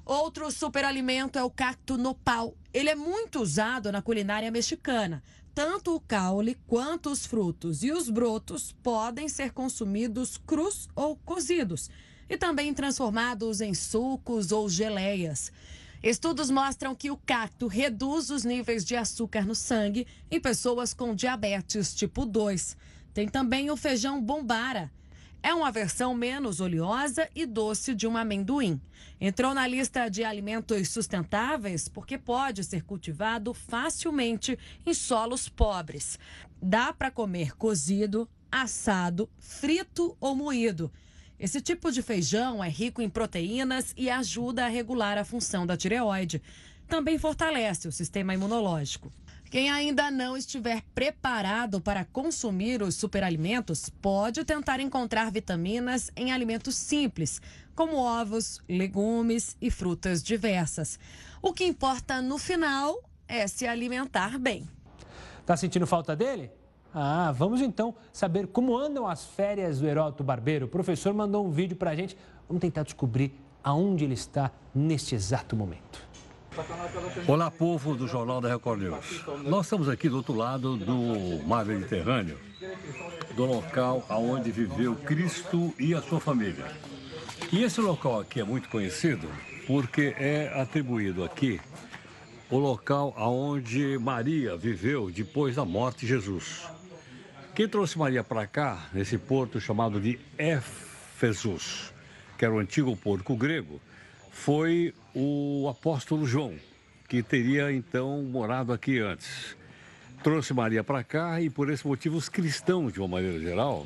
Outro 0.09 0.49
superalimento 0.49 1.37
é 1.37 1.43
o 1.43 1.51
cacto 1.51 1.95
nopal. 1.95 2.57
Ele 2.73 2.89
é 2.89 2.95
muito 2.95 3.41
usado 3.41 3.91
na 3.91 4.01
culinária 4.01 4.49
mexicana. 4.49 5.21
Tanto 5.53 5.93
o 5.93 5.99
caule 5.99 6.57
quanto 6.65 7.11
os 7.11 7.27
frutos 7.27 7.83
e 7.83 7.91
os 7.91 8.09
brotos 8.09 8.71
podem 8.81 9.29
ser 9.29 9.51
consumidos 9.51 10.35
crus 10.35 10.89
ou 10.95 11.15
cozidos 11.15 11.91
e 12.27 12.35
também 12.35 12.73
transformados 12.73 13.61
em 13.61 13.75
sucos 13.75 14.51
ou 14.51 14.67
geleias. 14.67 15.51
Estudos 16.01 16.49
mostram 16.49 16.95
que 16.95 17.11
o 17.11 17.17
cacto 17.17 17.67
reduz 17.67 18.31
os 18.31 18.43
níveis 18.43 18.83
de 18.83 18.95
açúcar 18.95 19.45
no 19.45 19.53
sangue 19.53 20.07
em 20.31 20.41
pessoas 20.41 20.91
com 20.91 21.13
diabetes 21.13 21.93
tipo 21.93 22.25
2. 22.25 22.75
Tem 23.13 23.29
também 23.29 23.69
o 23.69 23.77
feijão 23.77 24.19
bombara. 24.19 24.91
É 25.41 25.53
uma 25.53 25.71
versão 25.71 26.13
menos 26.13 26.59
oleosa 26.59 27.29
e 27.33 27.45
doce 27.45 27.95
de 27.95 28.05
um 28.05 28.17
amendoim. 28.17 28.79
Entrou 29.21 29.53
na 29.53 29.65
lista 29.65 30.09
de 30.09 30.23
alimentos 30.23 30.89
sustentáveis 30.89 31.87
porque 31.87 32.17
pode 32.17 32.63
ser 32.63 32.83
cultivado 32.83 33.53
facilmente 33.53 34.59
em 34.85 34.93
solos 34.93 35.47
pobres. 35.47 36.19
Dá 36.61 36.91
para 36.91 37.09
comer 37.09 37.55
cozido, 37.55 38.29
assado, 38.51 39.29
frito 39.37 40.15
ou 40.19 40.35
moído. 40.35 40.91
Esse 41.39 41.61
tipo 41.61 41.89
de 41.89 42.01
feijão 42.01 42.61
é 42.61 42.67
rico 42.67 43.01
em 43.01 43.09
proteínas 43.09 43.93
e 43.95 44.09
ajuda 44.09 44.65
a 44.65 44.69
regular 44.69 45.17
a 45.17 45.23
função 45.23 45.65
da 45.65 45.77
tireoide. 45.77 46.41
Também 46.85 47.17
fortalece 47.17 47.87
o 47.87 47.93
sistema 47.93 48.33
imunológico. 48.33 49.11
Quem 49.49 49.67
ainda 49.71 50.11
não 50.11 50.37
estiver 50.37 50.83
preparado 50.93 51.81
para 51.81 52.05
consumir 52.05 52.83
os 52.83 52.93
superalimentos 52.93 53.89
pode 53.89 54.45
tentar 54.45 54.79
encontrar 54.79 55.31
vitaminas 55.31 56.11
em 56.15 56.31
alimentos 56.31 56.75
simples, 56.75 57.41
como 57.73 57.97
ovos, 57.97 58.59
legumes 58.69 59.57
e 59.59 59.71
frutas 59.71 60.21
diversas. 60.21 60.99
O 61.41 61.51
que 61.51 61.65
importa 61.65 62.21
no 62.21 62.37
final 62.37 63.01
é 63.27 63.47
se 63.47 63.65
alimentar 63.65 64.37
bem. 64.37 64.69
Tá 65.47 65.57
sentindo 65.57 65.87
falta 65.87 66.15
dele? 66.15 66.51
Ah, 66.93 67.31
vamos 67.31 67.59
então 67.59 67.95
saber 68.13 68.45
como 68.47 68.77
andam 68.77 69.07
as 69.07 69.25
férias 69.25 69.79
do 69.79 69.87
Heródoto 69.87 70.23
Barbeiro. 70.23 70.67
O 70.67 70.69
professor 70.69 71.11
mandou 71.11 71.43
um 71.43 71.49
vídeo 71.49 71.75
para 71.75 71.89
a 71.89 71.95
gente. 71.95 72.15
Vamos 72.47 72.61
tentar 72.61 72.83
descobrir 72.83 73.33
aonde 73.63 74.03
ele 74.03 74.13
está 74.13 74.51
neste 74.75 75.15
exato 75.15 75.55
momento. 75.55 76.08
Olá, 77.27 77.49
povo 77.49 77.95
do 77.95 78.07
Jornal 78.07 78.41
da 78.41 78.49
Record 78.49 78.81
News. 78.81 79.23
Nós 79.45 79.65
estamos 79.65 79.87
aqui 79.87 80.09
do 80.09 80.17
outro 80.17 80.33
lado 80.33 80.75
do 80.75 81.41
mar 81.47 81.65
Mediterrâneo, 81.65 82.37
do 83.35 83.45
local 83.45 84.05
onde 84.09 84.51
viveu 84.51 84.95
Cristo 84.95 85.73
e 85.79 85.93
a 85.93 86.01
sua 86.01 86.19
família. 86.19 86.65
E 87.51 87.63
esse 87.63 87.79
local 87.79 88.19
aqui 88.19 88.41
é 88.41 88.43
muito 88.43 88.67
conhecido 88.67 89.29
porque 89.65 90.13
é 90.17 90.51
atribuído 90.59 91.23
aqui 91.23 91.61
o 92.49 92.57
local 92.57 93.13
onde 93.17 93.97
Maria 93.97 94.57
viveu 94.57 95.09
depois 95.09 95.55
da 95.55 95.63
morte 95.63 96.01
de 96.01 96.07
Jesus. 96.07 96.67
Quem 97.55 97.67
trouxe 97.67 97.97
Maria 97.97 98.23
para 98.23 98.45
cá, 98.47 98.89
nesse 98.91 99.17
porto 99.17 99.61
chamado 99.61 100.01
de 100.01 100.19
Éfesos, 100.37 101.93
que 102.37 102.43
era 102.43 102.53
o 102.53 102.59
antigo 102.59 102.95
porto 102.97 103.35
grego, 103.35 103.79
foi 104.39 104.93
o 105.13 105.67
apóstolo 105.69 106.25
João, 106.25 106.53
que 107.09 107.21
teria 107.21 107.71
então 107.73 108.23
morado 108.23 108.71
aqui 108.71 108.99
antes. 108.99 109.57
Trouxe 110.23 110.53
Maria 110.53 110.81
para 110.81 111.03
cá 111.03 111.41
e 111.41 111.49
por 111.49 111.69
esse 111.69 111.85
motivo 111.85 112.15
os 112.15 112.29
cristãos, 112.29 112.93
de 112.93 112.99
uma 112.99 113.07
maneira 113.07 113.37
geral, 113.37 113.85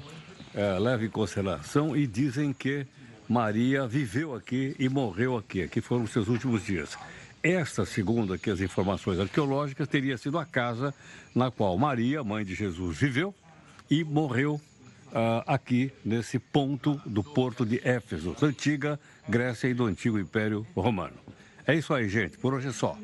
é, 0.54 0.78
levam 0.78 1.08
em 1.08 1.10
consideração 1.10 1.98
e 1.98 2.06
dizem 2.06 2.54
que 2.54 2.86
Maria 3.28 3.88
viveu 3.88 4.36
aqui 4.36 4.76
e 4.78 4.88
morreu 4.88 5.36
aqui. 5.36 5.64
Aqui 5.64 5.82
foram 5.82 6.04
os 6.04 6.12
seus 6.12 6.28
últimos 6.28 6.64
dias. 6.64 6.96
Esta, 7.42 7.84
segundo 7.84 8.32
aqui 8.32 8.52
as 8.52 8.62
informações 8.62 9.20
arqueológicas, 9.20 9.88
teria 9.88 10.18
sido 10.20 10.38
a 10.38 10.46
casa 10.46 10.94
na 11.34 11.50
qual 11.50 11.76
Maria, 11.80 12.24
mãe 12.24 12.46
de 12.46 12.54
Jesus, 12.54 12.98
viveu 12.98 13.34
e 13.90 14.04
morreu 14.04 14.62
uh, 15.08 15.44
aqui 15.48 15.92
nesse 16.06 16.38
ponto 16.38 17.02
do 17.06 17.24
porto 17.24 17.66
de 17.66 17.82
Éfeso, 17.84 18.36
antiga 18.42 19.00
Grécia 19.28 19.68
e 19.68 19.74
do 19.74 19.86
antigo 19.86 20.20
Império 20.20 20.66
Romano. 20.76 21.16
É 21.66 21.74
isso 21.74 21.94
aí, 21.94 22.10
gente. 22.10 22.38
Por 22.38 22.54
hoje 22.54 22.68
é 22.68 22.72
só. 22.72 22.98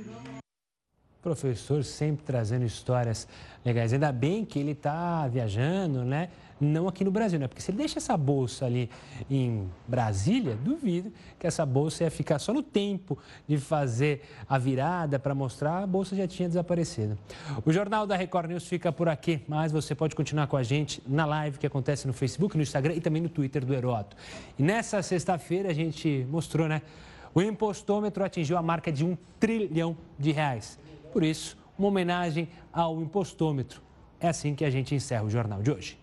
Professor 1.21 1.83
sempre 1.83 2.23
trazendo 2.23 2.65
histórias 2.65 3.27
legais. 3.65 3.91
Ainda 3.91 4.09
bem 4.09 4.45
que 4.45 4.57
ele 4.57 4.71
está 4.71 5.27
viajando, 5.27 6.05
né? 6.05 6.29
Não 6.61 6.87
aqui 6.87 7.03
no 7.03 7.11
Brasil, 7.11 7.37
né? 7.37 7.45
Porque 7.45 7.61
se 7.61 7.71
ele 7.71 7.77
deixa 7.77 7.99
essa 7.99 8.15
bolsa 8.15 8.65
ali 8.65 8.89
em 9.29 9.69
Brasília, 9.85 10.55
duvido 10.55 11.11
que 11.37 11.45
essa 11.45 11.65
bolsa 11.65 12.05
ia 12.05 12.11
ficar 12.11 12.39
só 12.39 12.53
no 12.53 12.63
tempo 12.63 13.17
de 13.45 13.57
fazer 13.57 14.21
a 14.47 14.57
virada 14.57 15.19
para 15.19 15.35
mostrar, 15.35 15.83
a 15.83 15.87
bolsa 15.87 16.15
já 16.15 16.25
tinha 16.25 16.47
desaparecido. 16.47 17.17
O 17.65 17.71
Jornal 17.71 18.07
da 18.07 18.15
Record 18.15 18.49
News 18.49 18.65
fica 18.65 18.89
por 18.89 19.09
aqui, 19.09 19.41
mas 19.45 19.73
você 19.73 19.93
pode 19.93 20.15
continuar 20.15 20.47
com 20.47 20.55
a 20.55 20.63
gente 20.63 21.01
na 21.05 21.25
live 21.25 21.57
que 21.57 21.67
acontece 21.67 22.07
no 22.07 22.13
Facebook, 22.13 22.55
no 22.55 22.63
Instagram 22.63 22.93
e 22.93 23.01
também 23.01 23.21
no 23.21 23.29
Twitter 23.29 23.65
do 23.65 23.73
Heroto. 23.73 24.15
E 24.57 24.63
nessa 24.63 25.01
sexta-feira 25.01 25.69
a 25.69 25.73
gente 25.73 26.25
mostrou, 26.29 26.69
né? 26.69 26.81
O 27.33 27.41
impostômetro 27.41 28.23
atingiu 28.23 28.57
a 28.57 28.61
marca 28.61 28.89
de 28.89 29.05
um 29.05 29.17
trilhão 29.37 29.95
de 30.17 30.31
reais. 30.31 30.79
Por 31.11 31.23
isso, 31.23 31.57
uma 31.77 31.87
homenagem 31.87 32.49
ao 32.71 33.01
impostômetro. 33.01 33.81
É 34.19 34.27
assim 34.29 34.55
que 34.55 34.63
a 34.63 34.69
gente 34.69 34.95
encerra 34.95 35.23
o 35.23 35.29
jornal 35.29 35.61
de 35.61 35.71
hoje. 35.71 35.98